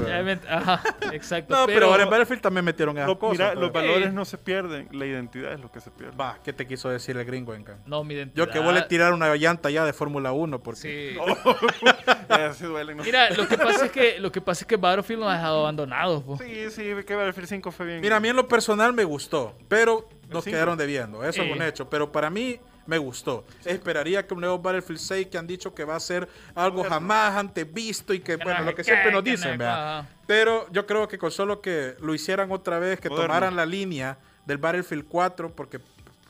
exacto. 1.11 1.55
No, 1.55 1.65
pero, 1.65 1.87
ahora 1.87 2.03
en 2.03 2.09
Battlefield 2.09 2.41
también 2.41 2.65
metieron 2.65 2.97
esas 2.97 3.15
cosas. 3.17 3.37
mira, 3.37 3.51
pues. 3.53 3.61
los 3.61 3.71
valores 3.71 4.09
Sí. 4.09 4.15
no 4.15 4.25
se 4.25 4.37
pierden, 4.37 4.89
la 4.91 5.05
identidad 5.05 5.53
es 5.53 5.59
lo 5.59 5.71
que 5.71 5.79
se 5.81 5.91
pierde. 5.91 6.15
Va, 6.17 6.37
¿qué 6.43 6.53
te 6.53 6.67
quiso 6.67 6.89
decir 6.89 7.17
el 7.17 7.25
gringo, 7.25 7.53
Encan? 7.53 7.81
No, 7.85 8.03
mi 8.03 8.13
identidad. 8.15 8.45
Yo 8.45 8.51
que 8.51 8.59
voy 8.59 8.75
a 8.77 8.87
tirar 8.87 9.13
una 9.13 9.33
llanta 9.35 9.69
ya 9.69 9.85
de 9.85 9.93
Fórmula 9.93 10.31
1 10.31 10.59
porque 10.61 10.81
Sí. 10.83 11.17
¿no? 12.95 13.03
Mira, 13.03 13.29
lo 13.31 13.47
que 13.47 13.57
pasa 13.57 13.85
es 13.85 13.91
que 13.91 14.19
lo 14.19 14.31
que 14.31 14.41
pasa 14.41 14.63
es 14.63 14.67
que 14.67 14.75
Battlefield 14.77 15.21
nos 15.21 15.29
ha 15.31 15.35
dejado 15.35 15.59
abandonados. 15.61 16.23
po. 16.23 16.37
Sí, 16.37 16.69
sí, 16.71 16.93
Battlefield 17.09 17.47
5 17.49 17.71
fue 17.71 17.85
bien. 17.85 18.01
Mira, 18.01 18.17
a 18.17 18.19
mí 18.19 18.29
en 18.29 18.35
lo 18.35 18.47
personal 18.47 18.93
me 18.93 19.03
gustó, 19.03 19.55
pero 19.67 20.07
nos 20.29 20.43
quedaron 20.45 20.77
debiendo. 20.77 21.23
Eso 21.23 21.41
Sí. 21.43 21.49
es 21.49 21.55
un 21.55 21.61
hecho. 21.61 21.89
Pero 21.89 22.11
para 22.11 22.29
mí 22.29 22.59
me 22.85 22.97
gustó. 22.97 23.45
Esperaría 23.65 24.25
que 24.25 24.33
un 24.33 24.39
nuevo 24.41 24.59
Battlefield 24.59 24.99
6 24.99 25.27
que 25.27 25.37
han 25.37 25.47
dicho 25.47 25.73
que 25.73 25.83
va 25.85 25.95
a 25.95 25.99
ser 25.99 26.27
algo 26.55 26.83
jamás 26.83 27.35
antes 27.35 27.71
visto 27.71 28.13
y 28.13 28.19
que, 28.19 28.35
bueno, 28.37 28.59
no 28.59 28.65
lo 28.65 28.75
que 28.75 28.83
siempre 28.83 29.11
nos 29.11 29.23
dicen, 29.23 29.57
¿verdad? 29.57 30.07
Pero 30.27 30.67
yo 30.71 30.85
creo 30.85 31.07
que 31.07 31.17
con 31.17 31.31
solo 31.31 31.59
que 31.61 31.95
lo 31.99 32.13
hicieran 32.13 32.51
otra 32.51 32.79
vez, 32.79 32.99
que 32.99 33.09
Moderno. 33.09 33.27
tomaran 33.27 33.55
la 33.55 33.65
línea 33.65 34.17
del 34.45 34.57
Battlefield 34.57 35.05
4, 35.07 35.51
porque 35.51 35.79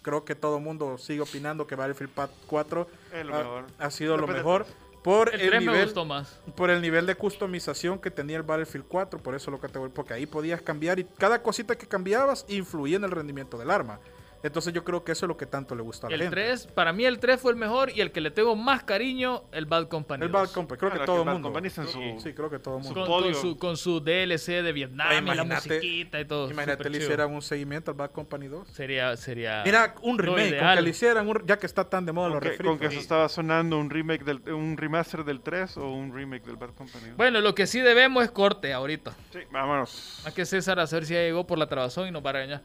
creo 0.02 0.26
que 0.26 0.36
todo 0.36 0.58
el 0.58 0.64
mundo 0.64 0.98
sigue 0.98 1.22
opinando 1.22 1.66
que 1.66 1.76
Battlefield 1.76 2.12
pa- 2.12 2.30
4 2.48 2.88
Es 3.14 3.26
lo 3.26 3.36
ha, 3.36 3.66
ha 3.80 3.90
sido 3.92 4.18
lo 4.18 4.28
mejor. 4.28 4.66
Por 5.04 5.34
El 5.34 5.42
el, 5.42 5.50
3 5.50 5.62
me 5.62 5.72
nivel, 5.72 5.86
gustó 5.86 6.06
más. 6.06 6.40
por 6.56 6.70
el 6.70 6.82
nivel 6.82 7.06
de 7.06 7.16
customización 7.16 8.00
que 8.00 8.10
tenía 8.10 8.38
el 8.38 8.44
Battlefield 8.44 8.86
4, 8.88 9.20
por 9.20 9.36
eso 9.36 9.52
lo 9.52 9.60
categor- 9.60 9.92
porque 9.92 10.14
ahí 10.14 10.26
podías 10.26 10.62
cambiar 10.62 10.98
y 11.00 11.04
cada 11.04 11.42
cosita 11.44 11.76
que 11.76 11.88
cambiabas 11.88 12.46
influía 12.48 12.96
en 12.98 13.04
el 13.04 13.12
rendimiento 13.12 13.58
del 13.58 13.70
arma. 13.70 14.00
Entonces 14.44 14.74
yo 14.74 14.84
creo 14.84 15.04
que 15.06 15.14
eso 15.14 15.26
es 15.26 15.28
lo 15.30 15.38
que 15.38 15.46
tanto 15.46 15.74
le 15.74 15.82
gusta 15.82 16.08
a 16.08 16.10
la 16.10 16.16
El 16.18 16.22
gente. 16.24 16.36
3, 16.36 16.68
para 16.68 16.92
mí 16.92 17.06
el 17.06 17.18
3 17.20 17.40
fue 17.40 17.52
el 17.54 17.58
mejor 17.58 17.90
y 17.96 18.02
el 18.02 18.12
que 18.12 18.20
le 18.20 18.30
tengo 18.30 18.56
más 18.58 18.84
cariño, 18.84 19.44
el 19.54 19.66
Bad 19.66 19.88
Company. 19.88 20.26
el 20.26 20.32
2. 20.32 20.42
Bad 20.42 20.52
Company, 20.54 20.78
creo 20.78 20.90
Claro, 20.92 20.94
que 20.94 21.00
que 21.00 21.06
todo 21.06 21.20
el 21.22 21.26
Bad 21.26 21.34
mundo. 21.34 21.48
Company 21.48 21.68
está 21.68 21.82
en 21.84 21.88
su- 21.88 22.20
Sí, 22.22 22.34
creo 22.34 22.50
que 22.50 22.60
todo 22.60 22.78
el 22.78 22.84
mundo. 22.84 23.06
Con, 23.06 23.24
con 23.24 23.36
su, 23.36 23.58
con 23.58 23.78
su 23.78 24.02
DLC 24.02 24.62
de 24.62 24.74
Vietnam 24.74 25.08
Ah, 25.10 25.14
y 25.14 25.22
la 25.22 25.34
imagínate- 25.44 25.70
musiquita 25.76 26.20
y 26.20 26.26
todo. 26.26 26.52
Imagínate 26.52 26.90
le 26.90 26.98
hicieran 26.98 27.32
un 27.34 27.42
seguimiento 27.42 27.92
al 27.92 27.96
Bad 27.98 28.12
Company 28.12 28.48
2. 28.50 28.68
Sería, 28.68 29.16
sería. 29.16 29.64
Mira, 29.66 29.96
un 30.02 30.20
remake, 30.20 30.60
con 30.60 30.76
que 30.76 30.82
le 30.82 30.90
hicieran, 30.90 31.28
un- 31.30 31.44
ya 31.46 31.58
que 31.58 31.66
está 31.66 31.90
tan 31.90 32.06
de 32.06 32.12
moda 32.12 32.26
Con 32.28 32.34
los 32.36 32.44
refritos. 32.44 32.68
con 32.68 32.80
que 32.80 32.92
se 32.94 33.00
estaba 33.00 33.30
sonando 33.30 33.78
un 33.78 33.90
remake 33.90 34.26
del 34.26 34.42
un 34.54 34.76
remaster 34.76 35.24
del 35.24 35.40
3 35.40 35.78
o 35.78 35.88
un 35.90 36.14
remake 36.14 36.46
del 36.46 36.58
Bad 36.58 36.72
Company. 36.72 37.12
Bueno, 37.16 37.40
lo 37.40 37.56
que 37.56 37.66
sí 37.66 37.80
debemos 37.80 38.24
es 38.26 38.32
corte 38.32 38.74
ahorita. 38.74 39.14
Sí, 39.32 39.40
vámonos. 39.52 40.22
A 40.28 40.32
que 40.32 40.46
César 40.46 40.80
a 40.82 40.86
ver 40.86 41.06
si 41.06 41.14
ya 41.14 41.22
llegó 41.22 41.48
por 41.48 41.58
la 41.58 41.68
trabazón 41.68 42.10
y 42.10 42.12
nos 42.12 42.26
va 42.26 42.32
a 42.32 42.34
regañar. 42.34 42.62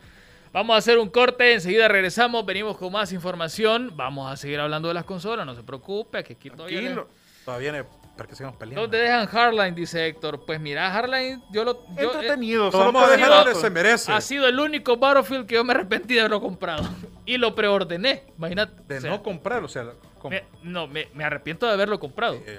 Vamos 0.52 0.74
a 0.74 0.78
hacer 0.78 0.98
un 0.98 1.08
corte, 1.10 1.52
enseguida 1.54 1.88
regresamos, 1.88 2.44
venimos 2.46 2.76
con 2.76 2.92
más 2.92 3.12
información. 3.12 3.92
Vamos 3.94 4.30
a 4.32 4.36
seguir 4.36 4.58
hablando 4.60 4.88
de 4.88 4.94
las 4.94 5.04
consolas, 5.04 5.44
no 5.46 5.54
se 5.54 5.62
preocupe, 5.62 6.24
que 6.24 6.32
aquí 6.34 6.50
todavía. 6.50 6.78
Tranquilo. 6.80 7.08
Todavía 7.44 7.72
viene 7.72 7.88
para 8.16 8.28
que 8.28 8.34
sigamos 8.34 8.58
peleando. 8.58 8.82
¿Dónde 8.82 8.98
dejan 8.98 9.26
Hardline? 9.26 9.74
Dice 9.74 10.06
Héctor. 10.06 10.44
Pues 10.44 10.58
mira, 10.60 10.90
Hardline, 10.90 11.42
yo 11.50 11.64
lo. 11.64 11.86
yo- 11.94 12.02
eh, 12.02 12.04
Entretenido. 12.14 12.64
Lo 12.66 12.72
solo 12.72 12.84
vamos 12.92 13.04
a 13.08 13.10
dejar 13.12 13.30
donde 13.30 13.54
se 13.54 13.70
merece. 13.70 14.12
ha 14.12 14.20
sido 14.20 14.46
el 14.48 14.58
único 14.58 14.96
Battlefield 14.96 15.46
que 15.46 15.54
yo 15.54 15.64
me 15.64 15.72
arrepentí 15.72 16.14
de 16.14 16.20
haberlo 16.20 16.40
comprado. 16.40 16.82
Y 17.28 17.36
lo 17.36 17.54
preordené. 17.54 18.22
Imagínate. 18.38 18.82
De 18.88 18.96
o 18.96 19.00
sea, 19.02 19.10
no 19.10 19.22
comprar, 19.22 19.62
o 19.62 19.68
sea, 19.68 19.84
me- 20.30 20.44
no, 20.62 20.86
me, 20.86 21.08
me 21.12 21.24
arrepiento 21.24 21.66
de 21.66 21.72
haberlo 21.74 22.00
comprado. 22.00 22.36
eh, 22.46 22.58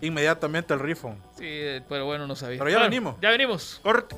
inmediatamente 0.00 0.74
el 0.74 0.80
refund. 0.80 1.18
Sí, 1.38 1.44
eh, 1.46 1.82
pero 1.88 2.04
bueno, 2.04 2.26
no 2.26 2.34
sabía. 2.34 2.58
Pero 2.58 2.68
ya 2.70 2.78
Bueno, 2.78 2.90
venimos. 2.90 3.16
Ya 3.22 3.30
venimos. 3.30 3.78
Corte. 3.84 4.16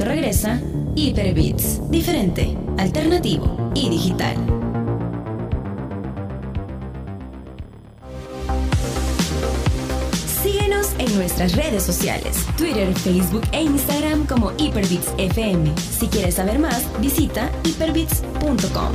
Regresa 0.00 0.60
Hyperbits, 0.94 1.90
diferente, 1.90 2.56
alternativo 2.78 3.72
y 3.74 3.88
digital. 3.90 4.36
Síguenos 10.42 10.92
en 10.98 11.14
nuestras 11.16 11.54
redes 11.56 11.82
sociales, 11.82 12.46
Twitter, 12.56 12.92
Facebook 12.94 13.42
e 13.52 13.62
Instagram 13.62 14.26
como 14.26 14.52
Hyperbits 14.58 15.12
FM. 15.18 15.72
Si 15.76 16.06
quieres 16.08 16.34
saber 16.34 16.58
más, 16.58 16.86
visita 17.00 17.50
hyperbits.com. 17.64 18.92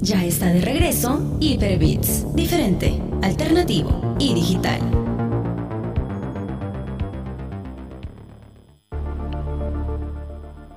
Ya 0.00 0.24
está 0.24 0.46
de 0.46 0.60
regreso 0.60 1.38
Hyperbits, 1.40 2.34
diferente, 2.34 3.00
alternativo 3.22 4.16
y 4.18 4.34
digital. 4.34 5.03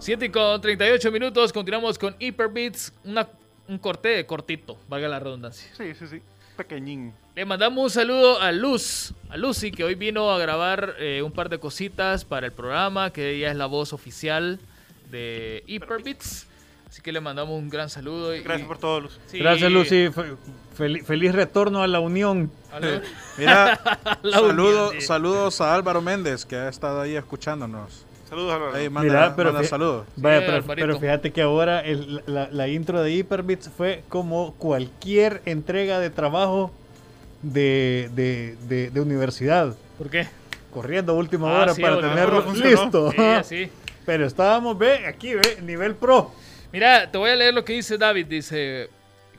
Siete 0.08 0.32
con 0.32 0.62
38 0.62 1.12
minutos, 1.12 1.52
continuamos 1.52 2.00
con 2.00 2.16
Hyperbeats, 2.18 2.94
una, 3.04 3.28
un 3.68 3.78
corte 3.78 4.26
cortito, 4.26 4.78
valga 4.88 5.10
la 5.10 5.20
redundancia. 5.20 5.70
Sí, 5.76 5.94
sí, 5.96 6.08
sí. 6.08 6.22
Pequeñín. 6.56 7.14
Le 7.36 7.44
mandamos 7.44 7.84
un 7.84 7.90
saludo 7.90 8.40
a 8.40 8.54
Luz, 8.54 9.14
a 9.30 9.36
Lucy, 9.36 9.70
que 9.70 9.84
hoy 9.84 9.96
vino 9.96 10.32
a 10.32 10.40
grabar 10.40 10.96
eh, 11.00 11.22
un 11.22 11.34
par 11.34 11.50
de 11.50 11.60
cositas 11.60 12.24
para 12.24 12.46
el 12.46 12.54
programa, 12.54 13.12
que 13.12 13.32
ella 13.32 13.52
es 13.52 13.58
la 13.58 13.66
voz 13.66 13.92
oficial 13.92 14.62
de 15.12 15.66
Hyperbeats. 15.68 16.48
Así 16.88 17.02
que 17.02 17.12
le 17.12 17.20
mandamos 17.20 17.60
un 17.60 17.70
gran 17.70 17.90
saludo. 17.90 18.34
y- 18.34 18.40
Gracias 18.44 18.66
por 18.66 18.78
todo, 18.78 19.02
Luz. 19.02 19.20
Sí, 19.28 19.40
Gracias, 19.40 19.70
Lucy. 19.70 20.08
Fe- 20.10 20.38
fel- 20.78 21.04
feliz 21.04 21.36
retorno 21.36 21.84
a 21.84 21.88
la 21.88 22.00
unión. 22.00 22.50
Mira, 23.38 23.78
La 24.24 24.40
unión, 24.42 24.92
sí. 24.94 25.02
saludos 25.02 25.60
a 25.60 25.76
Álvaro 25.76 26.02
Méndez, 26.02 26.46
que 26.46 26.56
ha 26.56 26.70
estado 26.70 27.02
ahí 27.02 27.18
escuchándonos. 27.18 28.06
Saludos, 28.30 28.54
Álvaro. 28.54 28.76
Ahí 28.76 28.90
manda, 28.90 29.14
Mira, 29.14 29.36
pero 29.36 29.54
manda 29.54 29.66
fí- 29.66 29.70
saludos. 29.70 30.06
Vaya, 30.18 30.40
Sí, 30.62 30.68
pero, 30.76 31.00
fíjate 31.00 31.32
que 31.32 31.42
ahora 31.42 31.80
el- 31.82 32.22
la, 32.26 32.50
la 32.52 32.68
intro 32.68 33.02
de 33.02 33.12
Hyperbits 33.14 33.70
fue 33.70 34.04
como 34.10 34.54
cualquier 34.56 35.42
entrega 35.46 36.00
de 36.00 36.10
trabajo 36.10 36.72
de, 37.42 38.10
de, 38.14 38.58
de- 38.68 38.90
de 38.90 39.02
universidad. 39.02 39.76
¿Por 39.98 40.10
qué? 40.10 40.28
Corriendo 40.72 41.14
a 41.14 41.16
última 41.16 41.58
Ah, 41.58 41.62
hora 41.64 41.74
sí, 41.74 41.82
para 41.82 42.02
tenerlo 42.02 42.52
listo. 42.54 43.12
Sí. 43.44 43.70
Pero 44.06 44.26
estábamos, 44.26 44.78
ve, 44.78 45.06
aquí, 45.06 45.34
ve, 45.36 45.58
nivel 45.62 45.96
pro. 45.96 46.32
Mira, 46.72 47.10
te 47.10 47.18
voy 47.18 47.30
a 47.30 47.36
leer 47.36 47.54
lo 47.54 47.64
que 47.64 47.74
dice 47.74 47.98
David. 47.98 48.26
Dice 48.28 48.90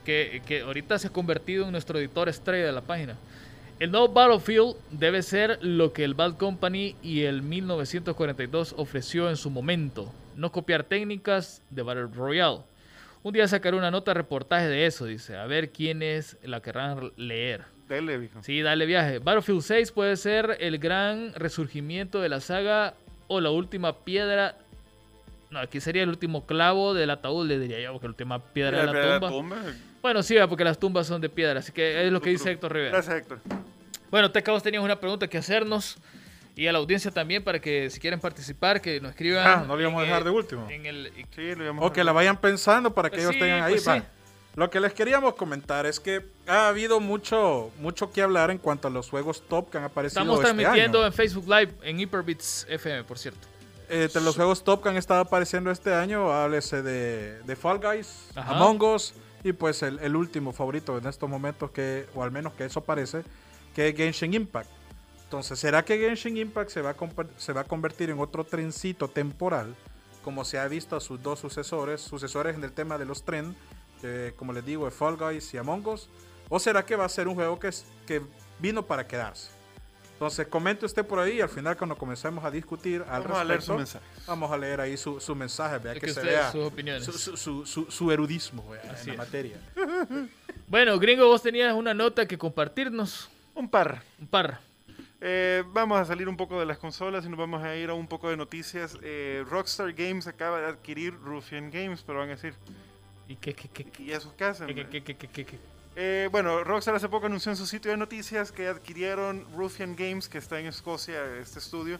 que, 0.05 0.43
que 0.47 0.61
ahorita 0.63 0.99
se 0.99 1.09
ha 1.09 1.11
convertido 1.11 1.67
en 1.67 1.73
nuestro 1.73 1.99
editor 1.99 2.29
estrella 2.29 2.67
de 2.67 2.73
la 2.73 2.81
página. 2.83 3.17
El 3.81 3.93
nuevo 3.93 4.09
Battlefield 4.09 4.75
debe 4.91 5.23
ser 5.23 5.61
lo 5.63 5.93
que 5.93 6.03
el 6.03 6.15
Bad 6.15 6.37
Company 6.37 6.97
y 7.01 7.23
el 7.23 7.43
1942 7.43 8.75
ofreció 8.77 9.31
en 9.31 9.37
su 9.37 9.51
momento. 9.51 10.13
No 10.35 10.51
copiar 10.51 10.83
técnicas 10.83 11.63
de 11.71 11.83
Battle 11.83 12.09
Royale. 12.13 12.63
Un 13.23 13.35
día 13.35 13.47
sacaré 13.47 13.77
una 13.77 13.93
nota 13.93 14.15
reportaje 14.15 14.67
de 14.67 14.87
eso, 14.87 15.05
dice. 15.05 15.37
A 15.37 15.47
ver 15.47 15.71
quiénes 15.71 16.39
la 16.43 16.61
querrán 16.61 17.13
leer. 17.17 17.67
Dele, 17.89 18.19
viejo. 18.19 18.43
Sí, 18.43 18.63
dale 18.63 18.85
viaje. 18.85 19.21
Battlefield 19.21 19.63
6 19.63 19.93
puede 19.93 20.17
ser 20.17 20.57
el 20.59 20.79
gran 20.79 21.33
resurgimiento 21.35 22.21
de 22.21 22.29
la 22.31 22.41
saga 22.41 22.95
o 23.29 23.41
la 23.41 23.51
última 23.51 23.99
piedra. 23.99 24.57
No, 25.51 25.61
aquí 25.61 25.81
sería 25.81 26.03
el 26.03 26.09
último 26.09 26.47
clavo 26.47 26.95
del 26.95 27.11
ataúd, 27.11 27.47
le 27.47 27.61
diría 27.61 27.81
yo, 27.81 27.93
porque 27.93 28.09
la 28.09 28.11
última 28.11 28.45
piedra 28.45 28.81
de 28.81 28.87
la, 28.87 28.93
Piedra 28.93 29.21
tumba. 29.21 29.29
tumba. 29.31 29.57
Bueno, 30.03 30.23
sí, 30.23 30.37
porque 30.49 30.65
las 30.65 30.79
tumbas 30.79 31.07
son 31.07 31.21
de 31.21 31.29
piedra, 31.29 31.61
así 31.61 31.73
que 31.73 32.07
es 32.07 32.13
lo 32.13 32.21
que 32.21 32.31
dice 32.31 32.51
Héctor 32.51 32.73
Rivera. 32.73 32.93
Gracias, 32.93 33.17
Héctor. 33.17 33.41
Bueno, 34.11 34.31
Teca, 34.31 34.53
vos 34.53 34.63
tenías 34.63 34.83
una 34.83 34.99
pregunta 34.99 35.29
que 35.29 35.39
hacernos 35.39 35.97
y 36.57 36.67
a 36.67 36.73
la 36.73 36.79
audiencia 36.79 37.11
también 37.11 37.45
para 37.45 37.61
que 37.61 37.89
si 37.91 38.01
quieren 38.01 38.21
participar, 38.21 38.81
que 38.81 39.01
nos 39.01 39.11
escriban. 39.11 39.47
Ah, 39.47 39.65
no 39.67 39.75
lo 39.77 39.81
íbamos 39.81 40.01
a 40.01 40.05
dejar 40.05 40.19
el- 40.19 40.25
de 40.25 40.31
último. 40.31 40.67
En 40.71 40.87
el, 40.87 41.13
Sí, 41.35 41.55
lo 41.55 41.65
íbamos 41.65 41.85
O 41.87 41.93
que 41.93 42.03
la 42.03 42.13
vayan 42.13 42.37
pensando 42.41 42.93
para 42.95 43.11
que 43.11 43.17
Pues 43.17 43.25
ellos 43.25 43.35
sí, 43.35 43.41
tengan 43.41 43.63
ahí. 43.63 43.73
pues 43.75 43.85
sí. 43.85 44.03
Lo 44.57 44.71
que 44.71 44.81
les 44.81 44.93
queríamos 44.93 45.35
comentar 45.35 45.87
es 45.87 46.01
que 46.01 46.25
ha 46.49 46.67
habido 46.69 46.99
mucho, 46.99 47.71
mucho 47.79 48.11
que 48.11 48.23
hablar 48.23 48.51
en 48.51 48.59
cuanto 48.59 48.89
a 48.89 48.91
los 48.91 49.09
juegos 49.09 49.43
top 49.49 49.71
que 49.71 49.79
han 49.79 49.85
aparecido 49.85 50.21
Estamos 50.23 50.41
este 50.41 50.53
transmitiendo 50.53 50.99
año. 50.99 51.07
en 51.07 51.13
Facebook 51.13 51.45
Live 51.47 51.73
en 51.83 52.01
Hyperbits 52.01 52.67
FM, 52.69 53.05
por 53.05 53.19
cierto. 53.19 53.47
Eh, 53.89 54.09
de 54.13 54.21
los 54.21 54.35
juegos 54.35 54.65
top 54.65 54.83
que 54.83 54.89
han 54.89 54.97
estado 54.97 55.21
apareciendo 55.21 55.71
este 55.71 55.95
año, 55.95 56.33
háblese 56.33 56.83
de, 56.83 57.41
de 57.45 57.57
Fall 57.57 57.79
Guys, 57.79 58.31
Ajá. 58.35 58.57
Among 58.57 58.83
Us 58.83 59.15
y 59.45 59.53
pues 59.53 59.83
el, 59.85 60.01
el 60.01 60.17
último 60.17 60.53
favorito 60.53 60.99
en 60.99 61.07
estos 61.07 61.31
momentos 61.31 61.71
que, 61.71 62.07
o 62.17 62.25
al 62.25 62.33
menos 62.33 62.53
que 62.55 62.65
eso 62.65 62.81
parece, 62.83 63.23
que 63.79 63.87
es 63.91 63.95
Genshin 63.97 64.35
Impact. 64.35 64.69
Entonces, 65.23 65.57
¿será 65.57 65.85
que 65.85 65.97
Genshin 65.97 66.37
Impact 66.37 66.69
se 66.69 66.83
va 66.83 66.91
a, 66.91 66.97
se 67.37 67.53
va 67.53 67.61
a 67.61 67.65
convertir 67.65 68.11
en 68.11 68.19
otro 68.19 68.43
trencito 68.43 69.07
temporal, 69.07 69.77
como 70.25 70.45
se 70.45 70.59
ha 70.59 70.67
visto 70.67 70.97
a 70.97 71.01
sus 71.01 71.23
dos 71.23 71.39
sucesores, 71.39 72.01
sucesores 72.01 72.57
en 72.57 72.65
el 72.65 72.73
tema 72.73 72.99
de 72.99 73.05
los 73.05 73.23
tren, 73.25 73.55
que, 74.01 74.35
como 74.37 74.53
les 74.53 74.65
digo, 74.67 74.85
de 74.87 74.91
Fall 74.91 75.17
Guys 75.17 75.55
y 75.55 75.59
Among 75.59 75.87
Us? 75.87 76.09
¿O 76.49 76.59
será 76.59 76.85
que 76.85 76.97
va 76.97 77.05
a 77.05 77.09
ser 77.09 77.29
un 77.29 77.37
juego 77.37 77.57
que, 77.61 77.69
es- 77.69 77.87
que 78.05 78.21
vino 78.59 78.85
para 78.85 79.07
quedarse? 79.07 79.51
Entonces, 80.15 80.49
comente 80.49 80.85
usted 80.85 81.07
por 81.07 81.21
ahí 81.21 81.35
y 81.37 81.41
al 81.41 81.49
final 81.49 81.77
cuando 81.77 81.97
comencemos 81.97 82.45
a 82.45 82.51
discutir 82.51 83.05
al 83.09 83.23
Vamos 83.23 83.39
a 83.39 83.45
leer 83.45 83.59
respecto, 83.61 83.73
su 83.75 83.79
mensaje. 83.79 84.05
Vamos 84.27 84.51
a 84.51 84.57
leer 84.59 84.81
ahí 84.81 84.97
su, 84.97 85.21
su 85.21 85.37
mensaje, 85.37 85.79
vea 85.79 85.93
Es 85.93 86.01
que, 86.01 86.07
que 86.07 86.15
se 86.15 86.23
vea 86.23 86.51
sus 86.51 86.65
opiniones. 86.67 87.05
su, 87.05 87.37
su, 87.65 87.87
su, 87.89 88.11
erudismo 88.11 88.69
vea, 88.71 88.83
en 88.83 88.89
la 89.07 89.13
es. 89.13 89.17
materia. 89.19 89.61
Bueno, 90.67 90.99
gringo, 90.99 91.27
vos 91.29 91.41
tenías 91.43 91.73
una 91.75 91.95
nota 91.95 92.27
que 92.27 92.37
compartirnos. 92.37 93.31
Un 93.59 93.69
par. 93.69 94.03
Un 94.21 94.29
par. 94.29 94.61
Eh, 95.21 95.65
vamos 95.73 95.99
a 95.99 96.05
salir 96.05 96.29
un 96.29 96.37
poco 96.37 96.61
de 96.61 96.65
las 96.65 96.79
consolas 96.79 97.25
y 97.25 97.29
nos 97.29 97.39
vamos 97.39 97.63
a 97.65 97.75
ir 97.75 97.91
a 97.91 97.95
un 97.95 98.07
poco 98.07 98.31
de 98.31 98.37
noticias. 98.37 98.97
Eh, 99.03 99.45
Rockstar 99.51 99.93
Games 99.93 100.29
acaba 100.29 100.61
de 100.61 100.67
adquirir 100.67 101.15
Ruffian 101.15 101.71
Games, 101.73 102.05
pero 102.07 102.21
van 102.21 102.29
a 102.29 102.37
decir, 102.37 102.55
¿Y 103.27 103.35
qué, 103.35 103.53
qué, 103.53 103.69
qué, 103.69 103.85
qué, 103.85 104.03
¿y 104.05 104.07
qué 104.37 104.45
hacen? 104.45 104.69
qué, 104.69 105.03
qué, 105.03 105.05
qué? 105.05 105.59
Eh, 105.97 106.29
bueno, 106.31 106.63
Rockstar 106.63 106.95
hace 106.95 107.09
poco 107.09 107.27
anunció 107.27 107.51
en 107.51 107.57
su 107.57 107.67
sitio 107.67 107.91
de 107.91 107.97
noticias 107.97 108.53
que 108.53 108.69
adquirieron 108.69 109.45
Ruffian 109.57 109.97
Games, 109.97 110.29
que 110.29 110.39
está 110.39 110.61
en 110.61 110.67
Escocia, 110.67 111.19
este 111.41 111.59
estudio, 111.59 111.99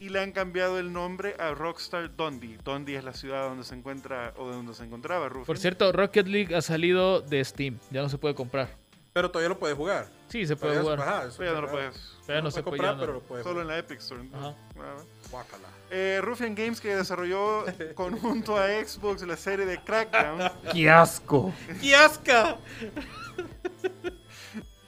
y 0.00 0.08
le 0.08 0.20
han 0.20 0.32
cambiado 0.32 0.78
el 0.78 0.90
nombre 0.90 1.36
a 1.38 1.52
Rockstar 1.52 2.16
Dundee. 2.16 2.58
Dundee 2.64 2.96
es 2.96 3.04
la 3.04 3.12
ciudad 3.12 3.46
donde 3.46 3.64
se 3.64 3.74
encuentra 3.74 4.32
o 4.38 4.48
donde 4.48 4.72
se 4.72 4.84
encontraba 4.84 5.28
Ruffian. 5.28 5.44
Por 5.44 5.58
cierto, 5.58 5.92
Rocket 5.92 6.26
League 6.26 6.56
ha 6.56 6.62
salido 6.62 7.20
de 7.20 7.44
Steam. 7.44 7.78
Ya 7.90 8.00
no 8.00 8.08
se 8.08 8.16
puede 8.16 8.34
comprar. 8.34 8.70
Pero 9.14 9.30
todavía 9.30 9.48
lo 9.48 9.58
puede 9.60 9.74
jugar. 9.74 10.08
Sí, 10.28 10.44
se 10.44 10.56
puede 10.56 10.74
Todavía- 10.76 10.96
jugar. 10.96 11.08
ajá, 11.08 11.28
eso 11.28 11.38
Pero 11.38 11.50
ya 11.50 11.54
no 11.54 11.62
lo 11.62 11.70
puede- 11.72 11.88
puedes. 11.90 12.10
Pero 12.26 12.36
ya 12.36 12.40
no 12.42 12.44
lo 12.46 12.50
se 12.50 12.62
puede 12.64 12.76
comprar, 12.78 12.94
no. 12.96 13.00
pero 13.00 13.12
lo 13.12 13.20
puede 13.20 13.42
Solo 13.44 13.60
en 13.60 13.66
jugar. 13.66 13.76
la 13.76 13.78
Epic 13.80 13.98
Store. 14.00 14.22
más. 14.24 14.54
Guácala. 15.30 15.68
Eh, 15.90 16.18
Ruffian 16.20 16.54
Games 16.56 16.80
que 16.80 16.96
desarrolló 16.96 17.64
conjunto 17.94 18.56
a 18.58 18.66
Xbox 18.66 19.22
la 19.22 19.36
serie 19.36 19.66
de 19.66 19.80
Crackdown, 19.84 20.50
¡Qué 20.72 20.90
asco! 20.90 21.52
¡Qué 21.80 21.94
asca! 21.94 22.58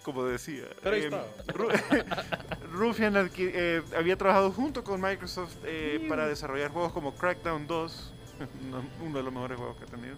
como 0.02 0.24
decía. 0.24 0.64
Pero 0.82 0.96
ahí 0.96 1.02
eh, 1.02 1.04
está. 1.04 1.24
Ru- 1.52 3.30
eh, 3.38 3.82
había 3.96 4.16
trabajado 4.16 4.50
junto 4.52 4.82
con 4.84 5.00
Microsoft 5.00 5.54
eh, 5.64 6.04
para 6.08 6.26
desarrollar 6.26 6.70
juegos 6.72 6.92
como 6.92 7.14
Crackdown 7.14 7.66
2, 7.66 8.12
uno- 8.66 8.84
uno 9.04 9.18
de 9.18 9.22
los 9.24 9.32
mejores 9.32 9.56
juegos 9.58 9.76
que 9.76 9.84
ha 9.84 9.86
tenido. 9.86 10.16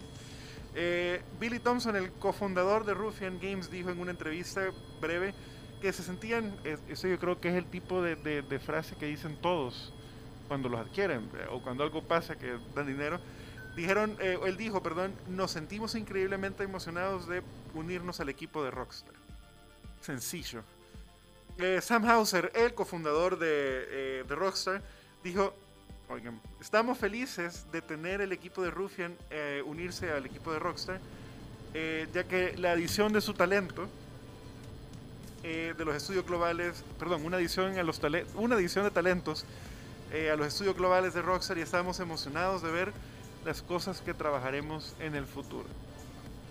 Eh, 0.75 1.21
Billy 1.39 1.59
Thompson, 1.59 1.95
el 1.95 2.11
cofundador 2.11 2.85
de 2.85 2.93
Ruffian 2.93 3.39
Games, 3.39 3.69
dijo 3.71 3.89
en 3.89 3.99
una 3.99 4.11
entrevista 4.11 4.69
breve 5.01 5.33
que 5.81 5.91
se 5.93 6.03
sentían, 6.03 6.55
eso 6.89 7.07
yo 7.07 7.17
creo 7.19 7.39
que 7.39 7.49
es 7.49 7.55
el 7.55 7.65
tipo 7.65 8.01
de, 8.01 8.15
de- 8.15 8.41
de 8.41 8.59
frase 8.59 8.95
que 8.97 9.05
dicen 9.05 9.37
todos 9.41 9.93
cuando 10.47 10.67
los 10.69 10.79
adquieren 10.79 11.29
eh, 11.39 11.45
o 11.49 11.61
cuando 11.61 11.83
algo 11.83 12.03
pasa 12.03 12.37
que 12.37 12.57
dan 12.75 12.87
dinero. 12.87 13.19
Dijeron, 13.75 14.17
eh, 14.19 14.37
él 14.45 14.57
dijo, 14.57 14.83
perdón, 14.83 15.13
nos 15.29 15.51
sentimos 15.51 15.95
increíblemente 15.95 16.63
emocionados 16.63 17.27
de 17.27 17.41
unirnos 17.73 18.19
al 18.19 18.27
equipo 18.29 18.63
de 18.63 18.71
Rockstar. 18.71 19.13
Sencillo. 20.01 20.63
Eh, 21.57 21.79
Sam 21.81 22.05
Hauser, 22.05 22.51
el 22.55 22.73
cofundador 22.73 23.37
de, 23.39 24.23
de 24.27 24.35
Rockstar, 24.35 24.81
dijo, 25.23 25.53
estamos 26.59 26.97
felices 26.97 27.67
de 27.71 27.81
tener 27.81 28.21
el 28.21 28.31
equipo 28.31 28.63
de 28.63 28.71
Ruffian 28.71 29.15
eh, 29.29 29.61
unirse 29.65 30.11
al 30.11 30.25
equipo 30.25 30.51
de 30.51 30.57
Rockstar, 30.57 30.99
eh, 31.73 32.07
ya 32.13 32.23
que 32.23 32.57
la 32.57 32.71
adición 32.71 33.13
de 33.13 33.21
su 33.21 33.33
talento 33.35 33.87
eh, 35.43 35.75
de 35.77 35.85
los 35.85 35.95
estudios 35.95 36.25
globales, 36.25 36.83
perdón, 36.97 37.25
una 37.25 37.37
adición, 37.37 37.77
a 37.77 37.83
los 37.83 38.01
una 38.35 38.55
adición 38.55 38.85
de 38.85 38.91
talentos 38.91 39.45
a 40.11 40.35
los 40.35 40.47
estudios 40.47 40.75
globales 40.75 41.13
de 41.13 41.21
Rockstar 41.21 41.59
y 41.59 41.61
estamos 41.61 41.99
emocionados 41.99 42.63
de 42.63 42.71
ver 42.71 42.91
las 43.45 43.61
cosas 43.61 44.01
que 44.01 44.15
trabajaremos 44.15 44.95
en 44.99 45.13
el 45.13 45.27
futuro. 45.27 45.67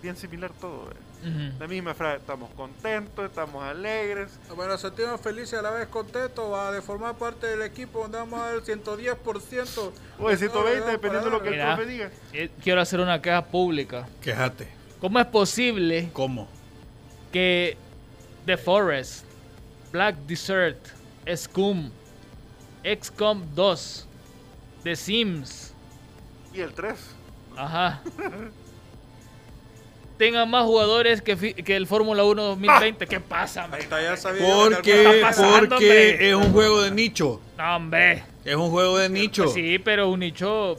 Bien 0.01 0.15
similar 0.15 0.51
todo, 0.61 0.89
¿eh? 0.91 1.27
Ujú. 1.27 1.59
La 1.59 1.67
misma 1.67 1.93
frase, 1.93 2.17
estamos 2.19 2.49
contentos, 2.51 3.25
estamos 3.25 3.61
alegres. 3.63 4.31
Bueno, 4.55 4.71
nos 4.73 4.81
sentimos 4.81 5.19
felices 5.19 5.53
y 5.53 5.55
a 5.57 5.61
la 5.61 5.71
vez 5.71 5.87
contentos 5.89 6.49
va, 6.51 6.71
de 6.71 6.81
formar 6.81 7.15
parte 7.17 7.47
del 7.47 7.61
equipo 7.63 7.99
donde 7.99 8.17
vamos 8.17 8.39
a 8.39 8.45
dar 8.45 8.55
el 8.55 8.63
110%. 8.63 9.91
O 10.19 10.29
el 10.29 10.37
120, 10.37 10.79
Para 10.81 10.91
dependiendo 10.93 11.25
de 11.29 11.31
lo 11.31 11.41
que 11.43 11.49
el 11.49 11.61
profe 11.61 11.85
diga. 11.85 12.11
Eh, 12.31 12.49
Quiero 12.63 12.79
hacer 12.79 13.01
una 13.01 13.21
queja 13.21 13.43
pública. 13.45 14.07
Quéjate. 14.21 14.69
¿Cómo 15.01 15.19
es 15.19 15.25
posible 15.27 16.09
¿Cómo? 16.13 16.47
que 17.33 17.75
The 18.45 18.55
Forest, 18.57 19.25
Black 19.91 20.15
Desert, 20.27 20.77
Scum, 21.35 21.91
XCOM 22.83 23.43
2, 23.53 24.07
The 24.83 24.95
Sims, 24.95 25.73
Y 26.53 26.61
el 26.61 26.73
3. 26.73 26.95
ajá, 27.57 28.01
tengan 30.19 30.49
más 30.49 30.65
jugadores 30.65 31.21
que, 31.21 31.55
el 31.75 31.87
Fórmula 31.87 32.25
1 32.25 32.43
2020? 32.43 33.07
¿Qué 33.07 33.19
pasa, 33.21 33.67
sabía 34.17 34.41
Porque, 34.53 35.19
pasando, 35.21 35.69
porque 35.69 35.75
hombre? 35.75 36.29
es 36.29 36.35
un 36.35 36.51
juego 36.51 36.81
de 36.81 36.91
nicho. 36.91 37.41
No, 37.57 37.75
hombre. 37.77 38.23
Es 38.43 38.55
un 38.55 38.69
juego 38.69 38.97
de 38.97 39.09
nicho. 39.09 39.43
Pues 39.43 39.55
sí, 39.55 39.79
pero 39.79 40.09
un 40.09 40.19
nicho, 40.19 40.77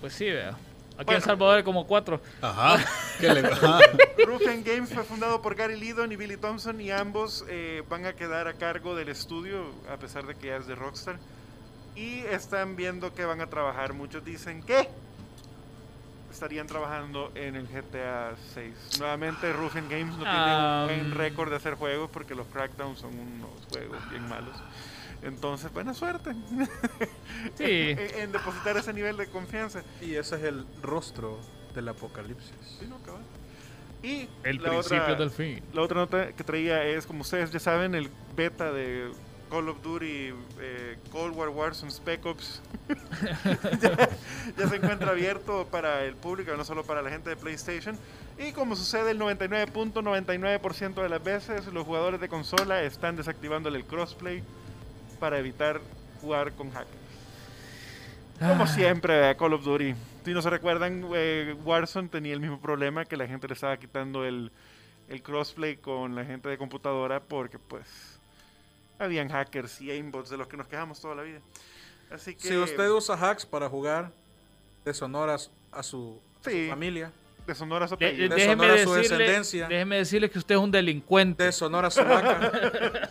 pues 0.00 0.12
sí, 0.12 0.26
vea. 0.26 0.50
Aquí 0.50 1.04
Bueno. 1.06 1.18
en 1.18 1.22
Salvador 1.24 1.56
hay 1.58 1.62
como 1.62 1.86
cuatro. 1.86 2.20
Ajá. 2.42 2.84
que 3.20 3.32
le- 3.32 3.40
ajá. 3.48 3.80
Ruffian 4.26 4.62
Games 4.62 4.92
fue 4.92 5.04
fundado 5.04 5.40
por 5.40 5.54
Gary 5.54 5.78
Lidon 5.80 6.12
y 6.12 6.16
Billy 6.16 6.36
Thompson 6.36 6.78
y 6.80 6.90
ambos 6.90 7.44
eh, 7.48 7.82
van 7.88 8.04
a 8.04 8.12
quedar 8.12 8.46
a 8.46 8.54
cargo 8.54 8.94
del 8.94 9.08
estudio 9.08 9.72
a 9.90 9.96
pesar 9.96 10.26
de 10.26 10.34
que 10.34 10.48
ya 10.48 10.56
es 10.56 10.66
de 10.66 10.74
Rockstar. 10.74 11.16
Y 11.94 12.20
están 12.30 12.76
viendo 12.76 13.14
que 13.14 13.24
van 13.24 13.40
a 13.40 13.46
trabajar. 13.48 13.94
Muchos 13.94 14.22
dicen 14.22 14.62
que 14.62 14.88
estarían 16.36 16.66
trabajando 16.66 17.32
en 17.34 17.56
el 17.56 17.66
GTA 17.66 18.34
6. 18.54 18.98
Nuevamente 19.00 19.52
Ruffian 19.54 19.88
Games 19.88 20.16
no 20.18 20.24
Ah, 20.26 20.86
tiene 20.86 21.00
un 21.02 21.08
mm. 21.08 21.10
buen 21.14 21.18
récord 21.18 21.50
de 21.50 21.56
hacer 21.56 21.74
juegos 21.74 22.10
porque 22.12 22.34
los 22.34 22.46
Crackdown 22.48 22.94
son 22.96 23.18
unos 23.18 23.50
juegos 23.70 23.98
bien 24.10 24.28
malos. 24.28 24.54
Entonces, 25.22 25.72
buena 25.72 25.94
suerte 25.94 26.32
Sí. 27.56 27.64
en, 27.64 27.98
en 28.20 28.32
depositar 28.32 28.76
ese 28.76 28.92
nivel 28.92 29.16
de 29.16 29.26
confianza. 29.28 29.82
Y 30.02 30.14
ese 30.14 30.36
es 30.36 30.42
el 30.42 30.66
rostro 30.82 31.40
del 31.74 31.88
apocalipsis. 31.88 32.52
Sí, 32.78 32.86
no. 32.86 32.96
Y 34.02 34.28
El 34.44 34.58
la 34.62 34.68
principio 34.70 35.02
otra- 35.04 35.14
del 35.16 35.30
fin. 35.30 35.62
La 35.72 35.80
otra 35.82 36.00
nota 36.00 36.32
que 36.32 36.44
traía 36.44 36.84
es, 36.84 37.06
como 37.06 37.22
ustedes 37.22 37.50
ya 37.50 37.58
saben, 37.58 37.94
el 37.94 38.10
beta 38.36 38.70
de 38.72 39.10
Call 39.50 39.68
of 39.68 39.82
Duty 39.82 40.32
eh, 40.60 40.98
Cold 41.10 41.36
War 41.36 41.48
Warzone 41.48 41.90
Spec 41.90 42.24
Ops 42.26 42.60
ya, 43.80 44.08
ya 44.56 44.68
se 44.68 44.76
encuentra 44.76 45.10
abierto 45.10 45.66
para 45.70 46.04
el 46.04 46.14
público, 46.14 46.56
no 46.56 46.64
solo 46.64 46.84
para 46.84 47.02
la 47.02 47.10
gente 47.10 47.30
de 47.30 47.36
PlayStation. 47.36 47.98
Y 48.38 48.52
como 48.52 48.76
sucede 48.76 49.12
el 49.12 49.18
99.99% 49.18 51.02
de 51.02 51.08
las 51.08 51.22
veces, 51.22 51.66
los 51.72 51.86
jugadores 51.86 52.20
de 52.20 52.28
consola 52.28 52.82
están 52.82 53.16
desactivando 53.16 53.68
el 53.68 53.84
crossplay 53.84 54.42
para 55.18 55.38
evitar 55.38 55.80
jugar 56.20 56.52
con 56.52 56.70
hackers. 56.70 57.06
Como 58.38 58.66
siempre, 58.66 59.30
eh, 59.30 59.36
Call 59.36 59.54
of 59.54 59.64
Duty. 59.64 59.94
Si 60.24 60.34
no 60.34 60.42
se 60.42 60.50
recuerdan, 60.50 61.06
eh, 61.14 61.56
Warzone 61.64 62.08
tenía 62.08 62.34
el 62.34 62.40
mismo 62.40 62.60
problema 62.60 63.06
que 63.06 63.16
la 63.16 63.26
gente 63.26 63.48
le 63.48 63.54
estaba 63.54 63.76
quitando 63.78 64.26
el, 64.26 64.52
el 65.08 65.22
crossplay 65.22 65.76
con 65.76 66.14
la 66.14 66.24
gente 66.24 66.48
de 66.50 66.58
computadora 66.58 67.20
porque 67.20 67.58
pues 67.58 68.15
habían 68.98 69.28
hackers 69.28 69.80
y 69.80 69.90
aimbots 69.90 70.30
de 70.30 70.36
los 70.38 70.46
que 70.48 70.56
nos 70.56 70.66
quejamos 70.68 71.00
toda 71.00 71.14
la 71.14 71.22
vida. 71.22 71.40
Así 72.10 72.34
que 72.34 72.48
Si 72.48 72.56
usted 72.56 72.88
usa 72.90 73.14
hacks 73.16 73.44
para 73.46 73.68
jugar 73.68 74.10
deshonoras 74.84 75.50
a 75.72 75.82
su, 75.82 76.20
a 76.40 76.44
su 76.50 76.66
familia, 76.68 77.10
deshonora 77.46 77.86
su 77.88 77.96
De- 77.96 78.28
déjeme, 78.28 78.82
su 78.84 78.92
decirle, 78.94 79.18
descendencia. 79.18 79.68
déjeme 79.68 79.96
decirle 79.96 80.30
que 80.30 80.38
usted 80.38 80.54
es 80.56 80.60
un 80.60 80.70
delincuente. 80.70 81.44
deshonora 81.44 81.88
a 81.88 81.90
su 81.90 82.02
vaca, 82.04 83.10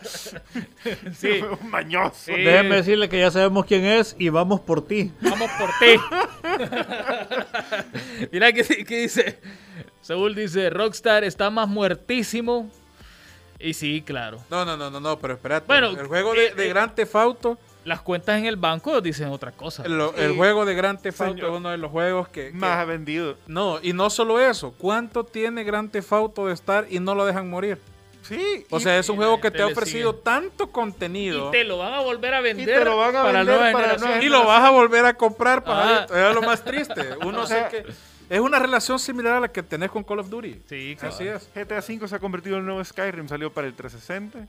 Sí. 1.14 1.40
Un 1.62 1.70
mañoso. 1.70 2.14
Sí. 2.24 2.32
Déjeme 2.32 2.76
decirle 2.76 3.08
que 3.08 3.18
ya 3.18 3.30
sabemos 3.30 3.64
quién 3.66 3.84
es 3.84 4.14
y 4.18 4.28
vamos 4.30 4.60
por 4.60 4.86
ti. 4.86 5.12
Vamos 5.20 5.50
por 5.58 5.70
ti. 5.78 5.96
Mira 8.32 8.52
qué 8.52 8.62
qué 8.84 8.98
dice. 9.02 9.38
Saúl 10.02 10.34
dice, 10.34 10.70
Rockstar 10.70 11.24
está 11.24 11.50
más 11.50 11.68
muertísimo. 11.68 12.70
Y 13.58 13.74
sí, 13.74 14.02
claro. 14.04 14.38
No, 14.50 14.64
no, 14.64 14.76
no, 14.76 14.90
no, 14.90 15.00
no, 15.00 15.18
pero 15.18 15.34
espérate. 15.34 15.66
Bueno, 15.66 15.90
el 15.90 16.06
juego 16.06 16.34
de, 16.34 16.46
eh, 16.48 16.54
de 16.54 16.66
eh, 16.66 16.68
Grand 16.68 16.94
Theft 16.94 17.14
Auto, 17.16 17.58
Las 17.84 18.00
cuentas 18.02 18.38
en 18.38 18.46
el 18.46 18.56
banco 18.56 19.00
dicen 19.00 19.28
otra 19.28 19.52
cosa. 19.52 19.84
el, 19.84 20.00
el 20.16 20.30
Sí. 20.32 20.36
juego 20.36 20.64
de 20.64 20.74
Grand 20.74 21.00
Theft 21.00 21.20
Auto 21.20 21.32
Señor. 21.34 21.50
es 21.52 21.56
uno 21.56 21.70
de 21.70 21.78
los 21.78 21.90
juegos 21.90 22.28
que, 22.28 22.46
que- 22.48 22.52
Más 22.52 22.78
ha 22.78 22.84
vendido. 22.84 23.36
no, 23.46 23.78
y 23.82 23.92
no 23.92 24.10
solo 24.10 24.40
eso, 24.40 24.74
¿cuánto 24.76 25.24
tiene 25.24 25.62
Grand 25.64 25.90
Theft 25.90 26.12
Auto 26.12 26.46
de 26.46 26.54
estar 26.54 26.86
y 26.90 26.98
no 27.00 27.14
lo 27.14 27.24
dejan 27.24 27.48
morir? 27.48 27.78
Sí. 28.22 28.66
O 28.70 28.78
y- 28.78 28.80
sea, 28.80 28.98
es 28.98 29.08
un 29.08 29.14
y 29.14 29.18
juego 29.18 29.40
que 29.40 29.52
te 29.52 29.62
ha 29.62 29.66
ofrecido 29.68 30.10
sigue. 30.10 30.22
tanto 30.24 30.72
contenido 30.72 31.48
Y 31.48 31.52
te 31.52 31.62
lo 31.64 31.78
van 31.78 31.94
a 31.94 32.00
volver 32.00 32.34
a 32.34 32.40
vender 32.40 32.84
lo 32.84 32.96
van 32.96 33.14
a 33.14 33.22
para 33.22 33.38
vender 33.38 33.46
nueva 33.56 33.72
para 33.72 33.88
generación. 33.94 34.22
y 34.22 34.28
lo 34.28 34.44
vas 34.44 34.62
a 34.64 34.70
volver 34.70 35.04
a 35.06 35.14
comprar 35.14 35.62
para 35.62 36.06
Ah. 36.10 36.28
Es 36.28 36.34
lo 36.34 36.42
más 36.42 36.64
triste. 36.64 37.02
Uno 37.24 37.42
O 37.42 37.46
sea, 37.46 37.70
sé 37.70 37.84
que 37.84 37.92
es 38.28 38.40
una 38.40 38.58
relación 38.58 38.98
similar 38.98 39.34
a 39.34 39.40
la 39.40 39.48
que 39.48 39.62
tenés 39.62 39.90
con 39.90 40.02
Call 40.04 40.20
of 40.20 40.28
Duty. 40.30 40.62
Sí, 40.68 40.96
claro. 40.98 41.14
Así 41.14 41.26
es. 41.26 41.48
GTA 41.54 41.78
V 41.78 42.08
se 42.08 42.14
ha 42.14 42.18
convertido 42.18 42.56
en 42.56 42.60
el 42.60 42.66
nuevo 42.66 42.84
Skyrim. 42.84 43.28
Salió 43.28 43.52
para 43.52 43.66
el 43.66 43.74
360, 43.74 44.46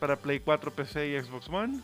para 0.00 0.16
Play 0.16 0.40
4, 0.40 0.70
PC 0.72 1.08
y 1.08 1.20
Xbox 1.22 1.48
One. 1.48 1.80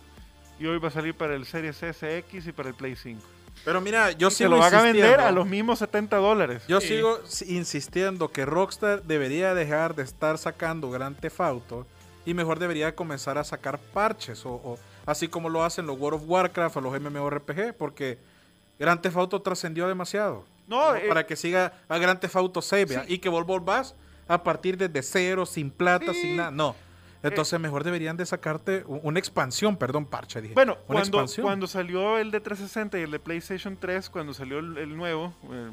Y 0.58 0.66
hoy 0.66 0.78
va 0.78 0.88
a 0.88 0.90
salir 0.90 1.14
para 1.14 1.34
el 1.34 1.46
Series 1.46 1.82
S, 1.82 2.18
X 2.18 2.46
y 2.46 2.52
para 2.52 2.68
el 2.68 2.74
Play 2.74 2.96
5. 2.96 3.20
Pero 3.64 3.80
mira, 3.80 4.12
yo 4.12 4.28
Y 4.28 4.30
se 4.30 4.36
sigo 4.38 4.50
lo 4.50 4.58
van 4.58 4.74
a 4.74 4.82
vender 4.82 5.20
a 5.20 5.30
los 5.30 5.46
mismos 5.46 5.78
70 5.80 6.16
dólares. 6.16 6.62
Yo 6.68 6.80
Sí. 6.80 6.88
sigo 6.88 7.20
si- 7.26 7.56
insistiendo 7.56 8.28
que 8.30 8.44
Rockstar 8.46 9.02
debería 9.02 9.54
dejar 9.54 9.94
de 9.94 10.02
estar 10.02 10.38
sacando 10.38 10.90
Grand 10.90 11.18
Theft 11.18 11.40
Auto 11.40 11.86
y 12.24 12.32
mejor 12.34 12.58
debería 12.58 12.94
comenzar 12.94 13.38
a 13.38 13.44
sacar 13.44 13.78
parches 13.78 14.44
o, 14.46 14.50
o- 14.52 14.78
así 15.06 15.28
como 15.28 15.48
lo 15.48 15.64
hacen 15.64 15.86
los 15.86 15.98
World 15.98 16.22
of 16.22 16.28
Warcraft 16.28 16.76
o 16.76 16.80
los 16.80 17.00
MMORPG 17.00 17.74
porque 17.76 18.18
Grand 18.78 19.00
Theft 19.00 19.16
Auto 19.16 19.42
trascendió 19.42 19.88
demasiado. 19.88 20.44
No, 20.70 20.90
¿no? 20.92 20.96
eh, 20.96 21.04
para 21.08 21.26
que 21.26 21.36
siga 21.36 21.74
a 21.88 22.14
Theft 22.20 22.36
Auto 22.36 22.62
6 22.62 22.88
vea, 22.88 23.04
Sí. 23.04 23.14
y 23.14 23.18
que 23.18 23.28
vos 23.28 23.44
volvás 23.44 23.94
a 24.28 24.42
partir 24.42 24.76
desde 24.78 25.02
cero, 25.02 25.44
sin 25.44 25.70
plata, 25.70 26.12
Sí. 26.14 26.18
Eh. 26.18 26.22
sin 26.22 26.36
nada. 26.36 26.50
No. 26.50 26.74
Entonces 27.22 27.60
mejor 27.60 27.84
deberían 27.84 28.16
de 28.16 28.24
sacarte 28.24 28.82
una 28.86 29.18
expansión, 29.18 29.76
perdón, 29.76 30.06
parche, 30.06 30.40
dije. 30.40 30.54
Bueno, 30.54 30.74
una 30.74 30.86
cuando, 30.86 31.00
expansión. 31.18 31.44
cuando 31.44 31.66
salió 31.66 32.16
el 32.16 32.30
de 32.30 32.40
360 32.40 32.98
y 32.98 33.02
el 33.02 33.10
de 33.10 33.18
PlayStation 33.18 33.76
3, 33.78 34.08
cuando 34.08 34.32
salió 34.32 34.58
el, 34.60 34.78
el 34.78 34.96
nuevo, 34.96 35.34
eh, 35.52 35.70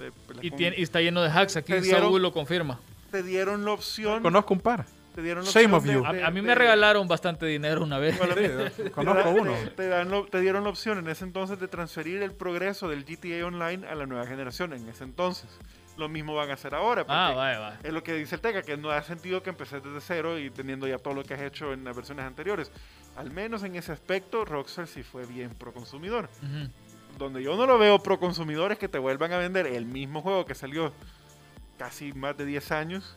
eh, 0.00 0.10
la 0.34 0.44
Y, 0.44 0.48
con- 0.50 0.56
tiene- 0.58 0.76
y 0.76 0.82
está 0.82 1.00
lleno 1.00 1.22
de 1.22 1.28
hacks. 1.30 1.56
Aquí 1.56 1.74
dieron- 1.74 2.00
Saúl 2.02 2.20
lo 2.22 2.32
confirma. 2.32 2.80
te 3.12 3.22
dieron 3.22 3.64
la 3.64 3.70
opción. 3.70 4.20
Conozco 4.22 4.52
un 4.54 4.60
par. 4.60 4.86
Te 5.14 5.22
dieron 5.22 5.44
la 5.44 5.50
Shame 5.50 5.74
opción 5.76 5.96
of 5.96 5.96
you. 5.96 6.02
de- 6.02 6.08
A, 6.08 6.12
de- 6.12 6.24
a 6.24 6.30
mí 6.30 6.40
de- 6.40 6.46
me 6.48 6.54
regalaron 6.54 7.06
bastante 7.06 7.46
dinero 7.46 7.82
una 7.82 7.98
vez. 7.98 8.18
Bueno, 8.18 8.34
Sí, 8.76 8.90
conozco 8.90 9.22
da- 9.22 9.28
uno. 9.30 9.52
te- 9.52 9.70
te 9.70 9.88
dan 9.88 10.10
lo- 10.10 10.26
te 10.26 10.40
dieron 10.40 10.64
la 10.64 10.70
opción 10.70 10.98
en 10.98 11.08
ese 11.08 11.24
entonces 11.24 11.58
de 11.60 11.68
transferir 11.68 12.22
el 12.22 12.32
progreso 12.32 12.88
del 12.88 13.04
GTA 13.04 13.46
Online 13.46 13.86
a 13.86 13.94
la 13.94 14.06
nueva 14.06 14.26
generación 14.26 14.72
en 14.72 14.88
ese 14.88 15.04
entonces. 15.04 15.48
Lo 15.96 16.08
mismo 16.08 16.34
van 16.34 16.50
a 16.50 16.54
hacer 16.54 16.74
ahora. 16.74 17.02
porque 17.04 17.16
Ah, 17.16 17.32
vaya, 17.36 17.58
vaya. 17.60 17.78
Es 17.84 17.92
lo 17.92 18.02
que 18.02 18.14
dice 18.14 18.34
el 18.34 18.40
Teca, 18.40 18.62
que 18.62 18.76
no 18.76 18.90
ha 18.90 19.00
sentido 19.02 19.44
que 19.44 19.50
empeces 19.50 19.80
desde 19.82 20.00
cero 20.00 20.36
y 20.40 20.50
teniendo 20.50 20.88
ya 20.88 20.98
todo 20.98 21.14
lo 21.14 21.22
que 21.22 21.34
has 21.34 21.42
hecho 21.42 21.72
en 21.72 21.84
las 21.84 21.94
versiones 21.94 22.24
anteriores. 22.24 22.72
Al 23.16 23.30
menos 23.30 23.62
en 23.62 23.76
ese 23.76 23.92
aspecto, 23.92 24.44
Rockstar 24.44 24.88
sí 24.88 25.04
fue 25.04 25.24
bien 25.24 25.50
pro 25.50 25.72
consumidor. 25.72 26.28
Donde 27.16 27.44
yo 27.44 27.56
no 27.56 27.64
lo 27.66 27.78
veo 27.78 28.00
pro 28.00 28.18
consumidor 28.18 28.72
es 28.72 28.78
que 28.78 28.88
te 28.88 28.98
vuelvan 28.98 29.32
a 29.32 29.38
vender 29.38 29.68
el 29.68 29.86
mismo 29.86 30.20
juego 30.20 30.44
que 30.46 30.56
salió 30.56 30.92
casi 31.78 32.12
más 32.12 32.36
de 32.36 32.44
10 32.44 32.72
años 32.72 33.16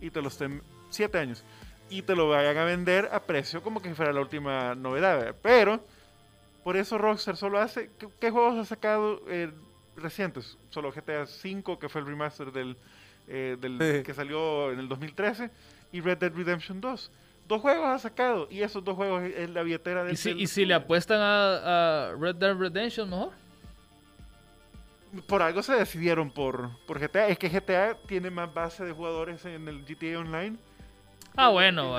y 0.00 0.10
te 0.10 0.22
lo 0.22 0.28
estén 0.28 0.62
7 0.94 1.18
años 1.18 1.44
y 1.90 2.02
te 2.02 2.16
lo 2.16 2.28
vayan 2.28 2.56
a 2.56 2.64
vender 2.64 3.08
a 3.12 3.20
precio 3.20 3.62
como 3.62 3.82
que 3.82 3.94
fuera 3.94 4.12
la 4.12 4.20
última 4.20 4.74
novedad. 4.74 5.18
¿verdad? 5.18 5.36
Pero 5.42 5.84
por 6.62 6.76
eso 6.76 6.96
Rockstar 6.98 7.36
solo 7.36 7.58
hace 7.58 7.90
¿qué, 7.98 8.08
qué 8.20 8.30
juegos 8.30 8.58
ha 8.58 8.64
sacado 8.64 9.20
eh, 9.28 9.50
recientes? 9.96 10.56
Solo 10.70 10.90
GTA 10.92 11.24
V 11.24 11.78
que 11.78 11.88
fue 11.88 12.00
el 12.00 12.06
remaster 12.06 12.50
del, 12.52 12.76
eh, 13.28 13.56
del 13.60 13.78
Sí. 13.78 14.02
que 14.02 14.14
salió 14.14 14.72
en 14.72 14.78
el 14.78 14.88
2013 14.88 15.50
y 15.92 16.00
Red 16.00 16.18
Dead 16.18 16.32
Redemption 16.34 16.80
2. 16.80 17.10
Dos 17.46 17.60
juegos 17.60 17.86
ha 17.86 17.98
sacado 17.98 18.48
y 18.50 18.62
esos 18.62 18.82
dos 18.82 18.96
juegos 18.96 19.22
es 19.22 19.50
la 19.50 19.62
billetera 19.62 20.02
del 20.02 20.14
¿Y 20.14 20.16
si, 20.16 20.30
y 20.30 20.46
si 20.46 20.64
le 20.64 20.72
apuestan 20.74 21.20
a, 21.20 22.08
a 22.08 22.14
Red 22.16 22.36
Dead 22.36 22.56
Redemption 22.56 23.10
mejor? 23.10 23.32
por 25.28 25.42
algo 25.42 25.62
se 25.62 25.74
decidieron 25.74 26.30
por, 26.30 26.70
por 26.86 26.98
GTA. 26.98 27.28
Es 27.28 27.38
que 27.38 27.48
GTA 27.48 27.96
tiene 28.08 28.30
más 28.30 28.52
base 28.52 28.84
de 28.84 28.92
jugadores 28.92 29.44
en 29.44 29.68
el 29.68 29.84
GTA 29.84 30.18
Online. 30.18 30.56
Ah, 31.36 31.48
bueno. 31.48 31.96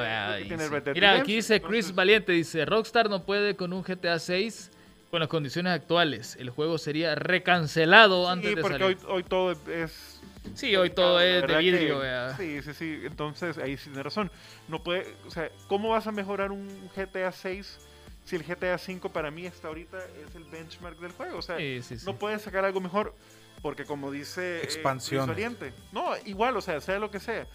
tiene- 0.47 0.69
Mira, 0.93 1.13
aquí 1.15 1.35
dice 1.35 1.59
Chris 1.61 1.85
entonces- 1.87 1.95
Valiente, 1.95 2.31
dice, 2.31 2.65
Rockstar 2.65 3.09
no 3.09 3.23
puede 3.23 3.55
con 3.55 3.73
un 3.73 3.83
GTA 3.83 4.19
6 4.19 4.71
con 5.11 5.19
las 5.19 5.29
condiciones 5.29 5.73
actuales. 5.73 6.35
El 6.39 6.49
juego 6.49 6.77
sería 6.77 7.15
recancelado 7.15 8.29
antes 8.29 8.49
Sí, 8.49 8.55
de 8.55 8.61
porque 8.61 8.77
salir. 8.79 8.97
hoy, 9.07 9.15
hoy 9.15 9.23
todo 9.23 9.51
es... 9.71 10.21
Sí, 10.53 10.75
hoy 10.75 10.89
todo 10.91 11.19
es 11.19 11.45
de 11.47 11.57
vidrio. 11.57 12.01
que-. 12.01 12.33
Sí, 12.37 12.61
sí, 12.61 12.73
sí. 12.73 13.01
Entonces, 13.05 13.57
ahí 13.57 13.77
sí 13.77 13.85
tiene 13.85 14.03
razón. 14.03 14.31
No 14.67 14.83
puede... 14.83 15.05
O 15.27 15.31
sea, 15.31 15.49
¿cómo 15.67 15.89
vas 15.89 16.05
a 16.07 16.11
mejorar 16.11 16.51
un 16.51 16.89
GTA 16.95 17.31
6 17.31 17.79
si 18.25 18.35
el 18.35 18.43
GTA 18.43 18.77
5 18.77 19.09
para 19.09 19.31
mí 19.31 19.47
hasta 19.47 19.67
ahorita 19.67 19.97
es 20.27 20.35
el 20.35 20.43
benchmark 20.45 20.97
del 20.99 21.11
juego? 21.11 21.39
O 21.39 21.41
sea, 21.41 21.57
Sí, 21.57 21.81
sí, 21.81 21.97
sí. 21.99 22.05
no 22.05 22.15
puedes 22.17 22.41
sacar 22.41 22.63
algo 22.65 22.79
mejor 22.81 23.13
porque 23.61 23.85
como 23.85 24.11
dice 24.11 24.57
eh, 24.59 24.63
Expansiones. 24.63 25.27
Valiente, 25.27 25.73
no 25.91 26.11
igual 26.25 26.55
o 26.57 26.61
sea 26.61 26.79
sea 26.81 26.99
lo 26.99 27.09
que 27.09 27.19
sea 27.19 27.47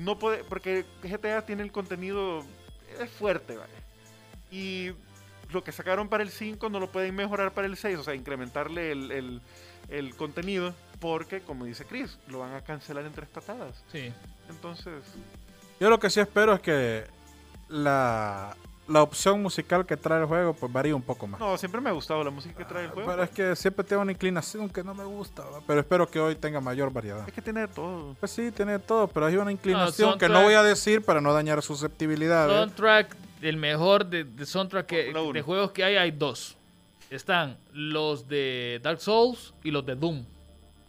no 0.00 0.18
puede 0.18 0.44
porque 0.44 0.84
GTA 1.02 1.44
tiene 1.46 1.62
el 1.62 1.72
contenido 1.72 2.44
es 3.00 3.10
fuerte 3.10 3.56
vale 3.56 3.72
y 4.50 4.92
lo 5.52 5.62
que 5.64 5.72
sacaron 5.72 6.08
para 6.08 6.22
el 6.22 6.30
5 6.30 6.68
no 6.68 6.80
lo 6.80 6.90
pueden 6.90 7.14
mejorar 7.14 7.52
para 7.52 7.66
el 7.66 7.76
6 7.76 7.98
o 7.98 8.04
sea 8.04 8.14
incrementarle 8.14 8.92
el, 8.92 9.10
el- 9.12 9.40
el 9.88 10.14
contenido 10.14 10.74
porque 11.00 11.40
como 11.40 11.64
dice 11.64 11.84
Chris 11.84 12.18
lo 12.28 12.38
van 12.40 12.54
a 12.54 12.60
cancelar 12.62 13.04
en 13.04 13.12
tres 13.12 13.28
patadas 13.28 13.82
Sí. 13.90 14.12
entonces 14.48 15.02
Yo 15.80 15.88
lo 15.90 15.98
que 15.98 16.10
sí 16.10 16.20
espero 16.20 16.54
es 16.54 16.60
que 16.60 17.04
la, 17.68 18.56
la 18.90 19.02
opción 19.02 19.40
musical 19.42 19.86
que 19.86 19.96
trae 19.96 20.20
el 20.20 20.26
juego 20.26 20.52
pues 20.52 20.72
varíe 20.72 20.92
un 20.92 21.02
poco 21.02 21.26
más. 21.26 21.38
no 21.40 21.56
siempre 21.56 21.80
me 21.80 21.90
ha 21.90 21.92
gustado 21.92 22.22
la 22.24 22.30
música 22.30 22.54
que 22.56 22.64
trae 22.64 22.84
el 22.84 22.90
juego 22.90 23.08
Pero 23.10 23.22
es 23.22 23.30
que 23.30 23.54
siempre 23.56 23.84
tengo 23.84 24.02
una 24.02 24.12
inclinación 24.12 24.68
que 24.68 24.82
no 24.82 24.94
me 24.94 25.04
gusta, 25.04 25.42
¿va? 25.44 25.60
pero 25.66 25.80
espero 25.80 26.10
que 26.10 26.18
hoy 26.20 26.34
tenga 26.34 26.60
mayor 26.60 26.92
variedad. 26.92 27.26
es 27.28 27.32
que 27.34 27.40
tiene 27.42 27.60
de 27.62 27.68
todo 27.68 28.14
Pues 28.18 28.32
sí, 28.32 28.50
tiene 28.50 28.78
todo, 28.78 29.06
pero 29.08 29.26
hay 29.26 29.36
una 29.36 29.52
inclinación 29.52 30.18
que 30.18 30.28
no 30.28 30.42
voy 30.42 30.54
a 30.54 30.62
decir 30.62 31.02
para 31.04 31.20
no 31.20 31.32
dañar 31.32 31.62
susceptibilidades. 31.62 32.54
Soundtrack, 32.56 33.16
el 33.42 33.56
mejor 33.56 34.06
de, 34.06 34.24
de 34.24 34.44
soundtrack 34.46 34.86
que, 34.86 35.12
de 35.32 35.42
juegos 35.42 35.70
que 35.72 35.84
hay, 35.84 35.96
hay 35.96 36.10
dos. 36.10 36.56
Están 37.10 37.56
los 37.72 38.28
de 38.28 38.80
Dark 38.82 39.00
Souls 39.00 39.52
y 39.64 39.70
los 39.70 39.84
de 39.84 39.96
Doom. 39.96 40.24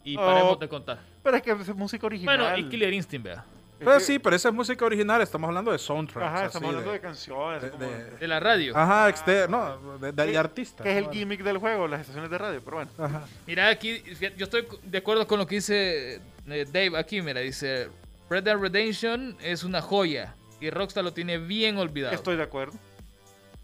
Y 0.03 0.17
Oh, 0.17 0.21
paremos 0.21 0.59
de 0.59 0.67
contar. 0.67 0.99
pero 1.23 1.37
es 1.37 1.43
que 1.43 1.51
es 1.51 1.75
música 1.75 2.05
original 2.07 2.37
Bueno, 2.39 2.57
y 2.57 2.69
Killer 2.69 2.91
Instinct, 2.93 3.25
vea. 3.25 3.45
Pero 3.85 3.99
sí, 3.99 4.19
pero 4.19 4.35
esa 4.35 4.49
es 4.49 4.53
música 4.55 4.85
original, 4.85 5.21
estamos 5.21 5.47
hablando 5.47 5.71
de 5.71 5.77
soundtracks. 5.79 6.25
ajá 6.27 6.37
así 6.37 6.45
estamos 6.47 6.67
hablando 6.69 6.91
de- 6.91 6.97
de, 6.97 7.01
canciones 7.01 7.61
de- 7.63 7.69
como- 7.71 7.85
de- 7.85 8.11
De 8.11 8.27
la 8.27 8.39
radio. 8.39 8.77
Ajá, 8.77 9.09
externo, 9.09 9.77
no, 9.79 9.97
de, 9.97 10.11
de- 10.11 10.25
de 10.25 10.31
que- 10.31 10.37
artistas. 10.37 10.83
que 10.83 10.91
es 10.97 11.05
el 11.05 11.11
gimmick 11.11 11.41
del 11.43 11.57
juego, 11.57 11.87
las 11.87 12.01
estaciones 12.01 12.29
de 12.29 12.37
radio, 12.37 12.61
pero 12.63 12.77
bueno. 12.77 12.91
Ajá. 12.97 13.25
Mira, 13.47 13.69
aquí, 13.69 14.03
yo 14.37 14.43
estoy 14.45 14.67
de 14.83 14.97
acuerdo 14.97 15.25
con 15.27 15.39
lo 15.39 15.47
que 15.47 15.55
dice 15.55 16.21
eh, 16.47 16.65
Dave 16.71 16.97
aquí, 16.97 17.21
mira, 17.21 17.39
dice, 17.41 17.89
Red 18.29 18.43
Dead 18.43 18.57
Redemption 18.57 19.35
es 19.41 19.63
una 19.63 19.81
joya 19.81 20.35
y 20.59 20.69
Rockstar 20.69 21.03
lo 21.03 21.13
tiene 21.13 21.37
bien 21.37 21.77
olvidado. 21.77 22.13
Estoy 22.15 22.37
de 22.37 22.43
acuerdo. 22.43 22.73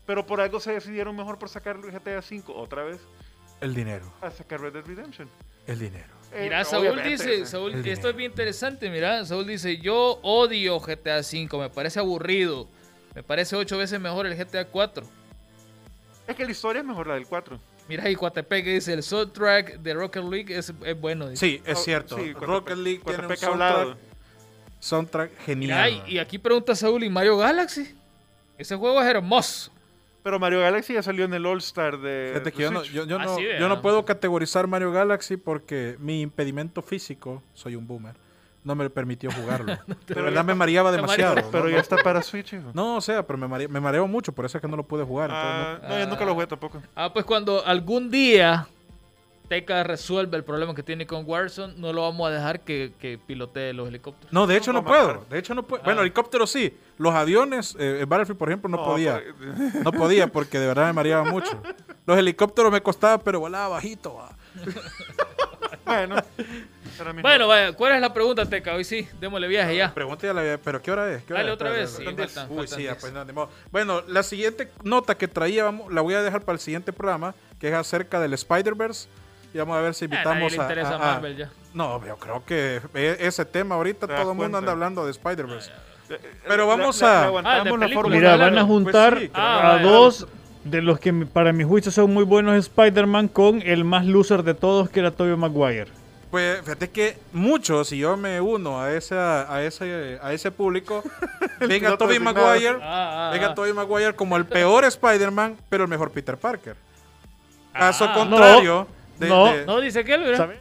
Pero 0.05 0.26
por 0.26 0.39
algo 0.41 0.59
se 0.59 0.72
decidieron 0.72 1.15
mejor 1.15 1.38
por 1.38 1.49
sacar 1.49 1.78
GTA 1.80 2.20
V 2.20 2.43
otra 2.47 2.84
vez 2.84 2.99
El 3.61 3.76
dinero, 3.76 4.11
a 4.22 4.32
sacar 4.32 4.61
Red 4.61 4.74
Dead 4.74 4.86
Redemption. 4.86 5.30
el 5.68 5.80
dinero. 5.80 6.16
Eh, 6.34 6.43
Mira, 6.43 6.63
Saúl 6.65 7.01
dice, 7.03 7.45
Saúl, 7.45 7.73
esto 7.88 8.09
es 8.09 8.15
bien 8.15 8.32
interesante, 8.32 8.89
mira, 8.89 9.25
Saúl 9.25 9.47
dice, 9.47 9.78
yo 9.78 10.19
odio 10.21 10.80
GTA 10.80 11.19
V, 11.19 11.57
me 11.57 11.69
parece 11.69 11.99
aburrido, 11.99 12.67
me 13.15 13.23
parece 13.23 13.55
ocho 13.55 13.78
veces 13.78 13.99
mejor 13.99 14.25
el 14.28 14.36
GTA 14.36 14.65
4. 14.65 15.03
Es 16.28 16.36
que 16.36 16.43
la 16.45 16.51
historia 16.51 16.82
es 16.82 16.86
mejor 16.86 17.07
la 17.07 17.13
del 17.13 17.25
4. 17.25 17.57
Mira, 17.88 18.09
y 18.09 18.15
Coatepec 18.15 18.65
dice, 18.65 18.91
el 18.93 19.01
soundtrack 19.03 19.78
de 19.80 19.93
Rocket 19.93 20.23
League 20.25 20.57
es, 20.57 20.73
es 20.84 20.99
bueno. 20.99 21.30
dice. 21.30 21.45
Sí, 21.45 21.61
es 21.65 21.78
Oh, 21.78 21.82
cierto. 21.82 22.17
sí, 22.17 22.34
Rocket 22.34 22.75
League 22.78 22.99
tiene 23.05 23.19
un 23.21 23.28
Coatepec 23.28 23.43
ha 23.43 23.47
hablado. 23.47 23.97
soundtrack, 24.80 25.30
soundtrack 25.30 25.32
Mira, 25.55 25.86
genial. 25.86 26.03
y, 26.07 26.15
y 26.15 26.19
aquí 26.19 26.38
pregunta 26.38 26.75
Saúl, 26.75 27.03
¿y 27.05 27.09
Mario 27.09 27.38
Galaxy? 27.38 27.95
Ese 28.57 28.75
juego 28.75 29.01
es 29.01 29.07
hermoso. 29.07 29.71
Pero 30.24 30.39
Mario 30.39 30.59
Galaxy 30.59 30.93
ya 30.93 31.03
salió 31.03 31.26
en 31.26 31.34
el 31.34 31.45
All 31.45 31.59
Star 31.59 31.99
de, 31.99 32.28
Fíjate 32.34 32.49
de 32.49 32.51
que 32.51 32.61
yo 32.63 32.72
no, 32.72 32.84
yo, 32.84 33.05
yo 33.05 33.18
Ah, 33.20 33.26
no, 33.26 33.39
yo 33.39 33.70
no 33.70 33.82
puedo 33.82 34.03
categorizar 34.05 34.68
Mario 34.68 34.91
Galaxy 34.91 35.38
porque 35.38 35.95
mi 35.99 36.22
impedimento 36.22 36.82
físico, 36.82 37.43
soy 37.53 37.76
un 37.76 37.88
boomer, 37.88 38.15
no 38.63 38.76
me 38.76 38.89
permitió 38.89 39.32
jugarlo. 39.32 39.68
de 39.88 39.95
Pero 40.07 40.24
verdad 40.24 40.43
me 40.43 40.53
mareaba 40.53 40.91
demasiado. 40.91 41.36
Pero 41.51 41.65
¿no? 41.65 41.70
ya 41.70 41.80
está 41.80 41.95
para 41.97 42.22
Switch, 42.22 42.53
hijo. 42.53 42.72
No, 42.74 42.97
o 42.97 43.01
sea, 43.01 43.26
pero 43.26 43.38
me, 43.39 43.47
mare- 43.47 43.68
me 43.70 43.80
mareo 43.80 44.05
mucho, 44.07 44.34
por 44.34 44.43
eso 44.45 44.57
es 44.57 44.61
que 44.61 44.68
no 44.68 44.76
lo 44.76 44.84
pude 44.84 45.05
jugar. 45.05 45.30
entonces 45.30 45.80
Ah, 45.84 45.88
no, 45.89 45.99
yo 45.99 46.07
nunca 46.07 46.26
lo 46.26 46.34
jugué 46.34 46.47
tampoco. 46.47 46.82
Ah, 46.95 47.13
pues 47.13 47.24
cuando 47.24 47.65
algún 47.65 48.09
día 48.11 48.68
Teca 49.47 49.83
resuelve 49.83 50.35
el 50.37 50.43
problema 50.43 50.75
que 50.75 50.83
tiene 50.83 51.07
con 51.07 51.23
Warzone, 51.25 51.75
no 51.77 51.93
lo 51.93 52.01
vamos 52.03 52.27
a 52.27 52.31
dejar 52.31 52.59
que, 52.61 52.93
que 52.99 53.17
pilotee 53.17 53.73
los 53.73 53.87
helicópteros. 53.87 54.31
No, 54.33 54.45
de 54.45 54.57
hecho 54.57 54.73
no 54.73 54.83
puedo. 54.83 55.25
De 55.29 55.39
hecho 55.39 55.53
no 55.55 55.63
puedo. 55.63 55.81
Ah. 55.83 55.85
Bueno, 55.85 56.01
helicópteros 56.01 56.49
sí. 56.51 56.77
Los 56.97 57.13
aviones, 57.13 57.75
eh, 57.79 58.05
Battlefield, 58.07 58.37
por 58.37 58.49
ejemplo, 58.49 58.69
no, 58.69 58.83
podía. 58.83 59.21
pues, 59.37 59.75
No 59.83 59.91
podía 59.91 60.27
porque 60.27 60.59
de 60.59 60.67
verdad 60.67 60.87
me 60.87 60.93
mareaba 60.93 61.23
mucho. 61.31 61.61
Los 62.05 62.17
helicópteros 62.17 62.71
me 62.71 62.81
costaba, 62.81 63.17
pero 63.19 63.39
volaba 63.39 63.69
bajito. 63.69 64.15
va. 64.15 64.29
Bueno, 65.85 66.15
Bueno, 67.21 67.47
vaya, 67.47 67.71
¿cuál 67.73 67.93
es 67.95 68.01
la 68.01 68.13
pregunta, 68.13 68.45
Teca? 68.45 68.73
Hoy 68.75 68.83
sí, 68.83 69.07
démosle 69.21 69.47
viaje 69.47 69.77
ya. 69.77 69.93
Pregúntale, 69.93 70.29
a 70.31 70.33
la- 70.33 70.57
pero 70.57 70.81
¿qué 70.81 70.91
hora 70.91 71.09
es? 71.13 71.23
¿Qué 71.23 71.31
hora 71.33 71.41
Dale 71.43 71.51
es? 71.51 71.55
otra 71.55 71.69
vez, 71.71 71.89
sí, 71.91 72.03
faltan- 72.03 72.47
Uy, 72.49 72.57
faltan 72.57 72.77
sí, 72.79 72.83
ya, 72.83 72.97
pues, 72.97 73.13
no, 73.13 73.25
modo. 73.33 73.49
Bueno, 73.71 74.01
la 74.07 74.23
siguiente 74.23 74.69
nota 74.83 75.15
que 75.17 75.27
traía, 75.29 75.63
vamos, 75.63 75.93
la 75.93 76.01
voy 76.01 76.13
a 76.15 76.21
dejar 76.21 76.41
para 76.41 76.55
el 76.55 76.59
siguiente 76.59 76.91
programa, 76.91 77.35
que 77.59 77.69
es 77.69 77.73
acerca 77.73 78.19
del 78.19 78.33
Spider-Verse. 78.33 79.07
Y 79.57 79.59
vamos 79.59 79.75
a 79.75 79.81
ver 79.81 79.95
si 79.95 80.05
A 80.05 80.07
nadie 80.09 80.19
invitamos 80.21 80.51
le 80.51 80.59
a, 80.59 80.61
interesa 80.61 80.91
a- 80.91 80.95
a- 80.95 80.99
Marvel 81.13 81.35
ya. 81.35 81.49
No, 81.73 82.05
yo 82.05 82.15
creo 82.17 82.45
que 82.45 82.79
e- 82.93 83.17
ese 83.21 83.43
tema 83.43 83.73
ahorita 83.73 84.05
todo 84.05 84.17
el 84.19 84.25
mundo 84.27 84.37
cuenta. 84.43 84.57
anda 84.59 84.71
hablando 84.71 85.03
de 85.03 85.09
Spider-Verse. 85.11 85.71
Eh, 86.11 86.19
Pero 86.47 86.67
vamos 86.67 87.01
a- 87.01 87.25
Ah, 87.25 87.63
la. 87.63 87.87
Mira, 88.07 88.37
van 88.37 88.55
a 88.55 88.61
pues 88.61 88.65
juntar 88.67 89.17
sí, 89.19 89.31
Ah, 89.33 89.73
a 89.73 89.79
dos 89.81 90.27
de 90.63 90.83
los 90.83 90.99
que 90.99 91.11
para 91.11 91.53
mi 91.53 91.63
juicio 91.63 91.91
son 91.91 92.13
muy 92.13 92.23
buenos 92.23 92.55
Spider-Man 92.55 93.29
con 93.29 93.63
el 93.63 93.83
más 93.83 94.05
loser 94.05 94.43
de 94.43 94.53
todos, 94.53 94.91
que 94.91 94.99
era 94.99 95.09
Tobey 95.09 95.35
Maguire. 95.35 95.87
Pues 96.29 96.59
fíjate 96.61 96.91
que 96.91 97.17
muchos, 97.33 97.91
y 97.93 97.97
yo 97.97 98.15
me 98.15 98.39
uno 98.39 98.79
a 98.79 98.91
esa, 98.93 99.51
a 99.51 99.63
ese, 99.63 100.19
a 100.21 100.33
ese 100.33 100.51
público, 100.51 101.01
ven 101.61 101.71
a 101.71 101.75
piloto 101.79 101.97
Tobey. 101.97 102.19
Maguire, 102.19 102.77
Ah, 102.83 103.29
ah, 103.29 103.31
ven 103.33 103.43
a 103.43 103.47
ah. 103.47 103.55
Tobey 103.55 103.73
Maguire 103.73 104.13
como 104.13 104.37
el 104.37 104.45
peor 104.45 104.85
Spider-Man, 104.85 105.57
pero 105.67 105.85
el 105.85 105.89
mejor 105.89 106.11
Peter 106.11 106.37
Parker. 106.37 106.75
Caso 107.73 108.05
Ah. 108.05 108.13
contrario 108.13 108.87
de, 109.20 109.28
no, 109.30 109.53
de- 109.53 109.65
No, 109.65 109.80
dice 109.82 110.03
que. 110.03 110.36
¿Sabes? 110.36 110.59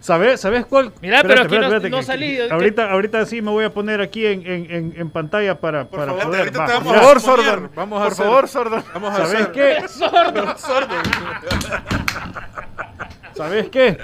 ¿Sabes, 0.00 0.40
¿Sabes 0.40 0.66
cuál? 0.66 0.92
Mira, 1.00 1.22
pero 1.22 1.42
aquí 1.44 1.58
no- 1.58 1.78
no 1.80 2.02
salí, 2.02 2.36
que- 2.36 2.46
que- 2.46 2.52
ahorita, 2.52 2.90
ahorita 2.92 3.24
sí 3.24 3.40
me 3.40 3.50
voy 3.50 3.64
a 3.64 3.70
poner 3.70 4.02
aquí 4.02 4.26
en, 4.26 4.46
en, 4.46 4.70
en, 4.70 4.94
en 4.98 5.10
pantalla 5.10 5.54
para, 5.58 5.86
Por 5.86 6.00
para 6.00 6.12
favor, 6.12 6.24
poder. 6.26 6.40
ahorita 6.40 6.66
te 6.66 6.72
vamos 6.74 6.92
Por 6.92 7.00
favor. 7.00 7.20
Sordon. 7.20 7.70
Vamos 7.74 8.00
a 8.00 8.02
Por 8.04 8.12
hacer- 8.12 8.24
favor, 8.26 8.48
Sordon. 8.48 8.84
Vamos 8.92 9.14
a 9.14 9.16
¿Sabes 9.24 9.34
hacer. 9.34 9.52
qué? 9.52 9.84
¿Sabes 13.34 13.68
qué? 13.70 13.98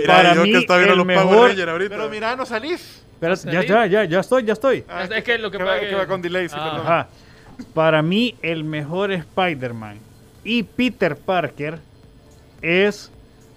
Mira, 0.00 0.14
Para 0.16 0.34
yo 0.34 0.42
mí, 0.42 0.52
que 0.52 0.58
está 0.58 0.76
viendo 0.76 0.92
el 0.94 0.98
los 0.98 1.06
Power 1.06 1.26
mejor- 1.26 1.48
Rangers 1.48 1.68
ahorita. 1.70 1.96
Pero 1.96 2.08
mira, 2.08 2.36
no 2.36 2.46
salís. 2.46 3.02
Espera, 3.12 3.30
¿Vas 3.32 3.46
a 3.46 3.50
ya, 3.52 3.62
ya, 3.62 3.86
ya, 3.86 4.04
ya 4.04 4.20
estoy, 4.20 4.44
ya 4.44 4.52
estoy. 4.54 4.84
Ah, 4.88 5.04
Es- 5.04 5.10
es 5.10 5.24
que 5.24 5.38
lo 5.38 5.50
que 5.50 5.58
va, 5.58 5.64
pasa 5.66 5.80
que- 5.80 5.88
que 5.88 5.94
va 5.94 6.06
con 6.06 6.22
delay, 6.22 6.48
sí, 6.48 6.56
Ah. 6.58 7.06
Para 7.74 8.02
mí, 8.02 8.34
el 8.42 8.64
mejor 8.64 9.12
Spider-Man 9.12 9.98
y 10.44 10.62
Peter 10.62 11.16
Parker 11.16 11.78
es 12.62 13.10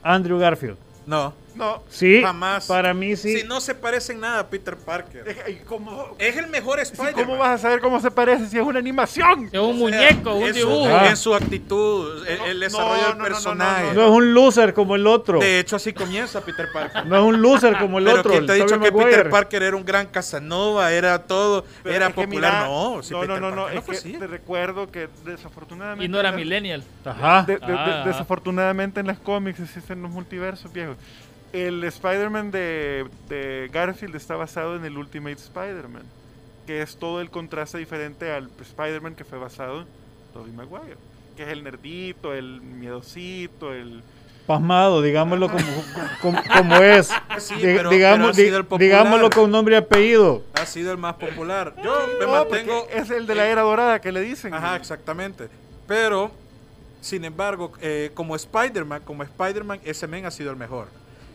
Andrew 0.04 0.40
Garfield. 0.40 0.78
No, 1.06 1.34
No. 1.60 1.84
Sí, 1.90 2.22
Jamás. 2.24 2.66
para 2.66 2.94
mí 2.94 3.16
sí. 3.16 3.40
si 3.42 3.44
no 3.48 3.60
se 3.62 3.76
parecen 3.76 4.20
nada 4.20 4.40
a 4.40 4.48
Peter 4.50 4.76
Parker. 4.78 5.28
Es- 5.28 5.50
y 5.50 5.56
¿Cómo, 5.66 6.16
Es 6.18 6.36
el 6.38 6.48
mejor 6.48 6.80
Spider-Man. 6.80 7.26
¿Cómo 7.26 7.38
vas 7.38 7.50
a 7.52 7.58
saber 7.58 7.82
cómo 7.82 8.00
se 8.00 8.10
parece 8.10 8.48
si 8.48 8.58
es 8.58 8.64
una 8.64 8.80
animación? 8.80 9.50
Es 9.52 9.60
un 9.60 9.82
O 9.84 9.90
sea, 9.90 10.00
muñeco, 10.00 10.34
un 10.36 10.44
en 10.48 10.54
su- 10.54 10.60
dibujo. 10.60 10.88
Ah. 10.88 11.08
En 11.10 11.18
su 11.18 11.36
actitud, 11.36 12.26
el, 12.28 12.60
desarrollo 12.60 12.94
no, 12.96 12.98
del 12.98 13.08
no, 13.10 13.14
no, 13.14 13.18
no, 13.18 13.24
personaje. 13.26 13.94
No 13.94 14.06
es 14.06 14.10
un 14.12 14.34
loser 14.34 14.74
como 14.74 14.96
el 14.96 15.06
otro. 15.06 15.40
De 15.40 15.60
hecho, 15.60 15.76
así 15.76 15.94
comienza 15.94 16.42
Peter 16.42 16.68
Parker. 16.74 17.06
No 17.06 17.16
es 17.18 17.24
un 17.24 17.42
loser 17.42 17.78
como 17.78 18.00
el 18.00 18.06
Pero 18.06 18.20
otro. 18.20 18.32
¿quién 18.32 18.46
te 18.46 18.52
ha 18.54 18.56
dicho 18.56 18.80
que 18.80 18.92
Peter. 18.92 19.30
Parker 19.30 19.64
era 19.64 19.76
un 19.76 19.86
gran 19.86 20.08
Casanova, 20.08 20.92
era 20.94 21.20
todo, 21.24 21.66
Pero 21.84 21.96
era 21.96 22.10
popular? 22.10 22.30
mira- 22.54 22.68
no, 22.68 23.04
si 23.04 23.14
no, 23.14 23.22
Peter 23.22 23.42
no, 23.42 23.52
no, 23.52 23.70
es 23.70 23.84
que 23.84 24.18
te 24.18 24.28
recuerdo 24.28 24.90
que 24.90 25.10
desafortunadamente... 25.26 26.06
Y 26.06 26.08
no 26.08 26.20
era 26.20 26.32
millennial. 26.32 26.84
Ajá. 27.06 27.44
de- 27.44 27.58
de- 27.58 27.66
de- 27.68 27.74
Ah. 27.78 28.04
desafortunadamente 28.06 29.00
en 29.00 29.08
las 29.08 29.20
cómics 29.20 29.60
existen 29.60 30.02
los 30.02 30.12
multiversos 30.12 30.72
viejos. 30.72 30.96
El 31.54 31.84
Spider-Man 31.84 32.52
de, 32.52 33.08
de 33.28 33.70
Garfield 33.74 34.16
está 34.16 34.36
basado 34.36 34.76
en 34.76 34.86
el 34.86 34.98
Ultimate 34.98 35.34
Spider-Man, 35.38 36.04
que 36.68 36.82
es 36.82 36.96
todo 36.98 37.22
el 37.22 37.30
contraste 37.32 37.78
diferente 37.80 38.32
al 38.32 38.50
Spider-Man 38.62 39.16
que 39.16 39.24
fue 39.26 39.40
basado 39.40 39.82
en 39.82 39.88
Tobey 40.34 40.52
Maguire, 40.52 40.98
que 41.36 41.44
es 41.44 41.50
el 41.50 41.64
nerdito, 41.64 42.34
el 42.34 42.62
miedosito, 42.62 43.74
el... 43.74 44.04
Pasmado, 44.46 45.04
digámoslo 45.04 45.48
como, 45.48 45.64
como, 46.22 46.44
como 46.44 46.76
es. 46.78 47.10
Sí, 47.38 47.54
pero- 47.62 47.90
digamos, 47.92 48.20
pero 48.20 48.30
ha 48.32 48.34
sido 48.34 48.58
el 48.58 48.64
di- 48.64 48.68
popular. 48.70 48.80
digámoslo 48.80 49.30
con 49.30 49.52
nombre 49.52 49.76
y 49.76 49.78
apellido. 49.78 50.44
Ha 50.54 50.66
sido 50.66 50.92
el 50.92 50.98
más 50.98 51.16
popular. 51.16 51.74
Yo 51.84 51.96
me 52.20 52.26
No, 52.26 52.32
mantengo... 52.32 52.88
es 52.92 53.10
el 53.12 53.26
de 53.28 53.36
la 53.36 53.48
era 53.48 53.62
dorada 53.62 54.02
que 54.02 54.12
le 54.12 54.22
dicen. 54.22 54.54
Ajá, 54.54 54.76
exactamente. 54.76 55.50
Pero, 55.88 56.32
sin 57.00 57.26
embargo, 57.26 57.72
eh, 57.80 58.10
como 58.16 58.36
Spider-Man, 58.36 59.04
como 59.06 59.22
Spider-Man, 59.24 59.80
ese 59.84 60.08
men 60.08 60.26
ha 60.26 60.32
sido 60.32 60.50
el 60.52 60.58
mejor. 60.58 60.88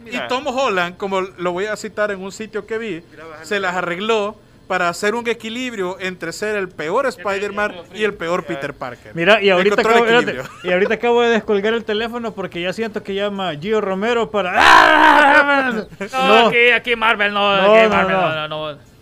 Mira. 0.04 0.24
Y 0.24 0.28
Tom 0.28 0.46
Holland, 0.46 0.96
como 0.96 1.20
lo 1.20 1.52
voy 1.52 1.66
a 1.66 1.76
citar 1.76 2.10
en 2.10 2.20
un 2.20 2.32
sitio 2.32 2.66
que 2.66 2.78
vi, 2.78 3.02
Mira, 3.10 3.24
se 3.42 3.60
las 3.60 3.74
arregló 3.74 4.36
para 4.66 4.88
hacer 4.88 5.14
un 5.14 5.28
equilibrio 5.28 5.98
entre 6.00 6.32
ser 6.32 6.56
el 6.56 6.68
peor 6.70 7.04
Spider-Man 7.06 7.74
y 7.94 8.02
el 8.04 8.14
peor 8.14 8.44
Peter 8.44 8.72
Parker. 8.72 9.14
Mira, 9.14 9.42
y 9.42 9.50
ahorita, 9.50 9.80
acabo, 9.80 9.96
espérate, 9.96 10.30
equilibrio. 10.30 10.50
y 10.62 10.72
ahorita 10.72 10.94
acabo 10.94 11.20
de 11.22 11.28
descolgar 11.30 11.74
el 11.74 11.84
teléfono 11.84 12.32
porque 12.32 12.62
ya 12.62 12.72
siento 12.72 13.02
que 13.02 13.14
llama 13.14 13.52
Gio 13.60 13.80
Romero 13.82 14.30
para. 14.30 14.52
¡Ah! 14.56 15.84
No, 16.12 16.46
aquí, 16.48 16.70
aquí 16.70 16.96
Marvel 16.96 17.34
no, 17.34 17.56
No, 17.56 17.74
aquí 17.74 17.82
no, 17.82 17.88
Marvel 17.90 18.16
no. 18.16 18.34
no, 18.34 18.48
no, 18.48 18.72
no. 18.72 18.93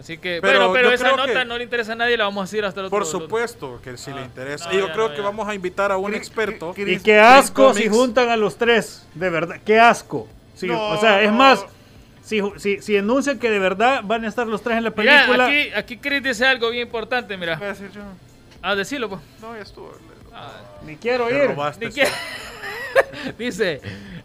Así 0.00 0.16
que, 0.16 0.38
Pero 0.40 0.58
bueno, 0.70 0.72
pero 0.72 0.88
yo 0.88 0.94
esa 0.94 1.04
creo 1.04 1.16
nota 1.18 1.40
que- 1.40 1.44
no 1.44 1.58
le 1.58 1.64
interesa 1.64 1.92
a 1.92 1.94
nadie, 1.94 2.16
la 2.16 2.24
vamos 2.24 2.40
a 2.40 2.44
decir 2.46 2.64
hasta 2.64 2.80
el 2.80 2.86
otro 2.86 2.98
Por 2.98 3.06
supuesto 3.06 3.78
que 3.84 3.98
sí 3.98 4.10
Ah, 4.12 4.16
le 4.16 4.22
interesa. 4.24 4.64
no, 4.68 4.74
y 4.74 4.78
yo 4.78 4.86
ya, 4.86 4.92
creo 4.94 5.08
no, 5.08 5.14
que 5.14 5.18
ya. 5.20 5.24
vamos 5.24 5.46
a 5.46 5.54
invitar 5.54 5.92
a 5.92 5.98
un 5.98 6.14
experto. 6.14 6.74
Y 6.76 6.98
qué 7.00 7.18
asco 7.20 7.74
si 7.74 7.86
juntan 7.88 8.30
a 8.30 8.36
los 8.36 8.56
tres. 8.56 9.06
De 9.14 9.28
verdad, 9.28 9.60
qué 9.64 9.78
asco. 9.78 10.26
Sí, 10.54 10.66
No. 10.68 10.88
O 10.92 10.98
sea, 11.00 11.22
es 11.22 11.30
más, 11.30 11.64
si, 12.24 12.40
si, 12.56 12.80
si 12.80 12.96
anuncian 12.96 13.38
que 13.38 13.50
de 13.50 13.58
verdad 13.58 14.00
van 14.02 14.24
a 14.24 14.28
estar 14.28 14.46
los 14.46 14.62
tres 14.62 14.78
en 14.78 14.84
la 14.84 14.90
Mira, 14.96 15.24
película. 15.26 15.46
aquí, 15.46 15.70
aquí 15.74 15.96
Chris 15.98 16.22
dice 16.22 16.46
algo 16.46 16.70
bien 16.70 16.86
importante, 16.86 17.36
Voy 17.36 17.48
a 17.48 17.56
mira. 17.56 17.68
decir 17.68 17.90
yo. 17.92 18.00
Ah, 18.62 18.74
decilo, 18.74 19.08
pues. 19.10 19.20
No, 19.42 19.54
ya 19.54 19.62
estuvo. 19.62 19.92
Ni 20.86 20.96
quiero 20.96 21.28
ir. 21.30 21.54
Ni 21.78 21.90
que- 21.90 22.08
dice, 23.38 23.80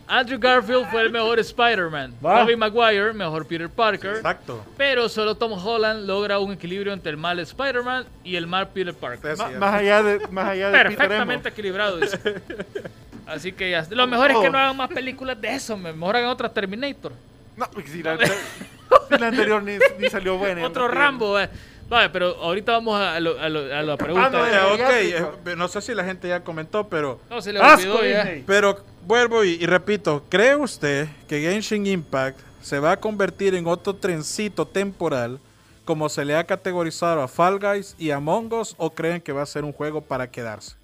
Andrew 0.07 0.37
Garfield 0.39 0.87
fue 0.91 1.01
el 1.01 1.11
mejor 1.11 1.39
Spider-Man. 1.39 2.13
Tobey 2.21 2.55
Maguire, 2.55 3.11
mejor 3.13 3.47
Peter 3.47 3.69
Parker. 3.69 4.17
Exacto. 4.17 4.63
Pero 4.77 5.09
solo 5.09 5.35
Tom 5.35 5.53
Holland 5.53 6.05
logra 6.05 6.37
un 6.39 6.53
equilibrio 6.53 6.93
entre 6.93 7.11
el 7.11 7.17
mal 7.17 7.39
Spider-Man 7.39 8.05
y 8.23 8.35
el 8.35 8.45
mal 8.45 8.67
Peter 8.69 8.93
Parker. 8.93 9.35
Ma- 9.37 9.49
más 9.57 9.73
allá 9.75 10.03
de, 10.03 10.27
más 10.27 10.47
allá 10.49 10.67
de 10.69 10.77
Peter 10.77 10.85
Emo. 10.91 10.97
Perfectamente 10.97 11.49
equilibrado, 11.49 11.97
dice. 11.97 12.19
Así 13.25 13.51
que 13.51 13.71
ya. 13.71 13.85
Lo 13.89 14.05
mejor 14.05 14.29
es 14.31 14.37
que 14.37 14.49
no 14.49 14.57
hagan 14.57 14.77
más 14.77 14.89
películas 14.89 15.39
de 15.41 15.55
eso. 15.55 15.75
me- 15.77 15.93
Mejor 15.93 16.17
hagan 16.17 16.29
otra 16.29 16.49
Terminator. 16.49 17.11
No, 17.57 17.65
porque 17.71 17.89
si 17.89 18.03
la, 18.03 18.17
si 18.17 19.17
la 19.17 19.27
anterior 19.27 19.63
ni, 19.63 19.77
ni 19.97 20.09
salió 20.09 20.37
buena. 20.37 20.63
Otro 20.67 20.87
Rambo. 20.87 21.39
eh. 21.39 21.49
Vale, 21.87 22.09
pero 22.09 22.35
ahorita 22.41 22.71
vamos 22.73 22.99
a, 22.99 23.19
lo- 23.19 23.39
a 23.39 23.47
lo- 23.49 23.73
a 23.75 23.81
la 23.81 23.95
pregunta. 23.97 24.29
no, 24.29 24.47
Ya, 24.47 24.67
ok, 24.67 24.89
eh, 25.47 25.55
no 25.55 25.67
sé 25.67 25.81
si 25.81 25.93
la 25.95 26.03
gente 26.03 26.27
ya 26.27 26.43
comentó, 26.43 26.87
pero 26.89 27.19
No, 27.29 27.41
se 27.41 27.53
le 27.53 27.59
Asco, 27.59 27.93
olvidó 27.93 28.03
ya. 28.05 28.23
Disney. 28.25 28.43
Pero 28.45 28.83
vuelvo 29.05 29.43
y, 29.43 29.51
y 29.53 29.65
repito, 29.65 30.23
¿cree 30.29 30.55
usted 30.55 31.07
que 31.27 31.41
Genshin 31.41 31.85
Impact 31.87 32.39
se 32.61 32.79
va 32.79 32.93
a 32.93 32.97
convertir 32.99 33.55
en 33.55 33.67
otro 33.67 33.95
trencito 33.95 34.65
temporal 34.67 35.39
como 35.83 36.09
se 36.09 36.25
le 36.25 36.35
ha 36.35 36.43
categorizado 36.45 37.21
a 37.21 37.27
Fall 37.27 37.59
Guys 37.59 37.95
y 37.99 38.09
Among 38.11 38.51
Us 38.53 38.73
o 38.77 38.89
creen 38.91 39.21
que 39.21 39.31
va 39.31 39.43
a 39.43 39.45
ser 39.45 39.63
un 39.63 39.71
juego 39.71 40.01
para 40.01 40.29
quedarse? 40.31 40.75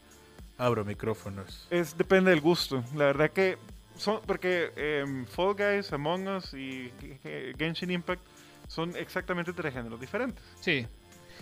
Abro 0.57 0.85
micrófonos. 0.85 1.65
Es, 1.71 1.97
depende 1.97 2.29
del 2.29 2.39
gusto. 2.41 2.83
La 2.95 3.05
verdad 3.05 3.31
que 3.31 3.57
son, 3.97 4.21
porque 4.27 4.71
em, 4.75 5.25
Fall 5.25 5.55
Guys, 5.55 5.91
Among 5.91 6.27
Us 6.27 6.53
y 6.53 6.91
Genshin 7.57 7.89
Impact 7.89 8.21
son 8.67 8.95
exactamente 8.95 9.51
tres 9.53 9.73
géneros 9.73 9.99
diferentes, 9.99 10.43
Sí. 10.61 10.85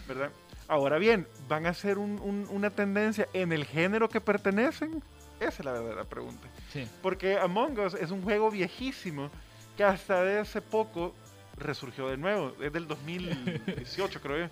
¿verdad? 0.07 0.31
Ahora 0.69 0.97
bien, 0.97 1.27
¿van 1.49 1.65
a 1.65 1.73
ser 1.73 1.97
un- 1.97 2.19
un- 2.21 2.47
una 2.49 2.69
tendencia 2.69 3.27
en 3.33 3.51
el 3.51 3.65
género 3.65 4.07
que 4.07 4.21
pertenecen? 4.21 5.03
Esa 5.39 5.49
es 5.49 5.65
la 5.65 5.73
verdadera 5.73 6.05
pregunta. 6.05 6.47
Sí. 6.71 6.87
Porque 7.01 7.37
Among 7.37 7.79
Us 7.79 7.93
es 7.95 8.11
un 8.11 8.21
juego 8.21 8.51
viejísimo 8.51 9.29
que 9.77 9.83
hasta 9.83 10.23
de 10.23 10.39
hace 10.39 10.61
poco 10.61 11.15
resurgió 11.57 12.07
de 12.09 12.17
nuevo. 12.17 12.53
Es 12.61 12.71
del 12.71 12.87
2018, 12.87 14.19
creo 14.23 14.47
yo. 14.47 14.49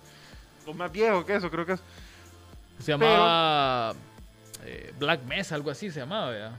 O 0.66 0.74
más 0.74 0.90
viejo 0.92 1.24
que 1.24 1.36
eso, 1.36 1.50
creo 1.50 1.64
que 1.64 1.72
es. 1.74 1.82
Se 2.80 2.92
llamaba 2.92 3.94
eh, 4.64 4.92
Black 4.98 5.22
Mesa, 5.24 5.54
algo 5.54 5.70
así 5.70 5.90
se 5.90 6.00
llamaba, 6.00 6.30
¿verdad? 6.30 6.52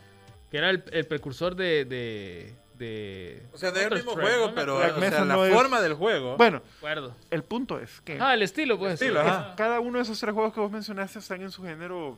Que 0.49 0.57
era 0.57 0.69
el, 0.69 0.83
el 0.91 1.05
precursor 1.05 1.55
de, 1.55 1.85
de, 1.85 2.55
de. 2.77 3.43
O 3.53 3.57
sea, 3.57 3.71
no 3.71 3.77
es 3.77 3.85
el 3.85 3.93
mismo 3.95 4.13
juego, 4.13 4.47
no 4.47 4.55
pero 4.55 4.77
o 4.77 4.81
sea, 4.81 5.25
la 5.25 5.35
no 5.35 5.45
es- 5.45 5.53
forma 5.53 5.79
del 5.81 5.93
juego. 5.93 6.37
Bueno, 6.37 6.61
acuerdo. 6.77 7.15
el 7.29 7.43
punto 7.43 7.79
es 7.79 8.01
que 8.01 8.17
Ah, 8.19 8.33
el 8.33 8.41
estilo, 8.41 8.79
pues. 8.79 8.93
estilo, 8.93 9.21
sí. 9.21 9.27
ajá. 9.27 9.53
cada 9.55 9.79
uno 9.79 9.97
de 9.99 10.03
esos 10.03 10.19
tres 10.19 10.33
juegos 10.33 10.53
que 10.53 10.59
vos 10.59 10.71
mencionaste 10.71 11.19
están 11.19 11.41
en 11.41 11.51
su 11.51 11.63
género 11.63 12.17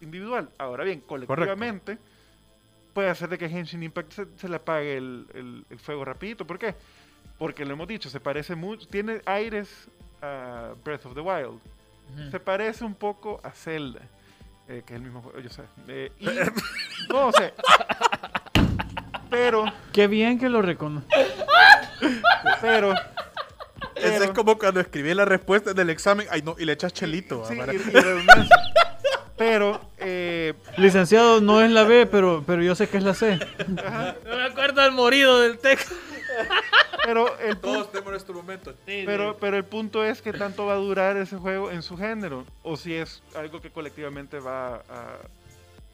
individual. 0.00 0.50
Ahora 0.58 0.84
bien, 0.84 1.00
colectivamente 1.00 1.98
puede 2.98 3.10
hacer 3.10 3.28
de 3.28 3.38
que 3.38 3.48
Genshin 3.48 3.80
Impact 3.84 4.12
se, 4.12 4.26
se 4.36 4.48
le 4.48 4.56
apague 4.56 4.96
el, 4.96 5.24
el- 5.32 5.64
el 5.70 5.78
fuego 5.78 6.04
rapidito. 6.04 6.44
¿Por 6.44 6.58
qué? 6.58 6.74
Porque 7.38 7.64
lo 7.64 7.74
hemos 7.74 7.86
dicho, 7.86 8.10
se 8.10 8.18
parece 8.18 8.56
mucho, 8.56 8.88
tiene 8.88 9.22
aires 9.24 9.86
a 10.20 10.72
Breath 10.84 11.06
of 11.06 11.14
the 11.14 11.20
Wild. 11.20 11.60
Ujú. 12.12 12.30
Se 12.32 12.40
parece 12.40 12.82
un 12.84 12.96
poco 12.96 13.40
a 13.44 13.52
Zelda, 13.52 14.00
eh, 14.66 14.82
que 14.84 14.94
es 14.94 14.96
el 14.98 15.02
mismo 15.04 15.22
juego, 15.22 15.38
yo 15.38 15.48
sé. 15.48 15.62
Eh, 15.86 16.10
y, 16.18 16.26
no, 17.12 17.30
sea, 17.30 17.52
pero, 19.30 19.64
Qué 19.92 20.08
bien 20.08 20.36
que 20.36 20.48
lo 20.48 20.60
reconoce. 20.60 21.06
pero, 22.60 22.94
Ese 23.94 24.24
es 24.24 24.30
como 24.30 24.58
cuando 24.58 24.80
escribí 24.80 25.14
la 25.14 25.24
respuesta 25.24 25.72
del 25.72 25.90
examen 25.90 26.26
ay, 26.32 26.42
no, 26.42 26.56
y 26.58 26.64
le 26.64 26.72
echas 26.72 26.92
chelito. 26.92 27.44
sí, 27.46 27.54
y- 27.54 27.60
y 27.60 28.00
redundancia. 28.00 28.56
Pero, 29.38 29.80
eh, 29.98 30.54
Licenciado 30.76 31.40
no 31.40 31.62
es 31.62 31.70
la 31.70 31.84
B, 31.84 32.06
pero, 32.06 32.42
pero 32.46 32.62
yo 32.62 32.74
sé 32.74 32.88
que 32.88 32.96
es 32.98 33.04
la 33.04 33.14
C. 33.14 33.38
No 33.68 34.36
me 34.36 34.44
acuerdo 34.44 34.82
del 34.82 34.92
morido 34.92 35.40
del 35.40 35.58
texto. 35.58 35.94
pero 37.04 37.38
el 37.38 37.56
Todos 37.58 37.90
tenemos 37.90 38.12
nuestro 38.12 38.34
momento. 38.34 38.74
Pero, 38.84 39.36
pero 39.40 39.56
el 39.56 39.64
punto 39.64 40.04
es 40.04 40.20
que 40.22 40.32
tanto 40.32 40.66
va 40.66 40.74
a 40.74 40.76
durar 40.76 41.16
ese 41.16 41.36
juego 41.36 41.70
en 41.70 41.82
su 41.82 41.96
género 41.96 42.44
o 42.62 42.76
si 42.76 42.94
es 42.94 43.22
algo 43.34 43.60
que 43.60 43.70
colectivamente 43.70 44.38
va 44.40 44.76
a 44.76 45.18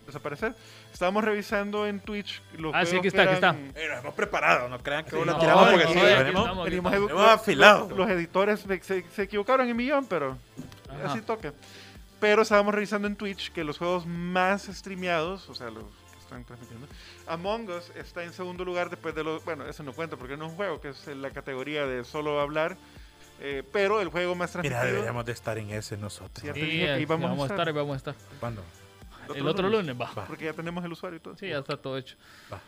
desaparecer. 0.06 0.54
Estábamos 0.92 1.24
revisando 1.24 1.86
en 1.86 1.98
Twitch 2.00 2.42
los 2.58 2.72
Ah, 2.74 2.84
sí, 2.84 2.90
juegos 2.90 2.92
aquí 2.92 3.00
que 3.02 3.08
está, 3.08 3.22
aquí 3.22 3.36
eran- 3.38 3.72
Eh, 3.74 3.88
nos 3.88 3.98
hemos 4.00 4.14
preparado, 4.14 4.68
no 4.68 4.78
crean 4.80 5.04
que 5.04 5.10
Sí, 5.10 5.16
vos 5.16 5.26
la 5.26 5.32
no, 5.32 5.38
tiramos 5.40 5.68
porque 5.70 5.84
no, 5.84 5.90
sí, 5.90 5.96
no, 5.96 6.02
venimos- 6.04 6.20
aquí 6.20 6.28
estamos, 6.40 6.64
venimos 6.66 6.92
aquí 6.92 7.02
edu- 7.02 7.10
Hemos 7.10 7.28
afilado. 7.30 7.88
Los, 7.88 7.98
los 7.98 8.10
editores 8.10 8.60
se, 8.60 8.80
se- 8.82 9.04
se 9.10 9.22
equivocaron 9.22 9.68
en 9.68 9.76
millón, 9.76 10.06
pero 10.06 10.36
Ajá. 10.88 11.12
así 11.12 11.20
toca. 11.22 11.52
Pero 12.24 12.40
estábamos 12.40 12.74
revisando 12.74 13.06
en 13.06 13.16
Twitch 13.16 13.52
que 13.52 13.64
los 13.64 13.76
juegos 13.76 14.06
más 14.06 14.62
streameados, 14.64 15.46
o 15.50 15.54
sea, 15.54 15.68
los 15.68 15.84
que 15.84 16.18
están 16.18 16.42
transmitiendo, 16.42 16.86
Among 17.26 17.68
Us 17.68 17.90
está 17.96 18.24
en 18.24 18.32
segundo 18.32 18.64
lugar 18.64 18.88
después 18.88 19.14
de 19.14 19.22
los... 19.22 19.44
Bueno, 19.44 19.66
eso 19.66 19.82
no 19.82 19.92
cuenta 19.92 20.16
porque 20.16 20.38
no 20.38 20.46
es 20.46 20.52
un 20.52 20.56
juego, 20.56 20.80
que 20.80 20.88
es 20.88 21.06
la 21.08 21.30
categoría 21.32 21.84
de 21.86 22.02
solo 22.02 22.40
hablar. 22.40 22.78
eh, 23.40 23.62
pero 23.74 24.00
el 24.00 24.08
juego 24.08 24.34
más 24.34 24.52
transmitido... 24.52 24.80
Mira, 24.80 24.90
deberíamos 24.90 25.26
de 25.26 25.32
estar 25.32 25.58
en 25.58 25.68
ese 25.68 25.98
nosotros. 25.98 26.40
Sí, 26.40 26.46
ya 26.46 26.54
te 26.54 26.60
Sí, 26.60 26.66
dije 26.66 26.78
que 26.86 26.90
ahí 26.92 27.02
íbamos 27.02 27.26
a 27.26 27.28
vamos 27.28 27.42
a 27.42 27.44
estar. 27.44 27.56
estar, 27.58 27.68
ahí 27.68 27.74
vamos 27.74 27.92
a 27.92 27.96
estar. 27.98 28.14
¿Cuándo? 28.40 28.62
El 29.34 29.46
otro 29.46 29.68
lunes, 29.68 29.94
va. 30.00 30.10
Va. 30.14 30.24
Porque 30.26 30.46
ya 30.46 30.54
tenemos 30.54 30.82
el 30.82 30.92
usuario 30.92 31.18
y 31.18 31.20
todo. 31.20 31.36
Sí, 31.36 31.48
ya 31.48 31.58
está 31.58 31.76
todo 31.76 31.98
hecho. 31.98 32.16
Va. 32.50 32.58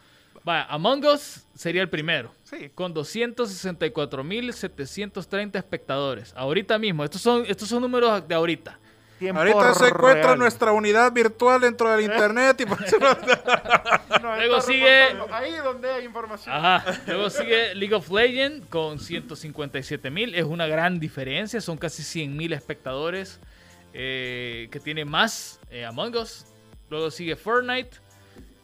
Va, 0.47 0.65
Among 0.65 1.03
Us 1.07 1.47
sería 1.55 1.81
el 1.81 1.89
primero. 1.89 2.31
Sí. 2.45 2.69
Con 2.75 2.95
264.730 2.95 5.57
espectadores. 5.57 6.35
Ahorita 6.37 6.79
mismo. 6.79 7.05
Estos 7.05 7.23
son, 7.23 7.47
estos 7.47 7.71
son 7.71 7.81
números 7.81 8.29
de 8.29 8.35
ahorita. 8.35 8.81
Tiempo 9.19 9.41
Ahorita 9.41 9.73
se 9.75 9.89
encuentra 9.89 10.23
real. 10.23 10.39
nuestra 10.39 10.73
unidad 10.73 11.11
virtual 11.13 11.61
dentro 11.63 11.91
del 11.91 12.03
internet 12.03 12.61
y 12.61 12.67
por 12.67 12.83
eso 12.83 12.99
no- 12.99 13.17
No, 14.23 14.37
Luego 14.37 14.61
sigue-. 14.61 15.17
Ahí 15.33 15.53
donde 15.57 15.91
hay 15.91 16.05
información. 16.05 16.55
Ajá. 16.55 17.01
Luego 17.07 17.31
sigue 17.31 17.75
League 17.75 17.95
of 17.95 18.11
Legends 18.11 18.67
con 18.69 18.99
157.000. 18.99 20.35
Es 20.35 20.45
una 20.45 20.67
gran 20.67 21.01
diferencia. 21.01 21.61
Son 21.61 21.79
casi 21.79 22.03
100.000 22.03 22.53
espectadores 22.55 23.41
eh, 23.95 24.69
que 24.71 24.81
tiene 24.81 25.05
más 25.05 25.61
eh, 25.71 25.85
Among 25.87 26.15
Us. 26.17 26.45
Luego 26.91 27.11
sigue 27.11 27.37
Fortnite. 27.37 27.97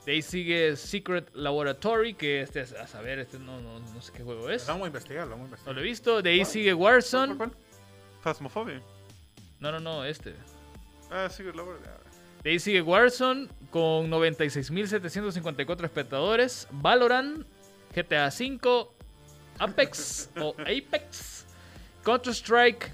De 0.05 0.13
ahí 0.13 0.23
sigue 0.23 0.77
Secret 0.77 1.29
Laboratory, 1.33 2.15
que 2.15 2.43
este 2.43 2.61
es, 2.63 2.73
a 2.73 2.89
saber, 2.89 3.21
este 3.21 3.39
no, 3.39 3.61
no, 3.61 3.79
no 3.79 4.03
sé 4.03 4.11
qué 4.13 4.23
juego 4.25 4.51
es. 4.51 4.67
Vamos 4.67 4.83
a 4.85 4.87
investigar, 4.89 5.29
vamos 5.29 5.37
a 5.37 5.39
No 5.39 5.45
investigar. 5.47 5.75
lo 5.77 5.81
he 5.81 5.85
visto. 5.85 6.23
De 6.23 6.31
ahí 6.31 6.45
sigue 6.45 6.75
¿Cuál, 6.75 6.95
Warzone. 6.95 7.37
cuál, 7.37 7.51
cuál? 7.51 7.63
Phasmophobia. 8.21 8.83
No, 9.63 9.71
no, 9.71 9.79
no, 9.79 10.05
este. 10.05 10.35
Ah, 11.09 11.29
sí, 11.31 11.45
la 11.45 11.63
verdad. 11.63 12.01
De 12.43 12.51
ahí 12.51 12.59
sigue 12.59 12.83
Warzone 12.83 13.47
con 13.71 14.11
96.754 14.11 15.85
espectadores. 15.85 16.67
Valorant, 16.73 17.47
GTA 17.95 18.27
V, 18.27 18.89
Apex 19.61 20.31
o 20.37 20.57
Apex, 20.59 21.47
Counter-Strike, 22.05 22.91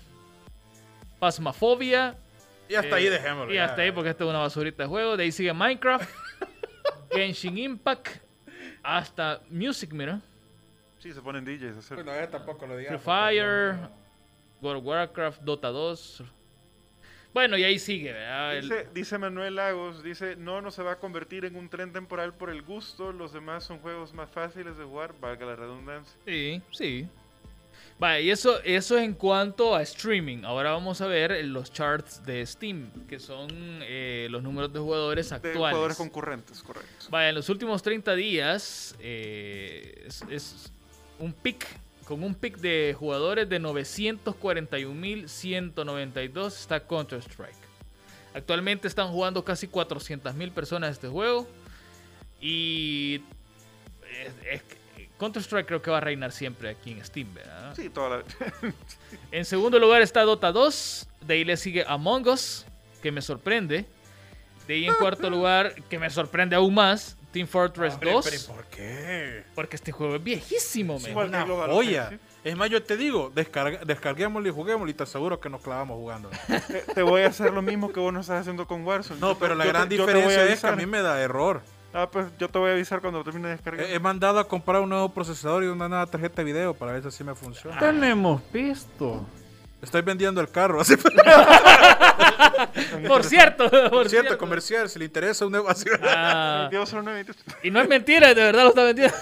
Phasmophobia. 1.19 2.19
Y 2.69 2.75
hasta 2.75 2.91
eh, 2.91 2.95
ahí 2.95 3.09
dejémoslo. 3.09 3.51
Y 3.51 3.55
ya. 3.55 3.65
hasta 3.65 3.81
ahí 3.81 3.91
porque 3.91 4.11
esto 4.11 4.25
es 4.25 4.31
una 4.31 4.41
basurita 4.41 4.83
de 4.83 4.89
juego. 4.91 5.17
De 5.17 5.23
ahí 5.25 5.33
sigue 5.33 5.55
Minecraft, 5.55 6.07
Genshin 7.11 7.57
Impact, 7.57 8.09
hasta 8.83 9.41
Music, 9.49 9.91
mira. 9.95 10.21
Sí, 10.99 11.15
se 11.15 11.23
ponen 11.23 11.47
DJs. 11.47 11.77
a 11.77 11.79
hacer- 11.79 11.95
Bueno, 11.95 12.13
eh, 12.15 12.27
tampoco 12.27 12.67
lo 12.67 12.75
Free 12.75 12.83
digamos. 12.83 13.03
Fire, 13.03 13.79
World 14.61 14.81
of 14.81 14.85
Warcraft, 14.85 15.41
Dota 15.41 15.69
2. 15.69 16.25
Bueno, 17.35 17.57
y 17.59 17.65
ahí 17.65 17.79
sigue, 17.79 18.13
¿verdad? 18.13 18.57
El- 18.57 18.93
Dice, 18.95 19.19
Manuel 19.19 19.57
Lagos, 19.57 20.03
dice, 20.03 20.35
no, 20.37 20.61
no 20.63 20.71
se 20.71 20.83
va 20.83 20.93
a 20.93 20.97
convertir 20.99 21.45
en 21.45 21.57
un 21.57 21.69
tren 21.69 21.93
temporal 21.93 22.35
por 22.35 22.51
el 22.51 22.63
gusto, 22.63 23.13
los 23.13 23.33
demás 23.33 23.65
son 23.65 23.79
juegos 23.81 24.13
más 24.15 24.31
fáciles 24.31 24.77
de 24.79 24.85
jugar, 24.85 25.15
valga 25.21 25.47
la 25.47 25.57
redundancia. 25.57 26.17
Sí, 26.27 26.61
sí. 26.73 27.07
Vale, 27.99 28.23
y 28.23 28.31
eso, 28.31 28.61
eso 28.63 28.97
es 28.97 29.05
en 29.05 29.13
cuanto 29.13 29.75
a 29.75 29.83
streaming. 29.83 30.45
Ahora 30.45 30.71
vamos 30.71 31.01
a 31.01 31.07
ver 31.07 31.45
los 31.45 31.73
charts 31.73 32.25
de 32.25 32.45
Steam, 32.47 32.91
que 33.09 33.19
son 33.19 33.49
eh, 33.83 34.29
los 34.31 34.43
números 34.43 34.73
de 34.73 34.79
jugadores 34.79 35.31
De 35.31 35.37
actuales. 35.37 35.57
jugadores 35.75 35.97
concurrentes, 35.97 36.63
correcto. 36.63 37.07
Vaya, 37.11 37.29
en 37.31 37.35
los 37.35 37.49
últimos 37.49 37.83
30 37.83 38.15
días 38.15 38.97
eh, 39.01 40.05
es, 40.07 40.23
es 40.31 40.73
un 41.19 41.33
pic, 41.33 41.67
con 42.09 42.25
un 42.25 42.35
pic 42.35 42.57
de 42.57 42.97
jugadores 42.99 43.47
de 43.51 43.61
941.192 43.61 46.47
está 46.49 46.81
Counter-Strike. 46.81 47.53
Actualmente 48.35 48.89
están 48.89 49.09
jugando 49.09 49.45
casi 49.45 49.69
400.000 49.69 50.51
personas 50.53 50.93
este 50.93 51.09
juego. 51.09 51.47
Y 52.41 53.21
es- 54.25 54.33
es 54.55 54.63
que 54.63 54.79
Counter-Strike 55.19 55.67
creo 55.67 55.83
que 55.83 55.91
va 55.91 55.99
a 55.99 56.01
reinar 56.01 56.33
siempre 56.33 56.71
aquí 56.71 56.93
en 56.93 57.05
Steam, 57.05 57.35
¿verdad? 57.35 57.75
Sí, 57.77 57.91
toda 57.91 58.19
la... 58.19 58.25
En 59.33 59.45
segundo 59.45 59.79
lugar 59.79 60.01
está 60.01 60.23
Dota 60.23 60.51
2. 60.51 61.09
De 61.27 61.35
ahí 61.35 61.45
le 61.45 61.59
sigue 61.59 61.85
Among 61.87 62.27
Us, 62.29 62.65
que 63.03 63.13
me 63.13 63.21
sorprende. 63.21 63.85
De 64.67 64.75
ahí 64.75 64.87
en 64.87 64.95
cuarto 64.95 65.29
lugar, 65.29 65.75
que 65.91 65.99
me 65.99 66.09
sorprende 66.09 66.57
aún 66.57 66.73
más, 66.75 67.18
Team 67.33 67.47
Fortress 67.47 67.95
Hombre, 67.95 68.13
2. 68.13 68.25
pero 68.25 68.37
¿y 68.37 68.57
¿Por 68.57 68.65
qué? 68.67 69.45
Porque 69.55 69.77
este 69.77 69.93
juego 69.93 70.17
es 70.17 70.23
viejísimo, 70.25 70.99
man. 70.99 71.17
Una 71.29 71.45
Global 71.45 71.71
joya. 71.71 72.05
Offensive. 72.07 72.29
Es 72.45 72.57
más, 72.57 72.71
yo 72.71 72.83
te 72.83 72.97
digo, 72.97 73.31
descarga, 73.35 73.81
descarguémoslo 73.85 74.49
y 74.49 74.53
juguémoslo 74.53 74.91
y 74.91 74.95
te 74.95 75.03
aseguro 75.03 75.39
que 75.41 75.51
nos 75.51 75.61
clavamos 75.61 75.97
jugando. 75.99 76.31
Te, 76.69 76.81
te 76.95 77.03
voy 77.03 77.23
a 77.23 77.27
hacer 77.27 77.53
lo 77.53 77.61
mismo 77.61 77.93
que 77.93 78.01
vos 78.01 78.13
no 78.13 78.21
estás 78.21 78.41
haciendo 78.41 78.67
con 78.67 78.85
Warzone. 78.87 79.21
No, 79.21 79.29
Yo 79.29 79.35
te- 79.35 79.41
pero 79.41 79.55
la 79.55 79.65
yo 79.65 79.71
gran 79.71 79.89
yo 79.89 80.07
diferencia 80.07 80.45
es 80.47 80.61
que 80.61 80.67
a 80.67 80.73
mí 80.77 80.87
me 80.87 81.03
da 81.03 81.21
error. 81.21 81.61
Ah, 81.93 82.09
pues 82.11 82.27
yo 82.39 82.49
te 82.49 82.59
voy 82.59 82.71
a 82.71 82.75
avisar 82.75 83.01
cuando 83.01 83.23
termine 83.25 83.49
de 83.49 83.55
descargar. 83.55 83.85
He, 83.87 83.95
he 83.95 83.99
mandado 83.99 84.39
a 84.39 84.47
comprar 84.47 84.81
un 84.81 84.89
nuevo 84.91 85.09
procesador 85.13 85.65
y 85.65 85.67
una 85.67 85.89
nueva 85.89 86.07
tarjeta 86.07 86.37
de 86.37 86.45
video 86.45 86.75
para 86.75 86.93
ver 86.93 87.03
si 87.03 87.09
así 87.09 87.25
me 87.25 87.35
funciona. 87.35 87.79
Tenemos 87.79 88.41
visto. 88.53 89.27
Estoy 89.81 90.03
vendiendo 90.03 90.41
el 90.41 90.49
carro. 90.49 90.81
Así 90.81 90.97
Por 93.07 93.25
cierto, 93.25 93.71
por, 93.71 93.91
por 93.91 94.09
cierto, 94.09 94.37
comercial, 94.37 94.89
si 94.89 94.99
le 94.99 95.05
interesa 95.05 95.47
un 95.47 95.53
nuevo 95.53 95.69
así. 95.69 95.89
Ah, 96.03 96.69
y 97.63 97.71
no 97.71 97.81
es 97.81 97.89
mentira, 97.89 98.35
de 98.35 98.43
verdad 98.43 98.65
lo 98.65 98.69
está 98.71 98.83
vendiendo. 98.85 99.17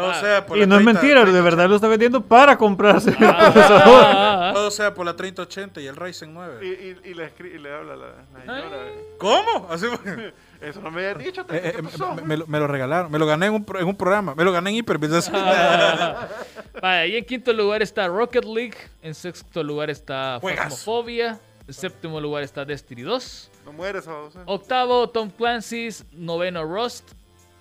Todo 0.00 0.14
sea 0.14 0.46
por 0.46 0.56
Y 0.56 0.60
la 0.60 0.66
no 0.66 0.76
es 0.78 0.82
30 0.84 1.00
mentira, 1.00 1.24
de 1.24 1.40
verdad 1.40 1.68
lo 1.68 1.76
está 1.76 1.88
vendiendo 1.88 2.20
para 2.22 2.56
comprarse. 2.56 3.14
Ah, 3.20 4.50
Todo 4.54 4.70
sea 4.70 4.92
por 4.94 5.04
la 5.06 5.14
3080 5.16 5.80
y 5.80 5.86
el 5.86 5.96
Ryzen 5.96 6.30
Y, 6.30 6.32
9. 6.32 6.66
y, 7.04 7.08
y 7.10 7.14
le, 7.14 7.34
escri- 7.34 7.54
y 7.54 7.58
le 7.58 7.72
habla 7.74 7.96
la, 7.96 8.06
la 8.06 8.40
señora. 8.40 8.78
¿Cómo? 9.18 9.68
Así 9.70 9.86
Eso 10.60 10.80
no 10.82 10.90
me 10.90 11.06
había 11.08 11.24
dicho. 11.24 11.40
Eh, 11.42 11.60
eh, 11.64 11.72
¿Qué 11.76 11.82
me, 11.82 11.88
pasó? 11.88 12.14
me- 12.14 12.22
me 12.22 12.36
lo, 12.36 12.46
me 12.46 12.58
lo 12.58 12.66
regalaron, 12.66 13.10
me 13.10 13.18
lo 13.18 13.24
gané 13.26 13.46
en 13.46 13.54
un, 13.54 13.66
en 13.78 13.86
un 13.86 13.96
programa, 13.96 14.34
me 14.34 14.44
lo 14.44 14.52
gané 14.52 14.70
en 14.70 14.76
Hyperbit. 14.76 15.10
Vaya, 16.82 17.06
y 17.06 17.16
en 17.16 17.24
quinto 17.24 17.52
lugar 17.52 17.82
está 17.82 18.06
Rocket 18.08 18.44
League. 18.44 18.76
En 19.02 19.14
sexto 19.14 19.62
lugar 19.62 19.90
está. 19.90 20.38
Phasmophobia. 20.40 21.38
En 21.66 21.74
séptimo 21.74 22.20
lugar 22.20 22.42
está 22.42 22.64
Destiny 22.64 23.02
2. 23.02 23.50
No 23.64 23.72
mueres, 23.72 24.04
Babosa. 24.06 24.40
Octavo, 24.46 25.08
Tom 25.08 25.30
Clancy's. 25.30 26.04
Noveno, 26.12 26.64
Rust. 26.64 27.08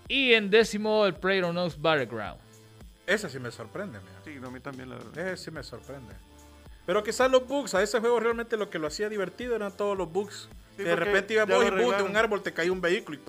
Y 0.09 0.33
en 0.33 0.49
décimo, 0.49 1.05
el 1.05 1.13
PlayerUnknown's 1.15 1.79
Battleground. 1.81 2.39
Ese 3.07 3.29
sí 3.29 3.39
me 3.39 3.51
sorprende, 3.51 3.99
mira. 3.99 4.11
Sí, 4.25 4.39
no, 4.41 4.47
a 4.49 4.51
mí 4.51 4.59
también, 4.59 4.89
la 4.89 4.97
verdad. 4.97 5.17
Ese 5.29 5.45
sí 5.45 5.51
me 5.51 5.63
sorprende. 5.63 6.13
Pero 6.85 7.03
quizás 7.03 7.29
los 7.31 7.47
bugs, 7.47 7.73
a 7.75 7.81
ese 7.83 7.99
juego 7.99 8.19
realmente 8.19 8.57
lo 8.57 8.69
que 8.69 8.79
lo 8.79 8.87
hacía 8.87 9.07
divertido 9.09 9.55
eran 9.55 9.71
todos 9.71 9.97
los 9.97 10.11
bugs. 10.11 10.49
Sí, 10.75 10.83
que 10.83 10.89
de 10.89 10.95
repente 10.95 11.33
iba 11.35 11.45
vos 11.45 11.63
y 11.65 11.69
boom, 11.69 11.95
de 11.97 12.03
un 12.03 12.17
árbol 12.17 12.41
te 12.41 12.51
caía 12.53 12.71
un 12.71 12.81
vehículo 12.81 13.17
y... 13.19 13.21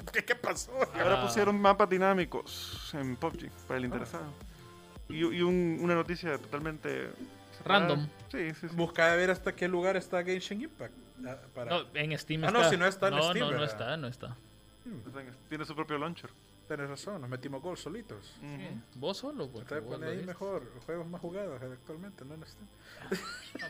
¿Qué, 0.12 0.24
qué 0.24 0.34
pasó? 0.34 0.70
Y 0.94 1.00
ahora 1.00 1.20
Ah. 1.22 1.26
pusieron 1.26 1.58
mapas 1.60 1.88
dinámicos 1.88 2.90
en 2.94 3.16
PUBG 3.16 3.50
para 3.66 3.78
el 3.78 3.86
interesado. 3.86 4.24
Y, 5.08 5.16
y 5.18 5.42
un- 5.42 5.78
una 5.80 5.94
noticia 5.94 6.36
totalmente. 6.38 7.10
Random. 7.64 8.06
Sí, 8.30 8.50
sí, 8.54 8.68
sí. 8.68 8.76
Busca 8.76 9.14
ver 9.16 9.30
hasta 9.30 9.52
qué 9.56 9.66
lugar 9.66 9.96
está 9.96 10.22
Genshin 10.22 10.60
Impact. 10.62 10.92
ah, 11.26 11.36
para- 11.54 11.70
No, 11.70 11.84
en 11.94 12.16
Steam 12.18 12.44
Ah, 12.44 12.48
está. 12.48 12.58
no, 12.62 12.70
si 12.70 12.76
no 12.76 12.86
está 12.86 13.08
en 13.08 13.14
no, 13.16 13.22
Steam, 13.22 13.38
No, 13.40 13.46
no 13.46 13.50
¿verdad? 13.52 13.66
está, 13.68 13.96
no 13.96 14.06
está. 14.08 14.36
Tiene 15.48 15.64
su 15.64 15.74
propio 15.74 15.98
launcher. 15.98 16.30
tenés 16.68 16.88
razón, 16.88 17.20
nos 17.22 17.30
metimos 17.30 17.62
gol 17.62 17.76
solitos. 17.78 18.34
Sí, 18.40 18.46
Vos 18.96 19.16
solo, 19.16 19.48
pues. 19.48 19.62
Usted 19.64 19.82
vos 19.82 19.94
pone 19.94 20.06
lo 20.06 20.12
ahí 20.12 20.26
mejor, 20.26 20.62
juegos 20.84 21.06
más 21.08 21.20
jugados 21.20 21.60
actualmente, 21.62 22.24
no 22.26 22.34
está. 22.34 22.60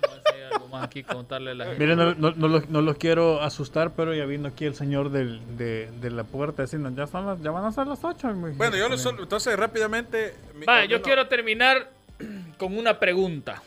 Vamos 0.03 0.19
a 0.27 0.31
hacer 0.31 0.45
algo 0.53 0.69
más 0.69 0.85
aquí, 0.85 1.03
contarle 1.05 1.53
a 1.53 1.55
la 1.55 1.65
gente. 1.69 1.79
Miren, 1.87 1.97
no, 1.99 2.15
no, 2.15 2.31
no 2.33 2.49
los, 2.49 2.69
no 2.69 2.83
los 2.83 2.97
quiero 2.97 3.41
asustar, 3.41 3.95
pero 3.95 4.15
ya 4.15 4.25
vino 4.27 4.49
aquí 4.49 4.65
el 4.65 4.75
señor 4.75 5.11
del, 5.11 5.41
de, 5.57 5.91
de 6.01 6.11
la 6.11 6.25
puerta 6.25 6.63
diciendo, 6.63 6.91
ya, 6.91 7.07
son 7.07 7.27
las, 7.27 7.41
ya 7.41 7.51
van 7.53 7.65
a 7.65 7.73
ser 7.73 7.87
las 7.87 8.03
8. 8.03 8.33
Bueno, 8.57 8.77
yo 8.77 8.89
lo 8.89 8.99
sol- 8.99 9.17
entonces 9.21 9.57
rápidamente. 9.57 10.35
Va, 10.69 10.81
al 10.81 10.89
yo 10.89 11.01
quiero 11.03 11.29
terminar 11.29 11.91
con 12.59 12.77
una 12.77 12.99
pregunta. 12.99 13.63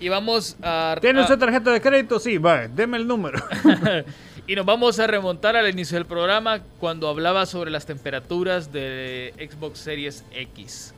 Y 0.00 0.08
vamos 0.08 0.56
a... 0.62 0.96
¿Tiene 1.00 1.18
a- 1.18 1.22
usted 1.24 1.38
tarjeta 1.38 1.72
de 1.72 1.80
crédito? 1.80 2.20
Sí, 2.20 2.38
va, 2.38 2.68
deme 2.68 2.98
el 2.98 3.06
número. 3.08 3.42
y 4.48 4.56
nos 4.56 4.64
vamos 4.64 4.98
a 4.98 5.06
remontar 5.06 5.56
al 5.56 5.68
inicio 5.68 5.98
del 5.98 6.06
programa 6.06 6.60
cuando 6.80 7.06
hablaba 7.08 7.44
sobre 7.44 7.70
las 7.70 7.84
temperaturas 7.84 8.72
de 8.72 9.34
Xbox 9.36 9.78
Series 9.78 10.24
X. 10.32 10.94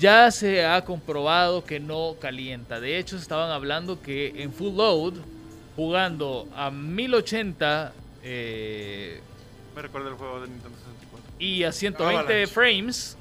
Ya 0.00 0.28
se 0.32 0.66
ha 0.66 0.84
comprobado 0.84 1.64
que 1.64 1.78
no 1.78 2.16
calienta. 2.20 2.80
De 2.80 2.98
hecho, 2.98 3.16
estaban 3.16 3.52
hablando 3.52 4.02
que 4.02 4.42
en 4.42 4.52
full 4.52 4.74
load, 4.74 5.14
jugando 5.76 6.48
a 6.56 6.72
1080 6.72 7.92
eh, 8.24 9.20
Me 9.76 9.82
recuerda 9.82 10.08
el 10.08 10.16
juego 10.16 10.40
de 10.40 10.48
Nintendo 10.48 10.76
64. 10.76 11.32
y 11.38 11.62
a 11.62 11.70
120 11.70 12.18
Avalanche. 12.18 12.46
frames, 12.48 13.16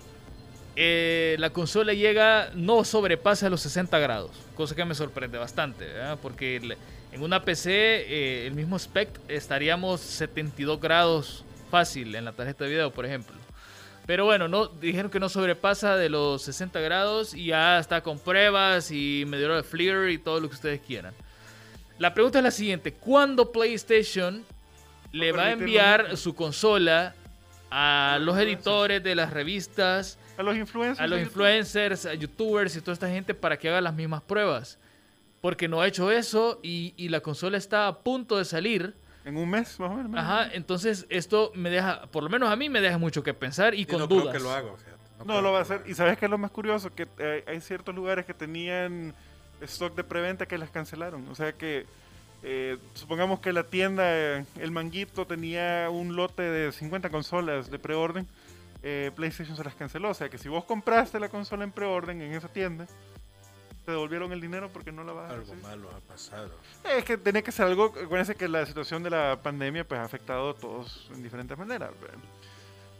eh, 0.75 1.35
la 1.37 1.51
consola 1.51 1.93
llega, 1.93 2.49
no 2.55 2.83
sobrepasa 2.83 3.47
los 3.51 3.61
60 3.61 3.99
grados, 3.99 4.31
cosa 4.55 4.73
que 4.75 4.85
me 4.85 4.95
sorprende 4.95 5.37
bastante, 5.37 5.85
¿verdad? 5.85 6.17
porque 6.19 6.75
en 7.15 7.23
una 7.23 7.45
PC, 7.45 7.71
eh, 7.71 8.45
el 8.45 8.55
mismo 8.55 8.75
spec, 8.75 9.07
estaríamos 9.29 10.01
72 10.01 10.81
grados 10.81 11.45
fácil 11.71 12.13
en 12.13 12.25
la 12.25 12.33
tarjeta 12.33 12.65
de 12.65 12.71
video, 12.71 12.91
por 12.91 13.05
ejemplo. 13.05 13.37
Pero 14.05 14.25
bueno, 14.25 14.49
no, 14.49 14.67
dijeron 14.67 15.09
que 15.09 15.21
no 15.21 15.29
sobrepasa 15.29 15.95
de 15.95 16.09
los 16.09 16.41
60 16.41 16.77
grados 16.81 17.33
y 17.33 17.45
ya 17.45 17.79
está 17.79 18.01
con 18.01 18.19
pruebas 18.19 18.91
y 18.91 19.23
me 19.27 19.37
dieron 19.37 19.55
el 19.55 19.63
FLIR 19.63 20.09
y 20.09 20.17
todo 20.17 20.41
lo 20.41 20.49
que 20.49 20.55
ustedes 20.55 20.81
quieran. 20.81 21.13
La 21.99 22.13
pregunta 22.13 22.39
es 22.39 22.43
la 22.43 22.51
siguiente, 22.51 22.91
¿cuándo 22.91 23.49
PlayStation 23.49 24.43
le 25.13 25.31
va 25.31 25.43
a 25.43 25.51
enviar 25.51 26.17
su 26.17 26.35
consola 26.35 27.15
a 27.71 28.17
los 28.19 28.37
editores 28.37 29.01
de 29.01 29.15
las 29.15 29.31
revistas, 29.31 30.19
A 30.37 30.43
los 30.43 30.57
influencers. 30.57 30.99
a 30.99 31.07
los 31.07 31.19
de 31.19 31.23
influencers, 31.23 32.05
a 32.05 32.13
youtubers 32.13 32.75
y 32.75 32.81
toda 32.81 32.91
esta 32.91 33.07
gente 33.07 33.33
para 33.33 33.57
que 33.57 33.69
haga 33.69 33.79
las 33.79 33.93
mismas 33.93 34.21
pruebas? 34.21 34.77
Porque 35.45 35.67
no 35.67 35.79
ha 35.79 35.87
hecho 35.87 36.11
eso 36.11 36.59
y, 36.63 36.95
y 36.97 37.09
la 37.09 37.19
consola 37.21 37.55
está 37.55 37.85
a 37.87 37.99
punto 37.99 38.35
de 38.35 38.45
salir. 38.45 38.95
En 39.25 39.37
un 39.37 39.47
mes, 39.47 39.79
más 39.79 39.91
o 39.91 39.93
menos. 39.93 40.15
Ajá, 40.15 40.49
entonces 40.51 41.05
esto 41.09 41.51
me 41.53 41.69
deja, 41.69 42.07
por 42.07 42.23
lo 42.23 42.29
menos 42.31 42.49
a 42.49 42.55
mí 42.55 42.67
me 42.67 42.81
deja 42.81 42.97
mucho 42.97 43.21
que 43.21 43.31
pensar 43.35 43.75
y, 43.75 43.81
Y 43.81 43.85
con 43.85 43.99
no 43.99 44.07
dudas. 44.07 44.29
creo 44.29 44.33
que 44.33 44.39
lo 44.39 44.51
hago, 44.51 44.75
fíjate. 44.75 44.97
No, 45.19 45.25
creo 45.25 45.41
lo 45.43 45.51
va 45.51 45.59
a 45.59 45.63
que 45.63 45.73
hacer. 45.73 45.87
Y 45.87 45.93
sabes 45.93 46.17
qué 46.17 46.25
es 46.25 46.31
lo 46.31 46.39
más 46.39 46.49
curioso? 46.49 46.89
Que 46.95 47.07
eh, 47.19 47.43
hay 47.47 47.61
ciertos 47.61 47.93
lugares 47.93 48.25
que 48.25 48.33
tenían 48.33 49.13
stock 49.61 49.93
de 49.95 50.03
preventa 50.03 50.47
que 50.47 50.57
las 50.57 50.71
cancelaron. 50.71 51.27
O 51.27 51.35
sea 51.35 51.53
que, 51.53 51.85
eh, 52.41 52.79
supongamos 52.95 53.39
que 53.39 53.53
la 53.53 53.65
tienda, 53.65 54.03
eh, 54.07 54.45
el 54.59 54.71
manguito, 54.71 55.27
tenía 55.27 55.91
un 55.91 56.15
lote 56.15 56.41
de 56.41 56.71
50 56.71 57.11
consolas 57.11 57.69
de 57.69 57.77
preorden. 57.77 58.27
eh, 58.81 59.11
PlayStation 59.15 59.55
se 59.55 59.63
las 59.63 59.75
canceló. 59.75 60.09
O 60.09 60.13
sea 60.15 60.27
que 60.27 60.39
si 60.39 60.49
vos 60.49 60.63
compraste 60.63 61.19
la 61.19 61.29
consola 61.29 61.63
en 61.63 61.71
preorden 61.71 62.19
en 62.23 62.33
esa 62.33 62.47
tienda, 62.47 62.87
te 63.85 63.91
devolvieron 63.91 64.31
el 64.31 64.41
dinero 64.41 64.69
porque 64.73 64.91
no 64.91 65.03
la 65.03 65.13
vas 65.13 65.29
a 65.31 65.33
Algo 65.35 65.41
recibir. 65.53 65.63
malo 65.63 65.89
ha 65.95 65.99
pasado. 66.01 66.51
Es 66.83 67.03
que 67.05 67.17
tenía 67.17 67.41
que 67.41 67.51
ser 67.51 67.67
algo, 67.67 67.85
acuérdense 67.85 68.35
que 68.35 68.47
la 68.47 68.65
situación 68.65 69.03
de 69.03 69.09
la 69.11 69.39
pandemia 69.41 69.87
pues 69.87 69.99
ha 69.99 70.03
afectado 70.03 70.49
a 70.49 70.53
todos 70.55 71.09
en 71.13 71.21
diferentes 71.23 71.57
maneras. 71.57 71.91
¿verdad? 72.01 72.17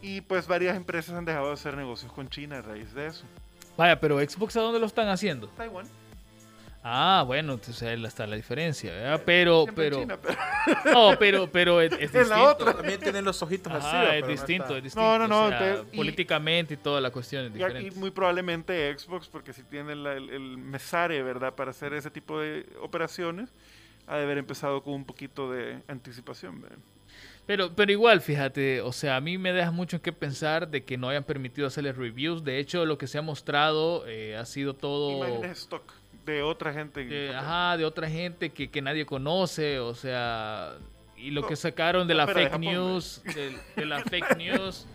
Y 0.01 0.21
pues 0.21 0.47
varias 0.47 0.75
empresas 0.77 1.15
han 1.15 1.25
dejado 1.25 1.47
de 1.47 1.53
hacer 1.53 1.75
negocios 1.75 2.11
con 2.11 2.29
China 2.29 2.59
a 2.59 2.61
raíz 2.61 2.93
de 2.93 3.07
eso. 3.07 3.25
Vaya, 3.77 3.99
pero 3.99 4.19
Xbox 4.19 4.55
¿a 4.57 4.61
dónde 4.61 4.79
lo 4.79 4.85
están 4.85 5.09
haciendo? 5.09 5.47
Taiwán. 5.49 5.87
Ah, 6.87 7.23
bueno, 7.25 7.53
entonces 7.53 7.81
ahí 7.81 8.03
está 8.05 8.27
la 8.27 8.35
diferencia, 8.35 8.91
¿verdad? 8.93 9.21
Pero, 9.25 9.65
pero, 9.75 9.99
China, 10.01 10.19
pero- 10.21 10.37
no, 10.93 11.17
pero, 11.17 11.51
pero 11.51 11.81
es, 11.81 11.91
es 11.93 11.99
En 12.13 12.29
la 12.29 12.35
distinto. 12.35 12.45
otra. 12.51 12.73
También 12.75 12.99
tienen 12.99 13.25
los 13.25 13.41
ojitos 13.41 13.73
así. 13.73 13.87
Ajá, 13.87 14.01
pero 14.01 14.13
es 14.13 14.21
no 14.21 14.27
distinto, 14.27 14.63
está. 14.65 14.77
es 14.77 14.83
distinto. 14.83 15.07
No, 15.07 15.17
no, 15.19 15.27
no, 15.27 15.45
o 15.45 15.49
sea, 15.49 15.83
y- 15.91 15.97
políticamente 15.97 16.75
y 16.75 16.77
toda 16.77 17.01
la 17.01 17.09
cuestión 17.09 17.45
es 17.45 17.49
Y, 17.49 17.53
diferente. 17.55 17.91
muy 17.99 18.11
probablemente 18.11 18.95
Xbox, 18.97 19.27
porque 19.29 19.51
si 19.51 19.63
tiene 19.63 19.95
la- 19.95 20.13
el, 20.13 20.29
el 20.29 20.57
mesare, 20.59 21.23
¿verdad? 21.23 21.55
Para 21.55 21.71
hacer 21.71 21.91
ese 21.95 22.11
tipo 22.11 22.39
de 22.39 22.67
operaciones, 22.81 23.49
ha 24.05 24.17
de 24.17 24.23
haber 24.23 24.37
empezado 24.37 24.83
con 24.83 24.93
un 24.93 25.05
poquito 25.05 25.51
de 25.51 25.79
anticipación, 25.87 26.61
¿verdad? 26.61 26.77
Pero, 27.47 27.73
pero 27.75 27.91
igual, 27.91 28.21
fíjate, 28.21 28.81
o 28.81 28.91
sea, 28.91 29.15
a 29.15 29.21
mí 29.21 29.37
me 29.39 29.53
deja 29.53 29.71
mucho 29.71 29.95
en 29.97 30.01
qué 30.03 30.11
pensar 30.13 30.67
de 30.67 30.83
que 30.83 30.97
no 30.97 31.09
hayan 31.09 31.23
permitido 31.23 31.65
hacerles 31.67 31.95
reviews. 31.95 32.43
De 32.43 32.59
hecho, 32.59 32.85
lo 32.85 32.97
que 32.99 33.07
se 33.07 33.17
ha 33.17 33.21
mostrado 33.23 34.03
eh, 34.07 34.35
ha 34.35 34.45
sido 34.45 34.75
todo... 34.75 35.17
Imágenes 35.17 35.59
stock 35.59 35.93
de 36.25 36.41
otra 36.43 36.73
gente. 36.73 37.05
de- 37.05 37.35
ajá, 37.35 37.77
de 37.77 37.85
otra 37.85 38.09
gente 38.09 38.49
que, 38.49 38.69
que 38.69 38.81
nadie 38.81 39.05
conoce, 39.05 39.79
o 39.79 39.93
sea, 39.95 40.73
y 41.17 41.31
lo 41.31 41.41
No, 41.41 41.47
que 41.47 41.55
sacaron 41.55 42.07
de 42.07 42.13
la 42.15 42.25
de 42.25 42.33
fake 42.33 42.51
Japón, 42.51 42.61
news, 42.61 43.21
de, 43.33 43.57
de 43.75 43.85
la 43.85 43.99
fake 44.09 44.37
news. 44.37 44.85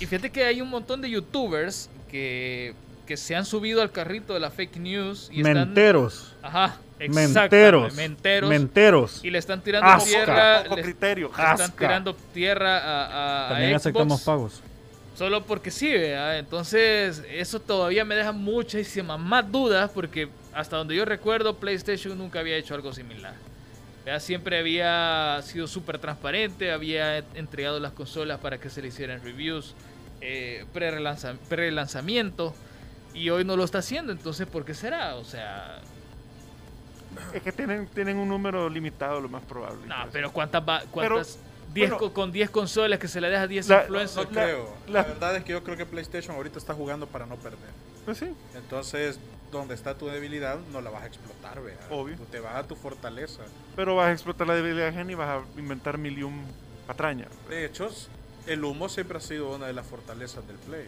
Y 0.00 0.06
fíjate 0.06 0.30
que 0.30 0.44
hay 0.44 0.60
un 0.60 0.70
montón 0.70 1.00
de 1.02 1.10
youtubers 1.10 1.90
que, 2.10 2.74
que 3.06 3.16
se 3.16 3.34
han 3.36 3.44
subido 3.44 3.82
al 3.82 3.90
carrito 3.92 4.32
de 4.34 4.40
la 4.40 4.50
fake 4.50 4.76
news 4.76 5.28
y 5.32 5.38
están... 5.40 5.54
Menteros. 5.54 6.34
Ajá, 6.42 6.78
Menteros. 6.98 7.94
menteros. 7.94 8.48
Menteros. 8.48 9.24
y 9.24 9.30
le 9.30 9.38
están 9.38 9.60
tirando 9.62 9.88
Asca. 9.90 10.08
tierra, 10.08 10.62
Poco 10.64 10.76
le, 10.76 10.82
criterio. 10.82 11.26
le 11.28 11.32
están 11.32 11.60
Asca. 11.60 11.76
tirando 11.76 12.14
tierra 12.14 12.78
a, 12.78 13.04
a- 13.04 13.46
a 13.46 13.48
También 13.50 13.70
Xbox. 13.72 13.80
aceptamos 13.82 14.22
pagos. 14.22 14.62
Solo 15.14 15.44
porque 15.44 15.70
sí, 15.70 15.92
¿verdad? 15.92 16.38
Entonces, 16.38 17.22
eso 17.30 17.60
todavía 17.60 18.04
me 18.04 18.14
deja 18.16 18.32
muchísimas 18.32 19.18
más 19.20 19.50
dudas 19.50 19.90
porque 19.94 20.28
hasta 20.52 20.76
donde 20.76 20.96
yo 20.96 21.04
recuerdo, 21.04 21.56
PlayStation 21.56 22.18
nunca 22.18 22.40
había 22.40 22.56
hecho 22.56 22.74
algo 22.74 22.92
similar. 22.92 23.34
¿verdad? 24.04 24.20
Siempre 24.20 24.58
había 24.58 25.40
sido 25.42 25.66
súper 25.66 25.98
transparente, 25.98 26.72
había 26.72 27.18
entregado 27.34 27.78
las 27.80 27.92
consolas 27.92 28.40
para 28.40 28.58
que 28.58 28.68
se 28.70 28.82
le 28.82 28.88
hicieran 28.88 29.22
reviews 29.22 29.74
eh, 30.20 30.64
pre-lanzamiento 31.48 32.54
y 33.14 33.30
hoy 33.30 33.44
no 33.44 33.56
lo 33.56 33.64
está 33.64 33.78
haciendo, 33.78 34.10
entonces, 34.12 34.46
¿por 34.46 34.64
qué 34.64 34.74
será? 34.74 35.14
O 35.16 35.24
sea, 35.24 35.78
Es 37.32 37.42
que 37.42 37.52
tienen, 37.52 37.86
tienen 37.86 38.16
un 38.16 38.28
número 38.28 38.68
limitado, 38.68 39.20
lo 39.20 39.28
más 39.28 39.42
probable. 39.44 39.86
no, 39.86 39.94
pero 40.10 40.32
¿cuántas, 40.32 40.62
cuántas 40.90 41.38
10 41.74 41.90
bueno, 41.90 41.98
co- 41.98 42.12
con 42.14 42.32
10 42.32 42.50
consolas 42.50 42.98
que 42.98 43.08
se 43.08 43.20
le 43.20 43.28
deja 43.28 43.42
a 43.42 43.46
10 43.46 43.68
la- 43.68 43.80
influencers? 43.82 44.28
No 44.28 44.32
La- 44.34 44.44
creo. 44.44 44.74
la- 44.86 44.92
La 44.92 45.02
verdad 45.08 45.36
es 45.36 45.44
que 45.44 45.52
yo 45.52 45.62
creo 45.64 45.76
que 45.76 45.84
PlayStation 45.86 46.34
ahorita 46.36 46.58
está 46.58 46.72
jugando 46.74 47.06
para 47.06 47.26
no 47.26 47.36
perder. 47.36 47.68
Pues 48.04 48.18
sí. 48.18 48.32
Entonces, 48.54 49.18
donde 49.50 49.74
está 49.74 49.94
tu 49.96 50.06
debilidad, 50.06 50.58
no 50.72 50.80
la 50.80 50.90
vas 50.90 51.02
a 51.02 51.06
explotar, 51.06 51.60
vea. 51.62 51.76
Obvio. 51.90 52.16
Tú 52.16 52.24
te 52.26 52.40
vas 52.40 52.54
a 52.56 52.66
tu 52.66 52.76
fortaleza. 52.76 53.42
Pero 53.76 53.94
vas 53.96 54.08
a 54.08 54.12
explotar 54.12 54.46
la 54.46 54.54
debilidad 54.54 54.88
ajena 54.88 55.12
y 55.12 55.14
vas 55.14 55.28
a 55.28 55.58
inventar 55.60 55.98
mil 55.98 56.18
y 56.18 56.22
un 56.22 56.44
patrañas. 56.86 57.28
De 57.48 57.64
hecho, 57.64 57.88
el 58.46 58.64
humo 58.64 58.88
siempre 58.88 59.18
ha 59.18 59.20
sido 59.20 59.54
una 59.54 59.66
de 59.66 59.72
las 59.72 59.86
fortalezas 59.86 60.46
del 60.46 60.56
Play. 60.58 60.86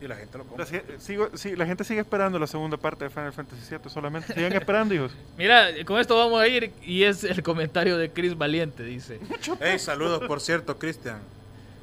Y 0.00 0.06
la 0.06 0.14
gente 0.16 0.38
lo 0.38 0.44
compra. 0.44 0.64
La, 0.64 0.70
si- 0.70 0.80
sigo- 1.14 1.30
sí, 1.34 1.56
la 1.56 1.66
gente 1.66 1.82
sigue 1.84 2.00
esperando 2.00 2.38
la 2.38 2.46
segunda 2.46 2.76
parte 2.76 3.04
de 3.04 3.10
Final 3.10 3.32
Fantasy 3.32 3.62
VII 3.74 3.90
solamente. 3.90 4.32
Sigan 4.32 4.52
esperando, 4.54 4.94
hijos. 4.94 5.12
Mira, 5.36 5.68
con 5.84 5.98
esto 5.98 6.16
vamos 6.16 6.40
a 6.40 6.46
ir 6.46 6.72
y 6.82 7.02
es 7.02 7.24
el 7.24 7.42
comentario 7.42 7.96
de 7.98 8.10
Chris 8.10 8.36
Valiente, 8.38 8.82
dice. 8.84 9.18
Hey, 9.60 9.78
saludos, 9.78 10.22
por 10.26 10.40
cierto, 10.40 10.78
Cristian. 10.78 11.18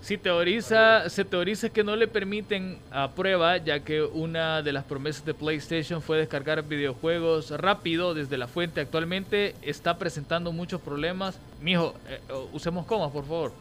Si 0.01 0.17
teoriza, 0.19 1.09
se 1.09 1.25
teoriza 1.25 1.69
que 1.69 1.83
no 1.83 1.95
le 1.95 2.07
permiten 2.07 2.77
a 2.91 3.09
prueba, 3.11 3.57
ya 3.57 3.79
que 3.79 4.03
una 4.03 4.61
de 4.61 4.71
las 4.71 4.83
promesas 4.83 5.25
de 5.25 5.33
PlayStation 5.33 5.99
fue 5.99 6.17
descargar 6.19 6.61
videojuegos 6.63 7.49
rápido 7.49 8.13
desde 8.13 8.37
la 8.37 8.47
fuente. 8.47 8.81
Actualmente 8.81 9.55
está 9.63 9.97
presentando 9.97 10.51
muchos 10.51 10.79
problemas. 10.79 11.39
Mijo, 11.59 11.95
eh, 12.07 12.19
eh, 12.29 12.33
usemos 12.53 12.85
comas, 12.85 13.11
por 13.11 13.23
favor. 13.25 13.51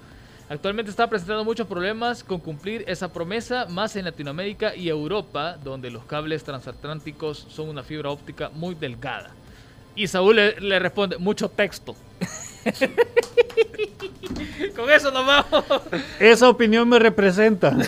Actualmente 0.49 0.90
está 0.90 1.09
presentando 1.09 1.45
muchos 1.45 1.66
problemas 1.66 2.22
con 2.22 2.38
cumplir 2.38 2.84
esa 2.86 3.12
promesa, 3.12 3.66
más 3.66 3.97
en 3.97 4.05
Latinoamérica 4.05 4.76
y 4.76 4.88
Europa, 4.88 5.57
donde 5.62 5.90
los 5.90 6.05
cables 6.05 6.45
transatlánticos 6.45 7.47
son 7.49 7.70
una 7.70 7.82
fibra 7.82 8.11
óptica 8.11 8.51
muy 8.51 8.74
delgada. 8.74 9.30
Y 9.97 10.07
Saúl 10.07 10.36
le, 10.36 10.61
le 10.61 10.78
responde, 10.78 11.16
mucho 11.16 11.49
texto. 11.49 11.97
con 14.76 14.90
eso 14.90 15.11
nos 15.11 15.26
vamos. 15.26 15.64
Esa 16.18 16.49
opinión 16.49 16.88
me 16.88 16.99
representa. 16.99 17.74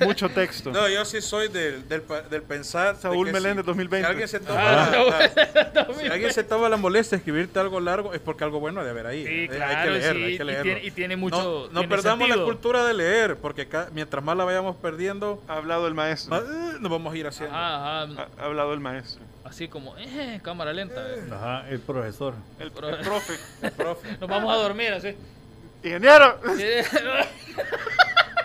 Mucho 0.00 0.28
texto. 0.28 0.70
No, 0.72 0.88
yo 0.88 1.04
sí 1.04 1.20
soy 1.20 1.48
del, 1.48 1.88
del, 1.88 2.02
pa- 2.02 2.22
del 2.22 2.42
pensar. 2.42 2.96
de 2.96 3.02
Saúl 3.02 3.26
que 3.26 3.32
Meléndez, 3.32 3.64
si- 3.64 3.66
2020. 3.66 4.06
Si 4.06 4.10
alguien, 4.10 4.28
se 4.28 4.40
toma 4.40 4.60
Ah, 4.60 4.90
la, 4.90 5.94
si 5.94 6.06
alguien 6.06 6.32
se 6.32 6.44
toma 6.44 6.68
la 6.68 6.76
molestia 6.76 7.16
de 7.16 7.20
escribirte 7.20 7.58
algo 7.58 7.80
largo, 7.80 8.12
es 8.14 8.20
porque 8.20 8.44
algo 8.44 8.60
bueno 8.60 8.80
debe 8.80 8.90
haber 8.90 9.06
ahí. 9.06 9.24
Sí, 9.26 9.32
Eh, 9.44 9.48
claro, 9.48 9.76
hay 9.78 9.84
que 9.86 9.90
leerlo, 9.90 10.18
sí, 10.20 10.24
hay 10.32 10.36
que 10.36 10.42
y 10.42 10.46
leerlo. 10.46 10.62
tiene- 10.62 10.84
y 10.84 10.90
tiene 10.90 11.16
mucho- 11.16 11.36
No, 11.36 11.60
no 11.72 11.80
tiene 11.80 11.88
perdamos 11.88 12.26
sentido. 12.26 12.46
la 12.46 12.52
cultura 12.52 12.84
de 12.84 12.94
leer, 12.94 13.36
porque 13.36 13.68
mientras 13.92 14.22
más 14.24 14.36
la 14.36 14.44
vayamos 14.44 14.76
perdiendo, 14.76 15.42
Ha 15.48 15.56
hablado 15.56 15.86
el 15.86 15.94
maestro. 15.94 16.30
más, 16.30 16.42
eh, 16.44 16.76
nos 16.80 16.90
vamos 16.90 17.14
a 17.14 17.16
ir 17.16 17.26
haciendo. 17.26 17.54
Ajá, 17.56 18.02
ajá, 18.02 18.28
Ha, 18.38 18.42
ha 18.42 18.44
hablado 18.46 18.72
el 18.74 18.80
maestro. 18.80 19.22
así 19.44 19.68
como, 19.68 19.96
eh, 19.98 20.40
cámara 20.42 20.72
lenta. 20.72 21.00
eh. 21.08 21.24
Ajá, 21.32 21.68
el 21.70 21.80
profesor. 21.80 22.34
El 22.58 22.70
profe. 22.72 23.34
El 23.62 23.72
profe. 23.72 24.16
Nos 24.20 24.28
vamos 24.28 24.52
a 24.52 24.56
dormir 24.56 24.92
así. 24.92 25.14
Ingeniero. 25.82 26.40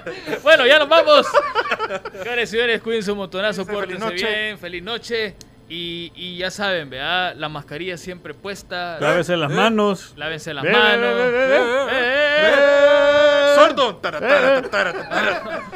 bueno, 0.43 0.66
ya 0.66 0.80
nos 0.80 0.89
vamos. 0.89 1.28
Señores, 2.24 2.49
señores, 2.49 2.82
cuídense 2.82 3.12
un 3.12 3.18
montonazo, 3.20 3.66
Feliz 3.66 3.80
pórtense 3.80 4.06
noche. 4.06 4.28
bien, 4.28 4.58
feliz 4.58 4.84
noche. 4.84 5.36
Y, 5.70 6.12
y 6.16 6.36
ya 6.38 6.52
saben, 6.52 6.89
vea, 6.89 7.34
la 7.34 7.47
mascarilla 7.47 7.95
siempre 7.95 8.34
puesta. 8.34 8.99
Lávese 8.99 9.38
las 9.38 9.49
manos. 9.49 10.14
Lávense 10.18 10.54
las 10.54 10.66
manos. 10.66 11.16
Eh, 11.16 11.88
eh, 11.91 12.28
eh. 12.43 13.56
¡Sordo! 13.56 14.02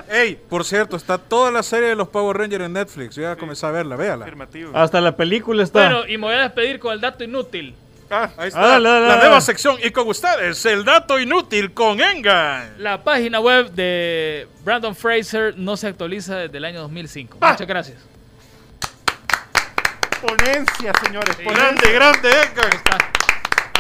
Ey, 0.09 0.37
por 0.49 0.65
cierto, 0.65 0.97
está 0.97 1.17
toda 1.17 1.49
la 1.49 1.63
serie 1.63 1.87
de 1.89 1.95
los 1.95 2.09
Power 2.09 2.35
Rangers 2.35 2.65
en 2.65 2.73
Netflix. 2.73 3.15
Yo 3.15 3.21
ya 3.21 3.37
comencé 3.37 3.65
a 3.65 3.71
verla, 3.71 3.95
véala. 3.95 4.25
Hasta 4.73 4.99
la 4.99 5.15
película 5.15 5.63
está. 5.63 5.87
Bueno, 5.89 6.07
y 6.07 6.17
me 6.17 6.27
voy 6.27 6.35
a 6.35 6.41
despedir 6.41 6.77
con 6.79 6.91
el 6.91 6.99
dato 6.99 7.23
inútil. 7.23 7.73
Ah, 8.09 8.29
Ahí 8.37 8.45
Ah, 8.45 8.47
está, 8.47 8.79
la 8.79 9.17
nueva 9.17 9.41
sección. 9.41 9.77
Y 9.83 9.89
con 9.91 10.07
ustedes, 10.07 10.63
el 10.65 10.85
dato 10.85 11.19
inútil 11.19 11.73
con 11.73 11.99
Engan. 12.01 12.75
La 12.77 13.03
página 13.03 13.39
web 13.39 13.71
de 13.71 14.47
Brandon 14.63 14.95
Fraser 14.95 15.57
no 15.57 15.75
se 15.75 15.87
actualiza 15.87 16.37
desde 16.37 16.57
el 16.57 16.65
año 16.65 16.81
2005. 16.81 17.37
Ah. 17.41 17.51
Muchas 17.53 17.67
gracias. 17.67 17.97
ponencia, 20.21 20.91
señores. 21.03 21.35
Ponencia. 21.35 21.53
Grande, 21.63 21.91
grande, 21.91 22.29
Engan. 22.29 22.65
Ahí 22.65 22.77
está. 22.77 22.97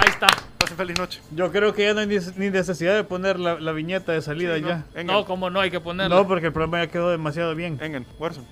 Ahí 0.01 0.09
está. 0.09 0.27
Pasen 0.57 0.77
feliz 0.77 0.97
noche. 0.97 1.21
Yo 1.31 1.51
creo 1.51 1.73
que 1.73 1.83
ya 1.83 1.93
no 1.93 1.99
hay 2.01 2.07
ni 2.07 2.49
necesidad 2.49 2.95
de 2.95 3.03
poner 3.03 3.39
la, 3.39 3.59
la 3.59 3.71
viñeta 3.71 4.11
de 4.11 4.21
salida 4.21 4.55
Sí, 4.55 4.61
¿no? 4.61 4.67
ya. 4.69 4.83
Engen, 4.93 5.07
No, 5.07 5.25
como 5.25 5.49
no 5.49 5.59
hay 5.59 5.71
que 5.71 5.79
ponerlo. 5.79 6.15
No, 6.15 6.27
porque 6.27 6.47
el 6.47 6.53
programa 6.53 6.83
ya 6.83 6.91
quedó 6.91 7.09
demasiado 7.11 7.53
bien. 7.55 7.77
Engen, 7.81 8.05
Warzone. 8.19 8.47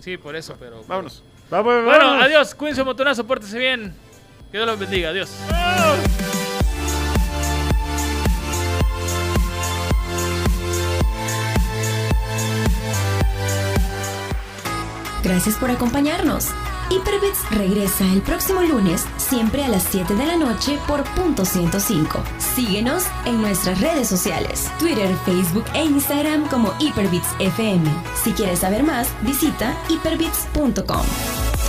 Sí, 0.00 0.16
por 0.16 0.36
eso, 0.36 0.56
pero. 0.58 0.82
Vámonos. 0.86 1.22
Vamos, 1.50 1.84
Bueno, 1.84 2.06
vamos. 2.06 2.24
adiós. 2.24 2.54
Cuídense 2.54 2.82
un 2.82 2.86
montonazo, 2.88 3.26
pórtense 3.26 3.58
bien. 3.58 3.94
Que 4.54 4.58
Dios 4.58 4.68
los 4.68 4.78
bendiga. 4.78 5.08
Adiós. 5.08 5.32
Gracias 15.24 15.56
por 15.56 15.72
acompañarnos. 15.72 16.50
Hyperbits 16.88 17.50
regresa 17.50 18.04
el 18.12 18.22
próximo 18.22 18.62
lunes, 18.62 19.04
siempre 19.16 19.64
a 19.64 19.68
las 19.68 19.82
7 19.90 20.14
de 20.14 20.24
la 20.24 20.36
noche 20.36 20.78
por 20.86 21.02
punto 21.16 21.44
105. 21.44 22.22
Síguenos 22.54 23.06
en 23.24 23.42
nuestras 23.42 23.80
redes 23.80 24.06
sociales, 24.06 24.70
Twitter, 24.78 25.12
Facebook 25.24 25.64
e 25.74 25.84
Instagram 25.84 26.46
como 26.48 26.72
Hyperbits 26.78 27.34
FM. 27.40 27.90
Si 28.22 28.30
quieres 28.30 28.60
saber 28.60 28.84
más, 28.84 29.08
visita 29.22 29.76
hyperbits.com. 29.88 31.63